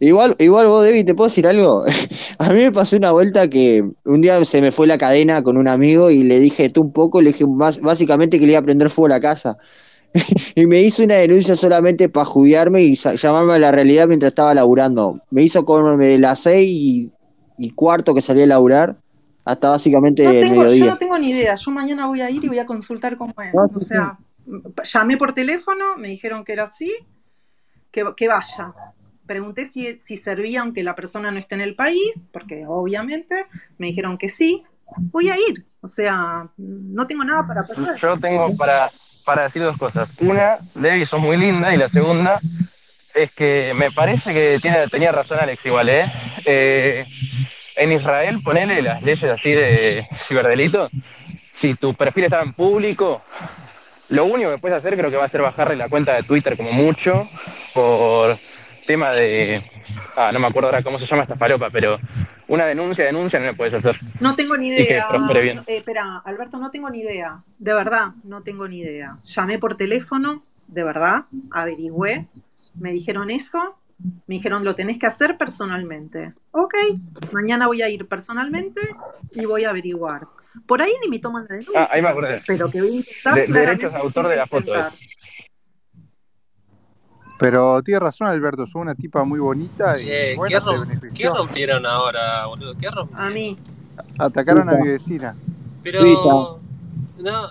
Igual, 0.00 0.36
igual 0.38 0.66
vos, 0.66 0.84
Debbie, 0.84 1.04
¿te 1.04 1.14
puedo 1.14 1.28
decir 1.28 1.46
algo? 1.46 1.84
A 2.38 2.52
mí 2.52 2.60
me 2.60 2.72
pasó 2.72 2.96
una 2.96 3.12
vuelta 3.12 3.48
que 3.48 3.88
un 4.04 4.20
día 4.20 4.44
se 4.44 4.60
me 4.60 4.72
fue 4.72 4.86
la 4.86 4.98
cadena 4.98 5.42
con 5.42 5.56
un 5.56 5.68
amigo 5.68 6.10
y 6.10 6.22
le 6.22 6.38
dije 6.38 6.70
tú 6.70 6.82
un 6.82 6.92
poco, 6.92 7.20
le 7.20 7.30
dije 7.30 7.46
más, 7.46 7.80
básicamente 7.80 8.38
que 8.38 8.46
le 8.46 8.52
iba 8.52 8.60
a 8.60 8.64
prender 8.64 8.90
fuego 8.90 9.06
a 9.06 9.16
la 9.16 9.20
casa. 9.20 9.58
Y 10.54 10.66
me 10.66 10.82
hizo 10.82 11.02
una 11.04 11.14
denuncia 11.14 11.56
solamente 11.56 12.08
para 12.08 12.26
judiarme 12.26 12.82
y 12.82 12.94
llamarme 12.94 13.54
a 13.54 13.58
la 13.58 13.70
realidad 13.70 14.08
mientras 14.08 14.32
estaba 14.32 14.52
laburando. 14.52 15.20
Me 15.30 15.42
hizo 15.42 15.64
comerme 15.64 16.06
de 16.06 16.18
las 16.18 16.40
seis 16.40 16.68
y, 16.68 17.12
y 17.62 17.70
cuarto 17.70 18.12
que 18.12 18.20
salí 18.20 18.42
a 18.42 18.46
laburar 18.46 18.96
hasta 19.44 19.70
básicamente 19.70 20.24
No 20.24 20.30
el 20.30 20.40
tengo, 20.40 20.54
yo 20.54 20.62
mediodía. 20.62 20.86
no 20.86 20.98
tengo 20.98 21.16
ni 21.16 21.30
idea, 21.30 21.54
yo 21.54 21.70
mañana 21.70 22.06
voy 22.06 22.20
a 22.20 22.28
ir 22.28 22.44
y 22.44 22.48
voy 22.48 22.58
a 22.58 22.66
consultar 22.66 23.16
cómo 23.16 23.32
es. 23.40 23.54
No, 23.54 23.68
sí, 23.68 23.74
O 23.76 23.80
sea, 23.80 24.18
llamé 24.82 25.16
por 25.16 25.32
teléfono, 25.32 25.96
me 25.96 26.08
dijeron 26.08 26.42
que 26.44 26.54
era 26.54 26.64
así, 26.64 26.92
que, 27.92 28.04
que 28.16 28.26
vaya. 28.26 28.74
Pregunté 29.26 29.64
si, 29.64 29.96
si 30.00 30.16
servía 30.16 30.62
aunque 30.62 30.82
la 30.82 30.96
persona 30.96 31.30
no 31.30 31.38
esté 31.38 31.54
en 31.54 31.60
el 31.60 31.76
país, 31.76 32.10
porque 32.32 32.64
obviamente 32.66 33.46
me 33.78 33.86
dijeron 33.86 34.18
que 34.18 34.28
sí. 34.28 34.64
Voy 35.12 35.30
a 35.30 35.36
ir, 35.36 35.64
o 35.80 35.86
sea, 35.86 36.50
no 36.56 37.06
tengo 37.06 37.24
nada 37.24 37.46
para 37.46 37.64
perder. 37.64 37.96
Yo 38.00 38.18
tengo 38.18 38.56
para, 38.56 38.90
para 39.24 39.44
decir 39.44 39.62
dos 39.62 39.78
cosas. 39.78 40.08
Una, 40.20 40.58
Debbie, 40.74 41.06
sos 41.06 41.20
muy 41.20 41.36
linda. 41.36 41.72
Y 41.72 41.78
la 41.78 41.88
segunda 41.88 42.40
es 43.14 43.30
que 43.32 43.72
me 43.74 43.90
parece 43.92 44.32
que 44.32 44.58
tiene, 44.60 44.88
tenía 44.88 45.12
razón 45.12 45.38
Alex 45.40 45.64
igual, 45.66 45.88
¿eh? 45.88 46.12
Eh, 46.44 47.06
En 47.76 47.90
Israel, 47.92 48.40
ponele 48.44 48.82
las 48.82 49.02
leyes 49.02 49.30
así 49.30 49.50
de 49.50 50.06
ciberdelito. 50.28 50.90
Si 51.54 51.74
tu 51.74 51.94
perfil 51.94 52.24
está 52.24 52.42
en 52.42 52.52
público, 52.52 53.22
lo 54.08 54.26
único 54.26 54.50
que 54.50 54.58
puedes 54.58 54.78
hacer 54.78 54.96
creo 54.96 55.10
que 55.10 55.16
va 55.16 55.24
a 55.24 55.28
ser 55.30 55.40
bajarle 55.42 55.76
la 55.76 55.88
cuenta 55.88 56.14
de 56.14 56.22
Twitter 56.24 56.56
como 56.56 56.72
mucho 56.72 57.28
por 57.72 58.38
tema 58.86 59.12
de... 59.12 59.62
Ah, 60.16 60.30
no 60.32 60.38
me 60.40 60.48
acuerdo 60.48 60.68
ahora 60.68 60.82
cómo 60.82 60.98
se 60.98 61.06
llama 61.06 61.22
esta 61.22 61.36
falopa, 61.36 61.70
pero 61.70 61.98
una 62.48 62.66
denuncia, 62.66 63.04
denuncia 63.04 63.38
no 63.38 63.46
le 63.46 63.54
puedes 63.54 63.74
hacer. 63.74 63.98
No 64.20 64.34
tengo 64.36 64.56
ni 64.56 64.68
idea. 64.68 65.06
bien. 65.40 65.58
Eh, 65.66 65.76
espera, 65.78 66.20
Alberto, 66.24 66.58
no 66.58 66.70
tengo 66.70 66.90
ni 66.90 67.00
idea. 67.00 67.38
De 67.58 67.72
verdad, 67.74 68.08
no 68.24 68.42
tengo 68.42 68.68
ni 68.68 68.80
idea. 68.80 69.16
Llamé 69.24 69.58
por 69.58 69.76
teléfono, 69.76 70.42
de 70.66 70.84
verdad, 70.84 71.24
averigüé, 71.50 72.26
me 72.74 72.92
dijeron 72.92 73.30
eso, 73.30 73.76
me 74.26 74.34
dijeron 74.36 74.64
lo 74.64 74.74
tenés 74.74 74.98
que 74.98 75.06
hacer 75.06 75.38
personalmente. 75.38 76.34
Ok, 76.50 76.74
mañana 77.32 77.66
voy 77.66 77.82
a 77.82 77.88
ir 77.88 78.06
personalmente 78.08 78.80
y 79.32 79.44
voy 79.46 79.64
a 79.64 79.70
averiguar. 79.70 80.26
Por 80.66 80.82
ahí 80.82 80.92
ni 81.02 81.08
me 81.10 81.18
toman 81.18 81.46
la 81.48 81.56
denuncia, 81.56 81.80
Ah, 81.82 81.88
ahí 81.92 82.02
me 82.02 82.08
acordé. 82.08 82.42
pero 82.46 82.68
que 82.68 82.80
voy 82.82 82.90
a 82.90 82.94
intentar 82.96 83.34
De- 83.34 83.44
claramente 83.46 83.86
derechos 83.86 83.92
de 83.92 83.98
sí 83.98 84.02
autor 84.06 84.24
voy 84.24 84.30
de 84.32 84.36
a 84.36 84.42
la 84.42 84.46
foto. 84.46 84.60
intentar. 84.66 84.92
Pero 87.38 87.82
tiene 87.82 87.98
razón, 88.00 88.28
Alberto, 88.28 88.66
sos 88.66 88.76
una 88.76 88.94
tipa 88.94 89.24
muy 89.24 89.40
bonita 89.40 89.98
y 89.98 90.04
Che, 90.04 90.30
¿qué, 90.30 90.36
bueno, 90.36 90.58
te 90.64 90.64
rom- 90.70 90.86
¿qué 90.86 90.88
benefició. 90.88 91.34
rompieron 91.34 91.86
ahora, 91.86 92.46
boludo? 92.46 92.74
¿Qué 92.78 92.88
rompieron? 92.90 93.26
A 93.26 93.30
mí. 93.30 93.58
Atacaron 94.18 94.68
a 94.68 94.72
mi 94.76 94.88
vecina. 94.88 95.34
Pero, 95.82 96.00
Suiza. 96.02 96.28
no, 97.18 97.48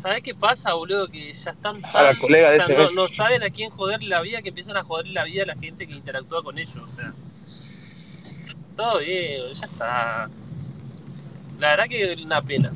¿sabés 0.00 0.22
qué 0.22 0.34
pasa, 0.34 0.74
boludo? 0.74 1.08
Que 1.08 1.32
ya 1.32 1.50
están 1.50 1.84
A 1.84 2.02
la 2.02 2.10
tan... 2.12 2.18
colega 2.20 2.48
O 2.48 2.50
de 2.50 2.56
sea, 2.56 2.64
ese 2.66 2.74
no, 2.74 2.80
ves. 2.84 2.92
no 2.94 3.08
saben 3.08 3.42
a 3.42 3.50
quién 3.50 3.70
joder 3.70 4.02
la 4.02 4.20
vida, 4.20 4.42
que 4.42 4.48
empiezan 4.50 4.76
a 4.76 4.84
joder 4.84 5.08
la 5.08 5.24
vida 5.24 5.42
a 5.42 5.46
la 5.46 5.56
gente 5.56 5.86
que 5.86 5.92
interactúa 5.94 6.42
con 6.42 6.58
ellos, 6.58 6.76
o 6.76 6.92
sea... 6.94 7.12
Todo 8.76 9.00
bien, 9.00 9.52
ya 9.54 9.66
está. 9.66 10.28
La 11.58 11.68
verdad 11.70 11.84
que 11.88 12.16
una 12.24 12.40
pena. 12.42 12.72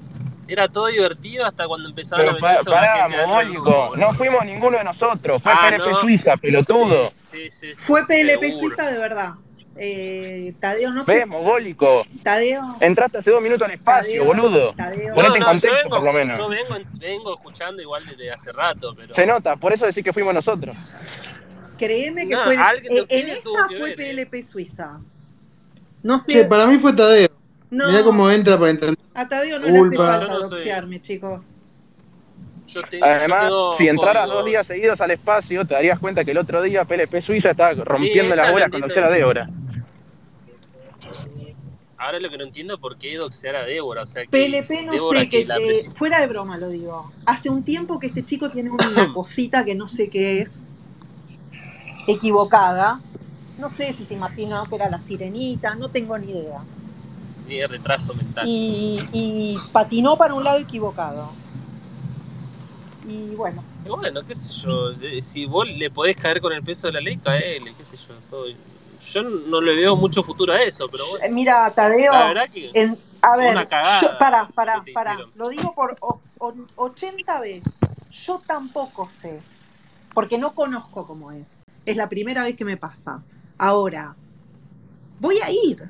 Era 0.48 0.66
todo 0.66 0.88
divertido 0.88 1.46
hasta 1.46 1.68
cuando 1.68 1.88
empezaron 1.88 2.26
Pero 2.26 2.36
a 2.36 2.40
pa- 2.40 3.08
meterse 3.08 3.26
boludo. 3.58 3.96
No 3.96 4.12
fuimos 4.14 4.44
ninguno 4.44 4.78
de 4.78 4.84
nosotros. 4.84 5.40
Fue 5.40 5.52
Ah, 5.54 5.68
PLP 5.70 5.88
no. 5.90 6.00
Suiza, 6.00 6.36
pelotudo. 6.36 7.12
Sí, 7.16 7.48
sí, 7.52 7.74
sí. 7.76 7.84
Fue 7.86 8.04
PLP 8.04 8.42
seguro. 8.46 8.58
Suiza 8.74 8.90
de 8.90 8.98
verdad. 8.98 9.30
Eh, 9.76 10.52
Tadeo, 10.60 10.90
no 10.92 11.02
Ves, 11.04 11.06
sé. 11.18 11.26
mogólico. 11.26 12.04
Tadeo, 12.22 12.76
Entraste 12.80 13.18
hace 13.18 13.30
dos 13.30 13.42
minutos 13.42 13.66
al 13.66 13.74
espacio, 13.74 14.02
Tadeo, 14.10 14.24
boludo. 14.24 14.74
Tadeo. 14.74 15.14
Ponete 15.14 15.28
No, 15.30 15.34
en 15.36 15.40
no, 15.40 15.46
contexto, 15.46 15.78
vengo, 15.84 15.96
por 15.96 16.04
lo 16.04 16.12
menos. 16.12 16.38
yo 16.38 16.48
vengo, 16.48 16.74
vengo 16.98 17.34
escuchando 17.34 17.80
igual 17.82 18.04
desde 18.06 18.30
hace 18.30 18.52
rato, 18.52 18.94
pero... 18.94 19.14
Se 19.14 19.26
nota, 19.26 19.56
por 19.56 19.72
eso 19.72 19.86
decís 19.86 20.04
que 20.04 20.12
fuimos 20.12 20.34
nosotros. 20.34 20.76
Créeme 21.78 22.28
que 22.28 22.34
No, 22.34 22.44
fue. 22.44 22.54
eh, 22.54 23.06
en 23.08 23.28
esta 23.28 23.50
fue 23.78 23.94
ver, 23.96 24.00
eh. 24.00 24.26
PLP 24.26 24.42
Suiza. 24.42 25.00
No 26.02 26.18
sé. 26.18 26.32
Che, 26.32 26.44
para 26.44 26.66
mí 26.66 26.78
fue 26.78 26.92
Tadeo. 26.92 27.28
No. 27.70 27.88
Mirá 27.90 28.02
cómo 28.04 28.30
entra 28.30 28.58
para 28.58 28.70
entender. 28.70 28.98
A 29.14 29.26
Tadeo 29.26 29.58
no 29.58 29.66
le 29.68 29.78
hace 29.78 29.96
falta 29.96 30.34
doxiarme, 30.34 31.00
chicos. 31.00 31.54
Yo 32.68 32.82
te- 32.84 32.98
yo 32.98 33.04
Además, 33.04 33.42
tengo 33.44 33.76
si 33.76 33.88
entraras 33.88 34.28
dos 34.28 34.44
días 34.44 34.66
seguidos 34.66 35.00
al 35.00 35.10
espacio, 35.10 35.66
te 35.66 35.74
darías 35.74 35.98
cuenta 35.98 36.24
que 36.24 36.30
el 36.30 36.38
otro 36.38 36.62
día 36.62 36.84
PLP 36.84 37.20
Suiza 37.20 37.50
estaba 37.50 37.72
rompiendo 37.72 38.34
las 38.36 38.50
bolas 38.52 38.68
la 38.68 38.70
con 38.70 38.80
doxar 38.82 39.04
a 39.04 39.10
diferencia. 39.10 39.44
Débora. 39.44 39.61
Ahora 42.02 42.18
lo 42.18 42.30
que 42.30 42.36
no 42.36 42.42
entiendo 42.42 42.74
es 42.74 42.80
por 42.80 42.96
qué 42.96 43.16
doxear 43.16 43.54
a 43.54 43.64
Débora. 43.64 44.02
O 44.02 44.06
sea, 44.06 44.26
que 44.26 44.28
PLP 44.28 44.84
no 44.84 44.92
Débora 44.92 45.20
sé, 45.20 45.28
que 45.28 45.46
que, 45.46 45.52
eh, 45.52 45.90
fuera 45.94 46.20
de 46.20 46.26
broma 46.26 46.58
lo 46.58 46.68
digo. 46.68 47.12
Hace 47.26 47.48
un 47.48 47.62
tiempo 47.62 48.00
que 48.00 48.08
este 48.08 48.24
chico 48.24 48.50
tiene 48.50 48.70
una 48.70 49.12
cosita 49.14 49.64
que 49.64 49.76
no 49.76 49.86
sé 49.86 50.10
qué 50.10 50.40
es, 50.40 50.68
equivocada. 52.08 53.00
No 53.56 53.68
sé 53.68 53.92
si 53.92 54.04
se 54.04 54.14
imaginó 54.14 54.64
que 54.64 54.74
era 54.74 54.90
la 54.90 54.98
sirenita, 54.98 55.76
no 55.76 55.90
tengo 55.90 56.18
ni 56.18 56.30
idea. 56.32 56.64
tiene 57.46 57.68
retraso 57.68 58.14
mental. 58.14 58.48
Y, 58.48 59.08
y 59.12 59.56
patinó 59.72 60.16
para 60.16 60.34
un 60.34 60.42
lado 60.42 60.58
equivocado. 60.58 61.30
Y 63.08 63.36
bueno, 63.36 63.62
Y 63.84 63.88
bueno, 63.90 64.22
qué 64.26 64.34
sé 64.34 64.66
yo, 64.66 64.90
eh, 65.02 65.22
si 65.22 65.46
vos 65.46 65.68
le 65.68 65.88
podés 65.88 66.16
caer 66.16 66.40
con 66.40 66.52
el 66.52 66.64
peso 66.64 66.88
de 66.88 66.94
la 66.94 67.00
ley, 67.00 67.16
caele, 67.18 67.74
qué 67.78 67.86
sé 67.86 67.96
yo. 67.96 68.14
todo. 68.28 68.46
Yo 69.10 69.22
no 69.22 69.60
le 69.60 69.74
veo 69.74 69.96
mucho 69.96 70.22
futuro 70.22 70.52
a 70.52 70.62
eso, 70.62 70.88
pero 70.90 71.04
bueno. 71.10 71.24
Mira, 71.34 71.72
Tadeo, 71.74 72.12
La 72.12 72.28
verdad 72.28 72.50
que 72.52 72.70
en- 72.72 72.98
a 73.20 73.36
ver, 73.36 73.50
una 73.50 73.68
cagada 73.68 74.00
yo, 74.00 74.18
para, 74.18 74.48
para, 74.50 74.84
para, 74.94 75.18
lo 75.34 75.48
digo 75.48 75.74
por 75.74 75.96
o- 76.00 76.20
o- 76.38 76.54
80 76.76 77.40
veces, 77.40 77.72
yo 78.10 78.42
tampoco 78.46 79.08
sé, 79.08 79.42
porque 80.14 80.38
no 80.38 80.54
conozco 80.54 81.06
cómo 81.06 81.32
es, 81.32 81.56
es 81.84 81.96
la 81.96 82.08
primera 82.08 82.44
vez 82.44 82.56
que 82.56 82.64
me 82.64 82.76
pasa. 82.76 83.22
Ahora, 83.58 84.16
voy 85.18 85.38
a 85.44 85.50
ir, 85.50 85.82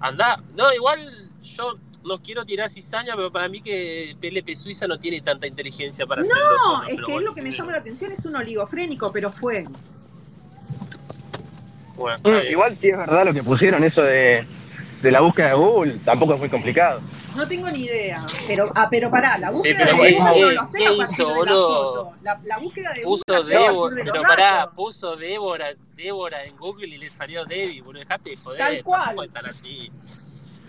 Andá, 0.00 0.40
no, 0.54 0.72
igual 0.72 1.00
yo 1.42 1.78
no 2.06 2.18
quiero 2.22 2.44
tirar 2.44 2.70
cizaña, 2.70 3.14
pero 3.16 3.30
para 3.32 3.48
mí 3.48 3.60
que 3.60 4.16
PLP 4.20 4.54
Suiza 4.56 4.86
no 4.86 4.96
tiene 4.98 5.20
tanta 5.20 5.46
inteligencia 5.46 6.06
para 6.06 6.22
hacerlo 6.22 6.42
No, 6.66 6.82
es 6.84 7.00
que 7.04 7.16
es 7.16 7.22
lo 7.22 7.34
que 7.34 7.42
me 7.42 7.50
llama 7.50 7.72
la 7.72 7.78
atención, 7.78 8.12
es 8.12 8.24
un 8.24 8.36
oligofrénico, 8.36 9.10
pero 9.12 9.30
fue. 9.32 9.64
bueno, 11.96 12.42
Igual 12.44 12.76
si 12.80 12.88
es 12.88 12.96
verdad 12.98 13.24
lo 13.24 13.32
que 13.34 13.42
pusieron, 13.42 13.82
eso 13.82 14.02
de, 14.02 14.46
de 15.02 15.10
la 15.10 15.20
búsqueda 15.20 15.48
de 15.48 15.54
Google, 15.54 16.00
tampoco 16.04 16.34
es 16.34 16.40
muy 16.40 16.48
complicado. 16.50 17.00
No 17.34 17.46
tengo 17.48 17.70
ni 17.70 17.80
idea. 17.84 18.24
Pero, 18.46 18.64
ah, 18.74 18.88
pero 18.90 19.10
pará, 19.10 19.36
la 19.38 19.48
Sí, 19.48 19.54
búsqueda 19.54 19.78
pero 19.86 19.96
de 19.96 20.02
¿qué, 20.08 20.12
Google 20.14 20.24
no 20.24 20.34
qué- 20.48 20.54
lo 20.54 20.60
haces 20.62 20.80
qué 20.80 20.86
a 20.86 20.96
partir 20.96 21.14
hizo, 21.14 21.28
de 21.28 21.34
la 21.44 21.52
foto. 21.52 22.12
La, 22.22 22.40
la 22.44 22.58
búsqueda 22.58 22.92
de 22.92 23.02
Puso 23.02 23.22
Google 23.28 23.44
Débora, 23.54 23.94
de 23.96 24.02
pero 24.04 24.22
pará, 24.22 24.70
puso 24.74 25.16
Débora, 25.16 25.66
Débora 25.96 26.44
en 26.44 26.56
Google 26.56 26.86
y 26.88 26.98
le 26.98 27.10
salió 27.10 27.44
Debbie, 27.44 27.82
boludo, 27.82 28.00
dejate 28.00 28.30
de 28.30 28.36
joder, 28.36 28.58
Tal 28.58 28.82
cual. 28.84 29.30
tan 29.32 29.46
así. 29.46 29.90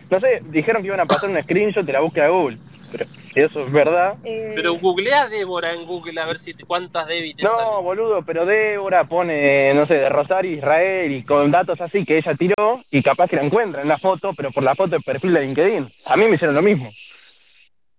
No 0.10 0.20
sé, 0.20 0.42
dijeron 0.46 0.82
que 0.82 0.88
iban 0.88 1.00
a 1.02 1.06
pasar 1.06 1.30
un 1.30 1.42
screenshot 1.42 1.86
de 1.86 1.94
la 1.94 2.00
búsqueda 2.00 2.26
de 2.26 2.32
Google, 2.32 2.58
pero 2.92 3.06
eso 3.36 3.66
es 3.66 3.72
verdad. 3.72 4.18
Eh, 4.24 4.54
Pero 4.56 4.74
googlea 4.80 5.28
Débora 5.28 5.74
en 5.74 5.86
Google 5.86 6.20
a 6.22 6.26
ver 6.26 6.40
si 6.40 6.54
te- 6.54 6.64
cuántas 6.66 7.08
Debbie 7.08 7.36
te 7.36 7.44
No, 7.44 7.50
salen. 7.50 7.84
boludo, 7.84 8.24
pero 8.24 8.46
Débora 8.46 9.04
pone, 9.04 9.74
no 9.74 9.86
sé, 9.86 9.96
de 9.96 10.10
Rosario, 10.10 10.52
Israel 10.58 11.12
y 11.12 11.24
con 11.24 11.52
datos 11.52 11.80
así 11.82 12.06
que 12.06 12.18
ella 12.18 12.36
tiró 12.36 12.82
y 12.90 13.04
capaz 13.04 13.28
que 13.30 13.36
la 13.36 13.44
encuentra 13.44 13.82
en 13.82 13.88
la 13.90 13.98
foto, 13.98 14.34
pero 14.34 14.52
por 14.52 14.64
la 14.64 14.76
foto 14.76 14.92
de 14.92 15.02
perfil 15.02 15.34
de 15.34 15.42
LinkedIn. 15.42 15.94
A 16.06 16.16
mí 16.18 16.26
me 16.26 16.36
hicieron 16.36 16.56
lo 16.56 16.62
mismo. 16.62 16.90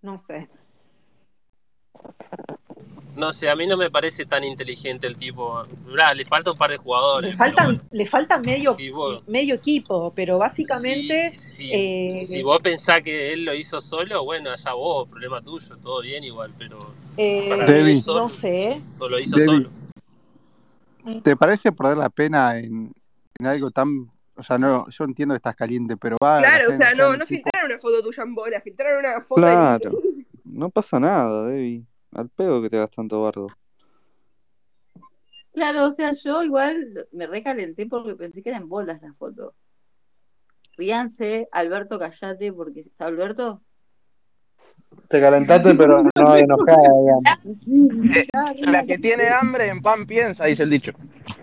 No 0.01 0.17
sé. 0.17 0.47
No 3.19 3.33
sé, 3.33 3.49
a 3.49 3.55
mí 3.55 3.67
no 3.67 3.75
me 3.75 3.91
parece 3.91 4.25
tan 4.25 4.45
inteligente 4.45 5.05
el 5.05 5.17
tipo. 5.17 5.65
Le 6.15 6.25
falta 6.25 6.51
un 6.51 6.57
par 6.57 6.71
de 6.71 6.77
jugadores. 6.77 7.31
Le 7.31 7.35
faltan, 7.35 7.65
bueno, 7.65 7.81
le 7.91 8.05
falta 8.05 8.39
medio, 8.39 8.73
si 8.73 8.89
vos, 8.91 9.21
medio 9.27 9.55
equipo, 9.55 10.13
pero 10.15 10.37
básicamente 10.37 11.33
si, 11.35 11.69
eh, 11.69 12.21
si 12.21 12.41
vos 12.41 12.61
pensás 12.61 13.01
que 13.01 13.33
él 13.33 13.43
lo 13.43 13.53
hizo 13.53 13.81
solo, 13.81 14.23
bueno, 14.23 14.51
allá 14.51 14.71
vos, 14.71 15.09
problema 15.09 15.41
tuyo, 15.41 15.75
todo 15.77 16.01
bien 16.01 16.23
igual, 16.23 16.53
pero 16.57 16.93
eh, 17.17 17.99
solo, 18.01 18.21
no 18.21 18.29
sé. 18.29 18.81
o 18.97 19.09
lo 19.09 19.19
hizo 19.19 19.35
Debbie, 19.35 19.67
solo. 21.05 21.21
¿te 21.21 21.35
parece 21.35 21.73
perder 21.73 21.97
la 21.97 22.09
pena 22.09 22.57
en, 22.57 22.93
en 23.37 23.45
algo 23.45 23.69
tan... 23.71 24.07
O 24.35 24.43
sea, 24.43 24.57
no, 24.57 24.87
yo 24.89 25.03
entiendo 25.03 25.33
que 25.33 25.37
estás 25.37 25.55
caliente, 25.57 25.97
pero 25.97 26.15
va 26.23 26.39
Claro, 26.39 26.69
o 26.69 26.73
sea, 26.73 26.93
no, 26.93 27.17
no 27.17 27.25
filtraron 27.25 27.69
una 27.69 27.79
foto 27.79 28.01
tuya 28.01 28.23
en 28.23 28.33
bola, 28.33 28.61
filtraron 28.61 28.99
una 28.99 29.21
foto 29.21 29.41
de 29.41 29.51
Claro. 29.51 29.89
LinkedIn. 29.91 30.27
No 30.45 30.69
pasa 30.69 30.97
nada, 31.01 31.47
Debbie. 31.47 31.83
Al 32.11 32.29
pedo 32.29 32.61
que 32.61 32.69
te 32.69 32.77
hagas 32.77 32.91
tanto 32.91 33.21
bardo. 33.21 33.47
Claro, 35.51 35.87
o 35.87 35.93
sea, 35.93 36.13
yo 36.13 36.43
igual 36.43 37.07
me 37.11 37.27
recalenté 37.27 37.85
porque 37.87 38.15
pensé 38.15 38.41
que 38.41 38.49
eran 38.49 38.69
bolas 38.69 39.01
la 39.01 39.13
foto. 39.13 39.55
Ríanse, 40.77 41.49
Alberto, 41.51 41.99
callate, 41.99 42.53
porque 42.53 42.81
¿está 42.81 43.05
Alberto? 43.05 43.61
Te 45.07 45.19
calentaste, 45.19 45.73
pero 45.73 46.03
no 46.15 46.35
enojada, 46.35 46.77
digamos. 47.01 47.23
Eh, 48.15 48.27
la 48.61 48.83
que 48.85 48.99
tiene 48.99 49.27
hambre 49.29 49.67
en 49.69 49.81
pan 49.81 50.05
piensa, 50.05 50.45
dice 50.45 50.61
el 50.63 50.69
dicho. 50.69 50.91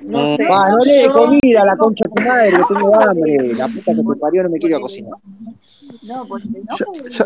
No 0.03 0.37
sé. 0.37 0.47
pa, 0.47 0.71
no 0.71 0.79
le 0.85 1.03
Yo- 1.05 1.13
comida 1.13 1.63
a 1.63 1.65
la 1.65 1.77
concha 1.77 2.05
de 2.09 2.15
tu 2.15 2.23
madre, 2.29 2.51
que 2.51 2.75
tengo 2.75 3.01
hambre. 3.01 3.55
La 3.55 3.67
puta 3.67 3.93
que 3.93 3.95
te 3.97 4.21
parió 4.21 4.43
no 4.45 4.51
me 4.51 4.59
quiero 4.61 4.81
cocinar. 4.81 5.19
No, 6.07 6.25
porque 6.29 6.45
no, 6.49 6.77
Ya, 6.79 7.11
ya, 7.11 7.25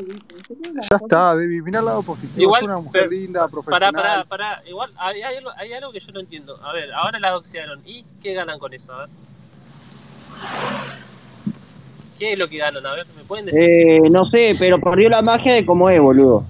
ya 0.91 0.97
está, 0.97 1.37
Debbie. 1.37 1.61
Mirá 1.61 1.81
el 1.81 1.85
lado 1.85 2.03
positivo. 2.03 2.41
Igual, 2.41 2.63
es 2.63 2.65
una 2.69 2.79
mujer 2.79 3.03
pero- 3.03 3.11
linda, 3.11 3.41
Pará, 3.41 3.51
profesional. 3.51 3.93
pará, 3.93 4.25
pará. 4.25 4.63
Igual 4.67 4.91
hay, 4.97 5.21
hay 5.21 5.37
algo, 5.37 5.51
hay 5.59 5.73
algo 5.75 5.93
que 5.93 6.01
yo 6.01 6.13
no 6.13 6.21
entiendo. 6.21 6.59
A 6.65 6.73
ver, 6.73 6.91
ahora 6.95 7.19
la 7.21 7.31
doxearon. 7.33 7.83
¿Y 7.85 8.03
qué 8.23 8.33
ganan 8.33 8.59
con 8.59 8.73
eso? 8.73 8.95
A 8.95 9.01
ver. 9.01 9.09
¿Qué 12.21 12.35
es 12.35 12.39
lo 12.39 12.51
que 12.51 12.59
ganan? 12.59 12.85
A 12.85 12.93
ver, 12.93 13.07
¿me 13.17 13.25
pueden 13.25 13.47
decir? 13.47 13.67
Eh, 13.67 14.11
no 14.11 14.27
sé, 14.27 14.55
pero 14.59 14.79
perdió 14.79 15.09
la 15.09 15.23
magia 15.23 15.55
de 15.55 15.65
cómo 15.65 15.89
es, 15.89 15.99
boludo. 15.99 16.45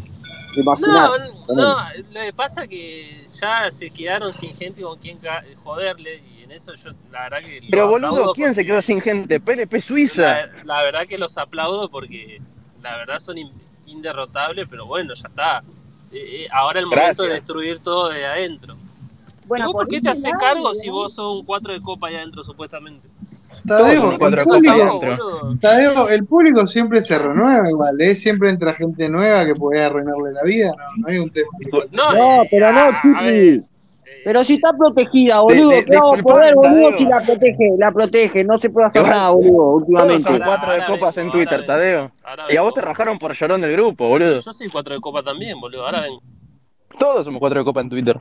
No, 0.81 1.17
no, 1.55 1.77
lo 2.13 2.21
que 2.23 2.33
pasa 2.35 2.67
que 2.67 3.25
ya 3.41 3.71
se 3.71 3.89
quedaron 3.91 4.33
sin 4.33 4.57
gente 4.57 4.83
con 4.83 4.99
quien 4.99 5.21
joderle 5.63 6.21
y 6.37 6.43
en 6.43 6.51
eso 6.51 6.75
yo 6.75 6.91
la 7.13 7.23
verdad 7.29 7.39
que 7.39 7.61
Pero 7.71 7.87
boludo, 7.89 8.35
¿quién 8.35 8.53
se 8.53 8.67
quedó 8.67 8.83
sin 8.83 9.01
gente? 9.01 9.39
PLP 9.39 9.81
Suiza. 9.81 10.23
la, 10.23 10.49
la 10.65 10.83
verdad 10.83 11.07
que 11.07 11.17
los 11.17 11.39
aplaudo 11.39 11.89
porque 11.89 12.43
la 12.83 12.97
verdad 12.97 13.21
son 13.21 13.39
in- 13.39 13.53
inderrotables, 13.87 14.67
pero 14.69 14.87
bueno, 14.87 15.15
ya 15.15 15.29
está. 15.29 15.63
Eh, 16.11 16.43
eh, 16.43 16.49
ahora 16.51 16.81
el 16.81 16.87
momento 16.87 17.23
de 17.23 17.35
destruir 17.35 17.79
todo 17.79 18.09
de 18.09 18.27
adentro. 18.27 18.75
Bueno, 19.47 19.67
¿Y 19.67 19.73
vos 19.73 19.73
por 19.73 19.89
qué 19.89 20.01
te 20.01 20.11
haces 20.11 20.33
cargo 20.41 20.75
si 20.75 20.91
vos 20.91 21.15
sos 21.15 21.39
un 21.39 21.47
4 21.47 21.73
de 21.73 21.81
copa 21.81 22.09
allá 22.09 22.19
adentro 22.19 22.43
supuestamente? 22.43 23.09
Tadeo, 23.67 24.19
cuatro 24.19 24.41
el 24.43 24.45
copas 24.47 24.93
público. 24.93 25.55
Tadeo, 25.61 26.09
el 26.09 26.27
público 26.27 26.67
siempre 26.67 27.03
se 27.03 27.19
renueva 27.19 27.69
igual, 27.69 28.01
¿eh? 28.01 28.15
Siempre 28.15 28.51
entra 28.51 28.73
gente 28.75 29.09
nueva 29.09 29.45
que 29.47 29.55
puede 29.55 29.83
arruinarle 29.83 30.33
la 30.33 30.43
vida, 30.43 30.73
no, 30.77 31.03
no 31.03 31.09
hay 31.09 31.19
un 31.19 31.31
tema 31.31 31.49
falta. 31.71 31.87
No, 31.93 32.13
No, 32.13 32.43
eh, 32.43 32.49
pero 32.51 32.73
no, 32.73 32.79
a, 32.81 32.85
a 33.19 33.23
ver, 33.23 33.53
Chiqui. 33.55 33.65
Pero 34.25 34.45
si 34.45 34.55
está 34.55 34.73
protegida, 34.77 35.41
boludo, 35.41 35.71
de- 35.71 35.85
¿qué 35.85 35.97
vamos 35.97 36.19
a 36.19 36.23
poder, 36.23 36.55
boludo, 36.55 36.97
si 36.97 37.05
la 37.07 37.25
protege? 37.25 37.71
La 37.79 37.91
protege, 37.93 38.45
no 38.45 38.55
se 38.59 38.69
puede 38.69 38.87
hacer 38.89 39.07
nada, 39.07 39.31
boludo, 39.31 39.77
últimamente. 39.77 40.31
son 40.31 40.41
cuatro 40.43 40.73
de 40.73 40.81
copas 40.87 41.17
en 41.17 41.31
Twitter, 41.31 41.65
Tadeo. 41.67 42.11
Y 42.51 42.57
a 42.57 42.63
vos 42.63 42.75
te 42.75 42.81
rajaron 42.83 43.19
por 43.19 43.33
llorón 43.35 43.61
del 43.63 43.73
grupo, 43.73 44.09
boludo. 44.09 44.37
Yo 44.39 44.53
soy 44.53 44.69
4 44.69 44.95
de 44.95 45.01
copa 45.01 45.23
también, 45.23 45.59
boludo, 45.61 45.87
ahora 45.87 46.03
vengo. 46.03 46.21
Todos 46.99 47.25
somos 47.25 47.39
cuatro 47.41 47.61
de 47.61 47.65
copa 47.65 47.81
en 47.81 47.89
Twitter. 47.89 48.21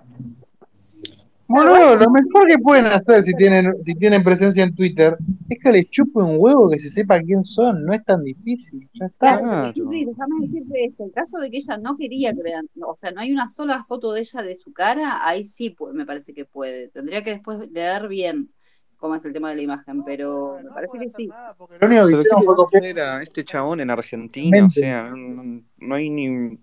Boludo, 1.50 1.96
lo 1.96 2.12
mejor 2.12 2.48
que 2.48 2.60
pueden 2.60 2.86
hacer 2.86 3.24
si 3.24 3.34
tienen, 3.34 3.74
si 3.84 3.96
tienen 3.96 4.24
presencia 4.24 4.64
en 4.64 4.76
Twitter 4.76 5.18
es 5.50 5.58
que 5.60 5.72
les 5.72 5.90
chupe 5.90 6.20
un 6.20 6.36
huevo 6.38 6.70
que 6.70 6.78
se 6.78 6.90
sepa 6.90 7.20
quién 7.22 7.44
son, 7.44 7.84
no 7.86 7.94
es 7.94 8.06
tan 8.06 8.24
difícil, 8.24 8.88
ya 8.94 9.08
está. 9.08 9.40
Claro, 9.40 9.72
déjame 9.74 10.46
decirte 10.48 10.86
esto, 10.86 11.06
el 11.06 11.12
caso 11.12 11.40
de 11.40 11.50
que 11.50 11.58
ella 11.58 11.78
no 11.78 11.98
quería 11.98 12.36
crear, 12.36 12.64
o 12.86 12.96
sea, 12.96 13.12
no 13.12 13.22
hay 13.22 13.34
una 13.34 13.50
sola 13.50 13.84
foto 13.84 14.14
de 14.14 14.22
ella 14.22 14.44
de 14.44 14.56
su 14.58 14.72
cara, 14.74 15.28
ahí 15.28 15.44
sí 15.44 15.72
pues, 15.72 15.96
me 15.96 16.06
parece 16.06 16.36
que 16.36 16.46
puede. 16.46 16.90
Tendría 16.90 17.24
que 17.24 17.32
después 17.32 17.60
leer 17.72 18.08
bien 18.08 18.52
cómo 18.98 19.16
es 19.16 19.26
el 19.26 19.34
tema 19.34 19.50
de 19.50 19.56
la 19.56 19.62
imagen, 19.64 20.04
pero 20.04 20.60
me 20.64 20.70
parece 20.70 21.00
que 21.00 21.10
sí. 21.10 21.28
Lo 21.28 21.34
único 21.66 21.66
que 21.68 21.78
Pero 21.80 22.08
¿qué 22.08 22.14
hicieron 22.14 22.44
fue 22.44 22.56
copiar 22.56 23.00
a 23.00 23.24
este 23.24 23.44
chabón 23.44 23.80
en 23.80 23.90
Argentina? 23.90 24.66
O 24.66 24.70
sea, 24.70 25.10
no, 25.10 25.44
no- 25.44 25.64
no 25.78 25.96
hay 25.96 26.10
ni... 26.12 26.60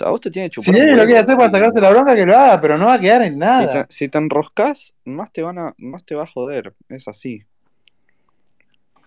A 0.00 0.10
vos 0.10 0.20
te 0.20 0.30
tiene 0.30 0.48
que 0.50 0.60
Si 0.60 0.66
chupar 0.70 0.80
Nene 0.80 0.96
lo 0.96 1.04
quiere 1.04 1.20
hacer 1.20 1.36
para 1.36 1.50
sacarse 1.52 1.80
la 1.80 1.90
bronca, 1.90 2.14
que 2.16 2.26
lo 2.26 2.36
haga, 2.36 2.60
pero 2.60 2.76
no 2.76 2.86
va 2.86 2.94
a 2.94 2.98
quedar 3.00 3.22
en 3.22 3.34
Si 3.34 3.38
nada. 3.38 3.86
te, 3.86 3.94
si 3.94 4.08
te 4.08 4.18
enroscas, 4.18 4.94
más 5.04 5.30
te 5.32 5.42
van 5.42 5.58
a, 5.58 5.74
más 5.78 6.04
te 6.04 6.14
va 6.16 6.24
a 6.24 6.26
joder. 6.26 6.74
Es 6.88 7.06
así. 7.06 7.44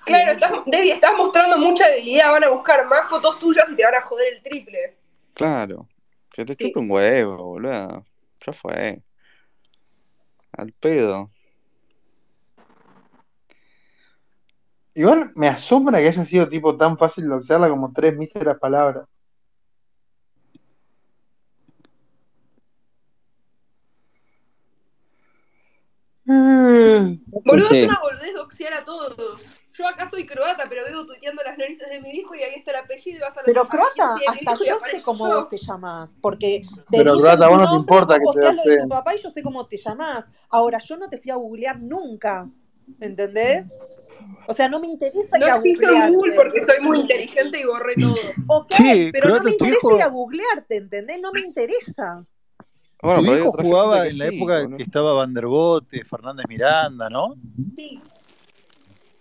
Claro, 0.06 0.32
estás, 0.32 0.52
Debbie, 0.66 0.94
estás 0.94 1.12
mostrando 1.18 1.58
mucha 1.58 1.86
debilidad, 1.90 2.32
van 2.32 2.44
a 2.46 2.50
buscar 2.50 2.86
más 2.88 3.10
fotos 3.10 3.38
tuyas 3.40 3.70
y 3.70 3.76
te 3.76 3.84
van 3.84 3.96
a 3.96 4.02
joder 4.02 4.34
el 4.36 4.42
triple. 4.42 4.96
Claro. 5.34 5.88
Que 6.34 6.46
te 6.46 6.56
Sí. 6.56 6.68
chupe 6.68 6.80
un 6.80 6.90
huevo, 6.90 7.36
boludo. 7.44 8.06
Ya 8.46 8.54
fue. 8.54 9.02
Al 10.54 10.72
pedo. 10.72 11.28
Igual 14.96 15.32
me 15.36 15.48
asombra 15.48 16.00
que 16.00 16.08
haya 16.08 16.26
sido 16.26 16.48
tipo 16.50 16.76
tan 16.78 16.98
fácil 16.98 17.28
doxearla 17.28 17.70
como 17.70 17.92
tres 17.94 18.16
míseras 18.18 18.58
palabras. 18.58 19.06
Boludo, 27.28 27.66
es 27.66 27.72
Escuché. 27.72 27.86
una 27.86 28.00
boludez 28.02 28.34
doxear 28.36 28.74
a 28.74 28.86
todos. 28.86 29.42
Yo 29.74 29.88
acá 29.88 30.08
soy 30.10 30.26
croata, 30.26 30.66
pero 30.68 30.86
vivo 30.88 31.06
tuiteando 31.06 31.44
las 31.44 31.56
narices 31.58 31.88
de 31.88 32.02
mi 32.02 32.10
hijo 32.10 32.34
y 32.34 32.42
ahí 32.42 32.56
está 32.56 32.72
el 32.72 32.78
apellido 32.78 33.18
y 33.18 33.22
vas 33.22 33.38
a 33.38 33.42
la 33.42 33.44
Pero 33.46 33.68
croata, 33.68 34.16
sí, 34.18 34.24
hasta 34.28 34.66
yo 34.66 34.76
sé 34.92 35.02
cómo 35.04 35.28
yo. 35.28 35.36
vos 35.36 35.50
te 35.50 35.58
llamás, 35.60 36.16
porque 36.20 36.64
te 36.90 36.98
Pero 36.98 37.14
croata, 37.20 37.48
vos 37.48 37.58
no 37.60 37.64
te 37.70 37.76
nombre, 37.76 37.80
importa 37.82 38.16
que 38.18 38.26
te 38.40 38.54
lo 38.54 38.64
de 38.64 38.78
tu 38.80 38.88
papá 38.90 39.14
y 39.16 39.20
yo 39.22 39.30
sé 39.30 39.44
cómo 39.44 39.68
te 39.68 39.78
llamás. 39.78 40.26
Ahora, 40.50 40.80
yo 40.80 40.98
no 40.98 41.08
te 41.10 41.20
fui 41.20 41.30
a 41.30 41.36
googlear 41.36 41.80
nunca, 41.80 42.50
¿entendés? 43.00 43.78
O 44.48 44.54
sea, 44.54 44.68
no 44.68 44.80
me 44.80 44.88
interesa 44.88 45.38
ir 45.40 45.46
No 45.46 45.54
a 45.54 45.58
exijo 45.58 45.82
en 45.92 46.08
Google 46.08 46.34
googlearte. 46.34 46.36
porque 46.36 46.62
soy 46.64 46.80
muy 46.82 47.00
inteligente 47.02 47.60
y 47.60 47.66
borré 47.66 47.94
todo. 48.00 48.16
Ok, 48.48 48.70
Che, 48.70 49.10
pero 49.12 49.30
no 49.30 49.44
me 49.44 49.52
interesa 49.52 49.78
hijo, 49.78 49.96
ir 49.96 50.02
a 50.02 50.08
googlearte, 50.08 50.78
¿entendés? 50.78 51.20
No 51.22 51.32
me 51.34 51.42
interesa. 51.42 52.26
Bueno, 53.02 53.22
tu 53.24 53.34
hijo 53.36 53.52
jugaba 53.52 54.04
que 54.04 54.10
en 54.10 54.18
la 54.18 54.28
sí, 54.30 54.36
época 54.36 54.62
boludo. 54.62 54.78
que 54.78 54.84
estaba 54.84 55.14
Van 55.14 55.34
der 55.34 55.46
Bote, 55.46 56.04
Fernández 56.04 56.46
Miranda, 56.50 57.10
¿no? 57.10 57.36
Sí, 57.76 58.00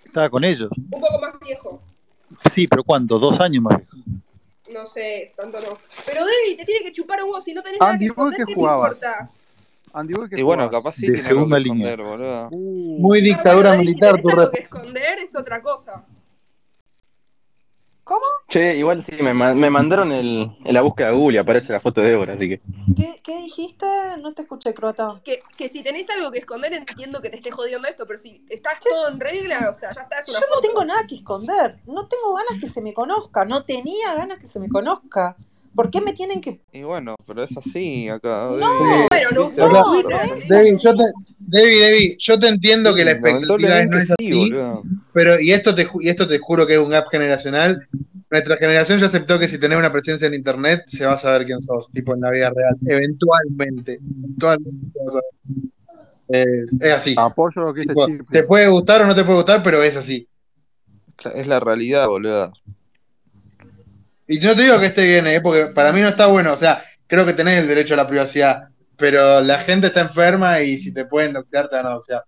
Estaba 0.05 0.31
con 0.31 0.45
ellos. 0.45 0.71
un 0.77 0.91
poco 0.91 1.21
más 1.21 1.35
viejo. 1.41 1.83
Sí, 2.53 2.67
pero 2.67 2.83
¿cuánto? 2.85 3.19
Dos 3.19 3.39
años 3.41 3.63
más 3.63 3.77
viejo. 3.77 3.97
No 4.73 4.87
sé, 4.89 5.33
tanto 5.37 5.61
no. 5.61 5.69
Pero 6.07 6.25
Debbie, 6.25 6.57
te 6.57 6.65
tiene 6.65 6.85
que 6.85 6.93
chupar 6.93 7.23
un 7.23 7.31
huevo. 7.31 7.43
Si 7.43 7.53
no 7.55 7.63
tenés 7.63 7.79
nada 7.81 7.93
que 7.93 7.95
Andy, 7.97 8.09
¿vos 8.09 8.17
esconder, 8.33 8.37
qué 8.39 8.45
¿qué 8.45 8.47
te 8.47 8.55
jugabas? 8.55 8.93
importa? 8.97 9.31
Andy, 9.93 10.15
¿vos 10.15 10.29
qué 10.29 10.41
Y 10.41 10.43
bueno, 10.43 10.65
jugabas? 10.65 10.83
capaz 10.83 10.97
sí 10.97 11.07
De 11.07 11.13
tiene 11.13 11.19
algo 11.19 11.29
que 11.29 11.35
segunda 11.35 11.59
línea. 11.61 11.91
esconder, 11.91 12.19
boludo. 12.19 12.51
Muy 12.99 13.21
dictadura 13.21 13.77
militar 13.77 14.21
tu 14.21 14.29
rep. 14.31 14.51
que 14.53 14.63
esconder 14.63 15.19
es 15.21 15.37
otra 15.37 15.63
cosa. 15.63 16.05
¿Cómo? 18.07 18.23
Che, 18.49 18.77
igual 18.77 19.05
sí, 19.05 19.17
me, 19.21 19.35
me 19.35 19.69
mandaron 19.69 20.13
el, 20.13 20.49
en 20.65 20.75
la 20.75 20.81
búsqueda 20.83 21.09
de 21.09 21.15
Google 21.17 21.35
y 21.35 21.39
aparece 21.39 21.73
la 21.73 21.81
foto 21.81 22.01
de 22.01 22.11
Débora, 22.11 22.35
así 22.35 22.49
que. 22.49 22.61
¿Qué, 22.97 23.21
qué 23.21 23.37
dijiste? 23.43 23.85
No 24.23 24.31
te 24.33 24.43
escuché, 24.43 24.73
Croata. 24.75 25.21
Que, 25.25 25.41
que 25.59 25.69
si 25.69 25.83
tenés 25.83 26.09
algo 26.11 26.31
que 26.31 26.39
esconder, 26.39 26.73
entiendo 26.73 27.21
que 27.21 27.31
te 27.31 27.37
esté 27.39 27.51
jodiendo 27.51 27.89
esto, 27.89 28.07
pero 28.07 28.17
si 28.21 28.45
estás 28.49 28.79
todo 28.79 29.09
en 29.09 29.19
regla, 29.19 29.71
o 29.73 29.75
sea, 29.75 29.93
ya 29.93 30.03
está, 30.03 30.21
es 30.21 30.29
una 30.29 30.39
Yo 30.39 30.47
no 30.49 30.55
foto. 30.55 30.69
tengo 30.69 30.85
nada 30.85 31.01
que 31.09 31.17
esconder. 31.17 31.79
No 31.89 32.07
tengo 32.07 32.33
ganas 32.33 32.61
que 32.61 32.69
se 32.69 32.81
me 32.81 32.95
conozca. 32.95 33.45
No 33.45 33.63
tenía 33.65 34.15
ganas 34.17 34.39
que 34.39 34.47
se 34.47 34.61
me 34.61 34.69
conozca. 34.69 35.35
¿Por 35.77 35.91
qué 35.91 36.01
me 36.01 36.15
tienen 36.15 36.41
que.? 36.41 36.63
Y 36.73 36.83
bueno, 36.83 37.15
pero 37.27 37.45
es 37.45 37.55
así 37.57 38.09
acá. 38.09 38.49
No, 38.51 38.57
Debbie. 38.57 39.07
bueno, 39.11 39.31
no 39.31 39.69
no, 39.69 40.03
no 40.03 40.11
es 40.11 40.49
Debbie, 40.49 40.77
yo 40.83 40.97
te, 40.97 41.05
Debbie, 41.39 41.81
Debbie, 41.81 42.17
yo 42.19 42.39
te 42.39 42.49
entiendo 42.49 42.95
que 42.95 43.05
la 43.05 43.11
expectativa 43.13 43.79
es- 43.81 43.89
no 43.91 43.99
es 43.99 44.07
sí, 44.07 44.15
así, 44.19 44.39
boludo. 44.39 44.83
pero 45.13 45.39
y 45.39 45.53
esto 45.53 45.75
te 45.75 45.87
y 46.01 46.09
esto 46.09 46.27
te 46.27 46.39
juro 46.39 46.67
que 46.67 46.75
es 46.75 46.81
un 46.81 46.89
gap 46.89 47.09
generacional. 47.11 47.87
Nuestra 48.31 48.57
generación 48.57 48.99
ya 48.99 49.07
aceptó 49.07 49.39
que 49.39 49.47
si 49.47 49.59
tenés 49.59 49.79
una 49.79 49.93
presencia 49.93 50.27
en 50.27 50.35
internet 50.35 50.85
se 50.87 51.05
va 51.05 51.13
a 51.13 51.17
saber 51.17 51.45
quién 51.45 51.61
sos, 51.61 51.91
tipo 51.93 52.15
en 52.15 52.23
la 52.23 52.31
vida 52.31 52.51
real, 52.51 52.75
eventualmente, 52.87 54.01
eventualmente 54.03 54.89
se 54.93 54.99
va 54.99 55.07
a 55.07 55.11
saber. 55.11 55.25
Eh, 56.29 56.67
es 56.81 56.93
así. 56.93 57.15
Apoyo 57.17 57.63
lo 57.63 57.75
que 57.75 57.83
dice 57.83 57.95
te 58.31 58.43
puede 58.45 58.67
gustar 58.67 59.03
o 59.03 59.07
no 59.07 59.15
te 59.15 59.23
puede 59.25 59.37
gustar, 59.37 59.63
pero 59.63 59.83
es 59.83 59.97
así. 59.97 60.27
Es 61.35 61.47
la 61.47 61.61
realidad, 61.61 62.09
boludo. 62.09 62.53
Y 64.29 64.39
no 64.39 64.55
te 64.55 64.63
digo 64.63 64.79
que 64.79 64.87
esté 64.87 65.07
bien, 65.07 65.27
¿eh? 65.27 65.41
porque 65.41 65.67
para 65.67 65.93
mí 65.93 66.01
no 66.01 66.09
está 66.09 66.27
bueno. 66.27 66.53
O 66.53 66.57
sea, 66.57 66.83
creo 67.07 67.25
que 67.25 67.33
tenés 67.33 67.59
el 67.59 67.69
derecho 67.69 67.95
a 67.95 67.99
la 67.99 68.07
privacidad, 68.07 68.69
pero 68.97 69.41
la 69.41 69.59
gente 69.59 69.89
está 69.89 70.01
enferma 70.01 70.61
y 70.61 70.79
si 70.79 70.93
te 70.93 71.05
pueden 71.05 71.33
doxear, 71.33 71.69
te 71.69 71.77
van 71.77 71.87
a 71.87 71.91
doxear. 71.91 72.25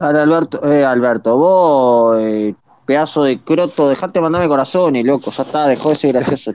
Ahora, 0.00 0.22
Alberto, 0.22 0.60
eh, 0.70 0.84
Alberto, 0.84 1.38
vos, 1.38 2.18
eh, 2.20 2.54
pedazo 2.84 3.24
de 3.24 3.38
croto, 3.40 3.88
dejate 3.88 4.20
mandarme 4.20 4.48
corazones, 4.48 5.04
loco, 5.04 5.30
ya 5.30 5.42
está, 5.42 5.66
dejó 5.66 5.90
de 5.90 5.96
ser 5.96 6.12
gracioso. 6.12 6.52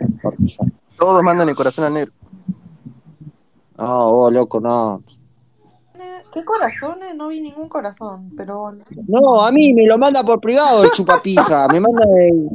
Todos 0.98 1.24
mandan 1.24 1.50
el 1.50 1.56
corazón 1.56 1.86
al 1.86 1.94
negro. 1.94 2.12
No, 3.78 4.12
vos, 4.12 4.34
loco, 4.34 4.60
no. 4.60 5.02
¿Qué 6.32 6.44
corazones? 6.46 7.16
No 7.16 7.30
vi 7.30 7.42
ningún 7.42 7.68
corazón, 7.68 8.32
pero 8.38 8.60
bueno. 8.60 8.84
No, 9.08 9.42
a 9.42 9.52
mí 9.52 9.74
me 9.74 9.86
lo 9.88 9.98
manda 9.98 10.24
por 10.24 10.40
privado 10.40 10.84
el 10.84 10.92
chupapija, 10.92 11.68
me 11.70 11.80
manda 11.80 12.06
de... 12.06 12.50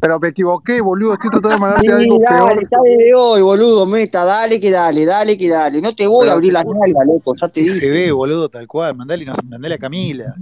Pero 0.00 0.20
me 0.20 0.28
equivoqué, 0.28 0.80
boludo. 0.80 1.14
Estoy 1.14 1.30
tratando 1.30 1.48
de 1.48 1.54
Sí, 1.56 1.60
mandarte 1.60 1.92
algo 1.92 2.18
dale, 2.20 2.36
peor. 2.54 2.62
está 2.62 2.76
de 2.82 3.14
hoy, 3.14 3.42
boludo, 3.42 3.86
meta, 3.86 4.24
dale 4.24 4.60
que 4.60 4.70
dale, 4.70 5.04
dale 5.04 5.36
que 5.36 5.48
dale. 5.48 5.80
No 5.80 5.94
te 5.94 6.06
voy 6.06 6.20
Pero 6.24 6.30
a 6.32 6.34
abrir 6.34 6.54
juro 6.62 6.78
nalgas, 6.80 7.06
loco, 7.06 7.34
ya 7.40 7.48
te 7.48 7.60
dije. 7.60 7.80
se 7.80 7.88
ve, 7.88 8.12
boludo, 8.12 8.48
tal 8.48 8.66
cual. 8.66 8.94
Mandale, 8.96 9.24
no, 9.24 9.32
mandale 9.48 9.74
a 9.74 9.78
Camila. 9.78 10.34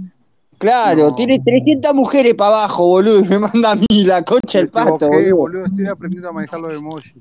Claro, 0.57 1.11
tiene 1.13 1.39
300 1.39 1.93
mujeres 1.93 2.33
para 2.33 2.49
abajo, 2.49 2.87
boludo, 2.87 3.19
y 3.19 3.23
me 3.27 3.37
manda 3.39 3.71
a 3.71 3.75
mí 3.75 3.85
la 4.05 4.23
concha 4.23 4.65
pato, 4.71 5.05
equivoqué, 5.05 5.31
boludo. 5.33 5.37
boludo. 5.37 5.65
Estoy 5.65 5.85
aprendiendo 5.87 6.29
a 6.29 6.31
manejar 6.31 6.59
los 6.59 6.73
emojis. 6.73 7.13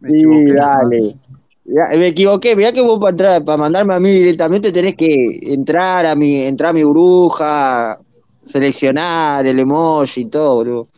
Me 0.00 0.10
Sí, 0.10 0.16
equivoqué. 0.16 0.52
dale. 0.54 1.16
Ya, 1.64 1.96
Me 1.96 2.08
equivoqué, 2.08 2.56
mirá 2.56 2.72
que 2.72 2.82
vos 2.82 2.98
para 2.98 3.10
entrar, 3.10 3.44
para 3.44 3.56
mandarme 3.56 3.94
a 3.94 4.00
mí 4.00 4.10
directamente 4.10 4.72
tenés 4.72 4.96
que 4.96 5.38
entrar 5.42 6.04
a 6.06 6.14
mi, 6.16 6.42
entrar 6.44 6.70
a 6.70 6.72
mi 6.72 6.82
bruja, 6.84 7.98
seleccionar 8.42 9.46
el 9.46 9.58
emoji 9.60 10.22
y 10.22 10.24
todo, 10.26 10.54
boludo. 10.56 10.88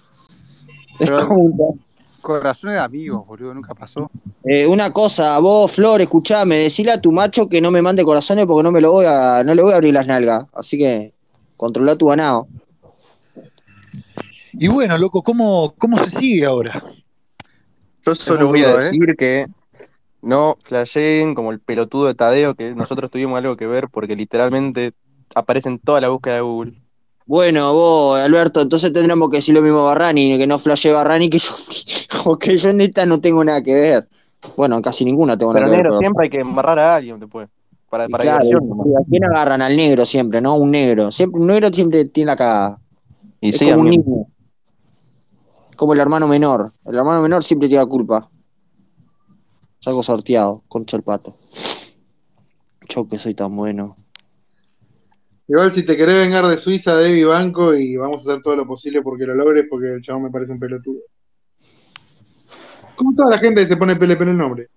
Es 0.99 1.11
Pero 1.11 1.27
como 1.27 1.41
un- 1.41 1.81
corazones 2.21 2.77
de 2.77 2.83
amigos, 2.83 3.27
boludo. 3.27 3.53
Nunca 3.55 3.75
pasó. 3.75 4.11
Eh, 4.45 4.67
una 4.67 4.91
cosa, 4.93 5.39
vos, 5.41 5.71
Flor, 5.73 6.01
escuchame, 6.01 6.57
decile 6.57 6.93
a 6.93 7.01
tu 7.01 7.13
macho 7.13 7.49
que 7.49 7.61
no 7.61 7.71
me 7.71 7.83
mande 7.83 8.05
corazones 8.05 8.47
porque 8.47 8.63
no 8.63 8.71
me 8.71 8.81
lo 8.81 8.93
voy 8.93 9.07
a, 9.07 9.43
no 9.45 9.55
le 9.55 9.63
voy 9.63 9.73
a 9.73 9.77
abrir 9.77 9.93
las 9.93 10.07
nalgas. 10.07 10.47
Así 10.55 10.79
que 10.79 11.13
controla 11.57 11.97
tu 11.97 12.07
ganado. 12.07 12.49
Y 14.55 14.69
bueno, 14.69 14.97
loco, 14.99 15.23
¿cómo, 15.23 15.75
cómo 15.77 15.99
se 15.99 16.11
sigue 16.11 16.47
ahora? 16.47 16.83
Yo 18.07 18.15
solo 18.15 18.49
voy 18.49 18.63
a 18.63 18.71
¿eh? 18.75 18.85
decir 18.85 19.17
que 19.17 19.47
no 20.23 20.57
flasheen 20.63 21.35
como 21.35 21.51
el 21.53 21.61
pelotudo 21.61 22.07
de 22.07 22.15
Tadeo, 22.15 22.55
que 22.55 22.75
nosotros 22.75 23.11
tuvimos 23.11 23.37
algo 23.39 23.57
que 23.57 23.67
ver 23.67 23.89
porque 23.89 24.15
literalmente 24.17 24.93
aparece 25.35 25.69
en 25.69 25.79
toda 25.79 26.01
la 26.01 26.09
búsqueda 26.09 26.37
de 26.37 26.41
Google. 26.43 26.81
Bueno, 27.27 27.73
vos, 27.73 28.21
Alberto, 28.21 28.61
entonces 28.61 28.93
tendremos 28.93 29.31
que 29.31 29.39
decir 29.39 29.55
lo 29.55 29.63
mismo 29.63 29.79
a 29.79 29.85
Barrani, 29.95 30.37
que 30.37 30.47
no 30.47 30.59
flashe 30.59 30.93
Barrani, 30.93 31.31
que 31.31 31.39
yo, 31.39 31.51
porque 32.25 32.57
yo 32.57 32.69
en 32.71 32.81
esta 32.83 33.07
no 33.07 33.21
tengo 33.21 33.43
nada 33.43 33.63
que 33.63 33.75
ver. 33.75 34.09
Bueno, 34.57 34.77
en 34.77 34.83
casi 34.83 35.05
ninguna 35.07 35.37
tengo 35.39 35.53
Pero 35.55 35.65
nada 35.67 35.73
que 35.73 35.77
ver. 35.77 35.85
negro, 35.85 35.91
pero- 35.93 36.01
siempre 36.01 36.25
hay 36.27 36.31
que 36.31 36.41
embarrar 36.41 36.79
a 36.79 36.97
alguien 36.97 37.19
después. 37.19 37.49
Para, 37.89 38.09
para 38.09 38.25
claro. 38.25 38.59
¿a 38.59 39.05
quién 39.09 39.25
agarran? 39.25 39.63
Al 39.63 39.77
negro 39.77 40.05
siempre, 40.05 40.41
¿no? 40.41 40.57
Un 40.57 40.73
negro. 40.73 41.11
Siempre, 41.13 41.41
un 41.41 41.47
negro 41.47 41.69
siempre 41.73 42.05
tiene 42.07 42.33
la 42.33 42.37
cagada. 42.37 42.81
Y 43.41 43.51
es 43.51 43.57
sí, 43.59 43.67
como 43.71 43.83
un 43.83 43.91
niño. 43.91 44.27
Como 45.77 45.93
el 45.93 46.01
hermano 46.01 46.27
menor. 46.27 46.73
El 46.85 46.97
hermano 46.97 47.23
menor 47.23 47.45
siempre 47.45 47.69
tiene 47.69 47.85
la 47.85 47.89
culpa. 47.89 48.29
Salgo 49.81 50.03
sorteado, 50.03 50.63
concha 50.69 50.97
el 50.97 51.05
pato. 51.05 51.37
Yo 52.89 53.07
que 53.07 53.17
soy 53.19 53.35
tan 53.35 53.55
bueno. 53.55 53.97
Igual 55.47 55.73
si 55.73 55.85
te 55.85 55.97
querés 55.97 56.17
vengar 56.25 56.47
de 56.47 56.57
Suiza, 56.57 56.97
Debbie 56.97 57.25
Banco, 57.25 57.75
y 57.75 57.97
vamos 57.97 58.27
a 58.27 58.31
hacer 58.31 58.43
todo 58.43 58.57
lo 58.57 58.67
posible 58.67 59.03
porque 59.03 59.27
lo 59.27 59.35
logres, 59.35 59.67
porque 59.69 59.93
el 59.95 60.03
chabón 60.03 60.25
me 60.25 60.31
parece 60.31 60.53
un 60.53 60.59
pelotudo. 60.59 61.01
¿Cómo 62.97 63.15
toda 63.15 63.31
la 63.31 63.39
gente 63.39 63.61
que 63.61 63.67
se 63.67 63.77
pone 63.77 63.97
PLP 63.97 64.23
en 64.23 64.29
el 64.31 64.39
nombre? 64.39 64.69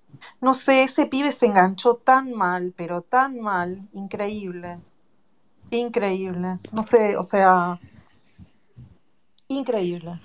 No 0.41 0.53
sé, 0.53 0.83
ese 0.83 1.05
pibe 1.05 1.31
se 1.31 1.45
enganchó 1.45 1.95
tan 1.95 2.33
mal, 2.33 2.73
pero 2.75 3.01
tan 3.01 3.39
mal. 3.39 3.87
Increíble. 3.93 4.79
Increíble. 5.71 6.59
No 6.71 6.83
sé, 6.83 7.15
o 7.17 7.23
sea. 7.23 7.79
Increíble. 9.47 10.19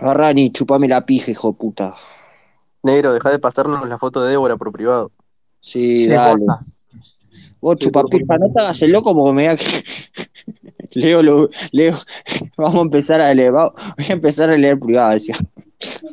Barrani, 0.00 0.50
chupame 0.50 0.88
la 0.88 1.04
pija, 1.06 1.30
hijo 1.30 1.52
de 1.52 1.58
puta. 1.58 1.94
Negro, 2.82 3.12
deja 3.12 3.30
de 3.30 3.38
pasarnos 3.38 3.86
la 3.88 3.98
foto 3.98 4.22
de 4.22 4.30
Débora 4.30 4.56
por 4.56 4.72
privado. 4.72 5.12
Sí, 5.60 6.04
Sí, 6.04 6.08
dale. 6.08 6.44
porfa. 6.46 6.64
Vos 7.60 7.76
chupapija, 7.76 8.38
no 8.38 8.52
te 8.52 8.60
hagas 8.62 8.82
el 8.82 8.92
loco 8.92 9.14
porque 9.14 9.32
me 9.34 9.44
da 9.46 9.56
que. 9.56 9.64
Leo, 10.92 11.22
lo, 11.22 11.48
Leo, 11.72 11.94
vamos 12.56 12.76
a 12.78 12.80
empezar 12.82 13.20
a 13.20 13.32
leer, 13.34 13.54
va- 13.54 13.72
voy 13.96 14.06
a 14.08 14.12
empezar 14.12 14.50
a 14.50 14.56
leer 14.56 14.78
privado, 14.78 15.12
decía. 15.12 15.36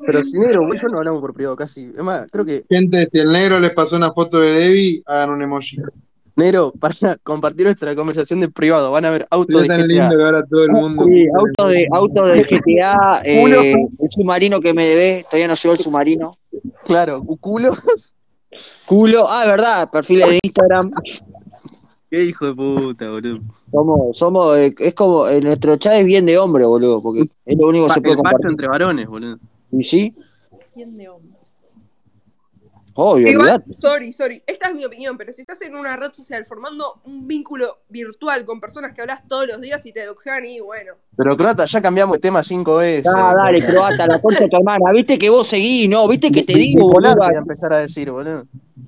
Pero 0.06 0.24
si 0.24 0.38
negro, 0.38 0.66
vos 0.66 0.76
y 0.76 0.82
yo 0.82 0.88
no 0.88 0.98
hablamos 1.00 1.20
por 1.22 1.34
privado 1.34 1.56
casi. 1.56 1.84
Es 1.86 2.04
más, 2.04 2.28
creo 2.32 2.46
que 2.46 2.64
Gente, 2.70 3.06
si 3.08 3.20
el 3.20 3.32
negro 3.32 3.60
les 3.60 3.72
pasó 3.72 3.96
una 3.98 4.12
foto 4.14 4.40
de 4.40 4.52
Debbie, 4.52 5.02
hagan 5.06 5.32
un 5.32 5.42
emoji. 5.42 5.78
negro, 6.36 6.72
para 6.80 6.94
compartir 7.24 7.66
nuestra 7.66 7.96
conversación 7.96 8.40
de 8.40 8.50
privado, 8.50 8.92
van 8.92 9.06
a 9.06 9.10
ver 9.10 9.26
auto 9.32 9.60
Sería 9.60 9.62
de 9.62 9.68
tan 9.68 9.88
GTA. 9.88 9.88
lindo 10.10 10.18
que 10.18 10.24
ahora 10.24 10.46
todo 10.46 10.64
el 10.64 10.72
mundo. 10.72 11.06
Sí, 11.06 11.26
auto 11.36 11.68
de, 11.70 11.88
auto 11.92 12.26
de 12.28 12.44
GTA, 12.44 13.22
eh, 13.26 13.74
el 14.00 14.12
submarino 14.12 14.60
que 14.60 14.74
me 14.74 14.86
debe, 14.86 15.26
todavía 15.30 15.48
no 15.48 15.56
llegó 15.56 15.74
el 15.74 15.80
submarino. 15.80 16.38
Claro, 16.84 17.24
culo. 17.40 17.76
Culo, 18.86 19.26
ah, 19.30 19.44
verdad, 19.46 19.90
perfiles 19.92 20.30
de 20.30 20.40
Instagram. 20.44 20.92
Qué 22.10 22.24
hijo 22.24 22.46
de 22.46 22.56
puta, 22.56 23.10
boludo. 23.10 23.40
Somos, 23.70 24.18
somos, 24.18 24.58
eh, 24.58 24.74
es 24.80 24.94
como, 24.94 25.28
eh, 25.28 25.42
nuestro 25.42 25.76
chat 25.76 25.94
es 25.94 26.06
bien 26.06 26.26
de 26.26 26.38
hombre, 26.38 26.66
boludo, 26.66 27.02
porque 27.02 27.30
es 27.46 27.58
lo 27.58 27.68
único 27.68 27.88
que 27.88 27.94
se 27.94 28.02
puede 28.02 28.14
el 28.14 28.18
compartir. 28.18 28.50
entre 28.50 28.68
varones, 28.68 29.08
boludo. 29.08 29.38
¿Y 29.72 29.84
sí? 29.84 30.16
Bien 30.74 30.96
de 30.96 31.10
hombre. 31.10 31.38
Obvio, 33.00 33.28
Igual, 33.28 33.64
sorry, 33.78 34.12
sorry, 34.12 34.42
esta 34.48 34.70
es 34.70 34.74
mi 34.74 34.84
opinión, 34.84 35.20
pero 35.20 35.32
si 35.32 35.42
estás 35.42 35.62
en 35.62 35.76
una 35.76 35.96
red 35.98 36.12
social 36.12 36.44
formando 36.46 37.00
un 37.04 37.28
vínculo 37.28 37.82
virtual 37.90 38.44
con 38.44 38.60
personas 38.60 38.92
que 38.92 39.02
hablas 39.02 39.22
todos 39.28 39.46
los 39.46 39.62
días 39.62 39.86
y 39.86 39.92
te 39.94 40.04
doxean 40.04 40.46
y 40.46 40.62
bueno, 40.62 40.94
Pero 41.16 41.38
Croata, 41.38 41.68
ya 41.68 41.80
cambiamos 41.80 42.16
de 42.16 42.22
tema 42.22 42.42
cinco 42.42 42.78
veces. 42.78 43.06
Ah, 43.16 43.36
dale, 43.38 43.64
croata, 43.64 44.08
la 44.08 44.20
concha 44.20 44.46
de 44.46 44.50
tu 44.50 44.58
hermana. 44.58 44.92
Viste 44.92 45.20
que 45.20 45.30
vos 45.30 45.46
seguís, 45.46 45.88
¿no? 45.88 46.08
Viste 46.08 46.32
que 46.32 46.42
te 46.42 46.54
digo, 46.54 46.90
boludo. 46.90 47.18
voy 47.18 47.36
a 47.36 47.38
empezar 47.38 47.72
a 47.72 47.78
decir, 47.82 48.10
boludo. 48.10 48.48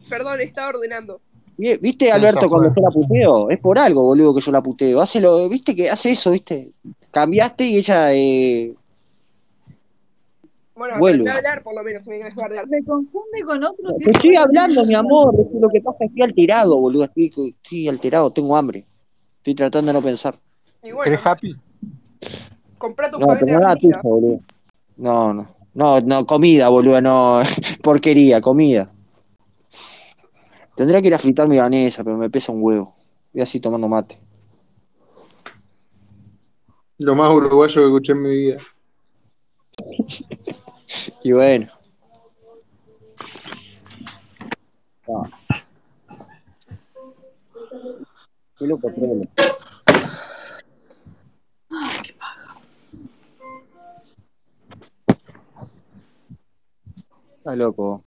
perdón, 0.10 0.42
estaba 0.42 0.70
ordenando. 0.70 1.22
Vi- 1.60 1.78
¿Viste, 1.82 2.10
Alberto, 2.10 2.50
cuando 2.50 2.74
yo 2.74 2.82
la 2.82 2.90
puteo? 2.90 3.50
Es 3.50 3.60
por 3.60 3.78
algo, 3.78 4.02
boludo, 4.04 4.34
que 4.34 4.40
yo 4.40 4.50
la 4.50 4.64
puteo. 4.64 5.02
Hace 5.02 5.20
lo, 5.20 5.50
¿Viste 5.50 5.76
que 5.76 5.90
hace 5.90 6.12
eso, 6.12 6.32
viste? 6.32 6.72
Cambiaste 7.12 7.66
y 7.68 7.76
ella, 7.78 8.14
eh, 8.14 8.74
Bueno, 10.74 10.98
Vuelve. 10.98 11.30
hablar 11.30 11.62
por 11.62 11.76
lo 11.76 11.84
menos, 11.84 12.08
me. 12.08 12.18
Me 12.20 12.84
confunde 12.86 13.42
con 13.46 13.62
otros. 13.62 13.98
Te 13.98 14.10
es 14.10 14.16
estoy 14.16 14.38
hablando, 14.38 14.86
mi 14.86 14.96
amor. 14.96 15.36
es 15.38 15.60
Lo 15.60 15.68
que 15.68 15.82
pasa 15.82 16.06
es 16.06 16.12
que 16.12 16.22
estoy 16.22 16.22
alterado, 16.30 16.78
boludo. 16.80 17.04
Estoy, 17.04 17.26
estoy 17.62 17.88
alterado, 17.90 18.32
tengo 18.32 18.56
hambre. 18.56 18.86
Estoy 19.40 19.56
tratando 19.56 19.88
de 19.92 20.00
no 20.00 20.02
pensar. 20.02 20.40
Y 20.82 20.94
bueno, 20.94 21.20
happy? 21.22 21.58
comprá 22.78 23.12
tus 23.12 23.20
No, 23.20 23.28
paquetes 23.28 23.48
pero 23.48 23.60
de 23.60 23.66
nada 23.66 23.76
tuyo, 23.76 23.96
Argentina. 23.96 24.02
boludo. 24.16 24.40
No, 24.96 25.34
no. 25.34 25.56
No, 25.74 26.00
no, 26.00 26.26
comida, 26.26 26.70
boludo, 26.70 27.02
no. 27.02 27.42
Porquería, 27.84 28.40
comida. 28.40 28.90
Tendría 30.80 31.02
que 31.02 31.10
ir 31.10 31.14
a 31.14 31.20
fritar 31.20 31.46
milanesa, 31.50 32.06
pero 32.06 32.16
me 32.16 32.30
pesa 32.30 32.54
un 32.54 32.64
huevo. 32.64 32.94
Voy 33.34 33.42
así 33.42 33.60
tomando 33.60 33.90
mate. 33.90 34.18
Lo 37.00 37.16
más 37.16 37.30
uruguayo 37.34 37.82
que 37.82 37.88
escuché 37.88 38.14
en 38.14 38.22
mi 38.22 38.30
vida. 38.30 38.62
y 41.26 41.34
bueno. 41.34 41.68
Qué 48.58 48.66
loco, 48.66 48.90
Ay, 51.72 51.98
qué 52.04 52.14
paja. 52.14 52.56
Está 57.36 57.56
loco. 57.58 58.06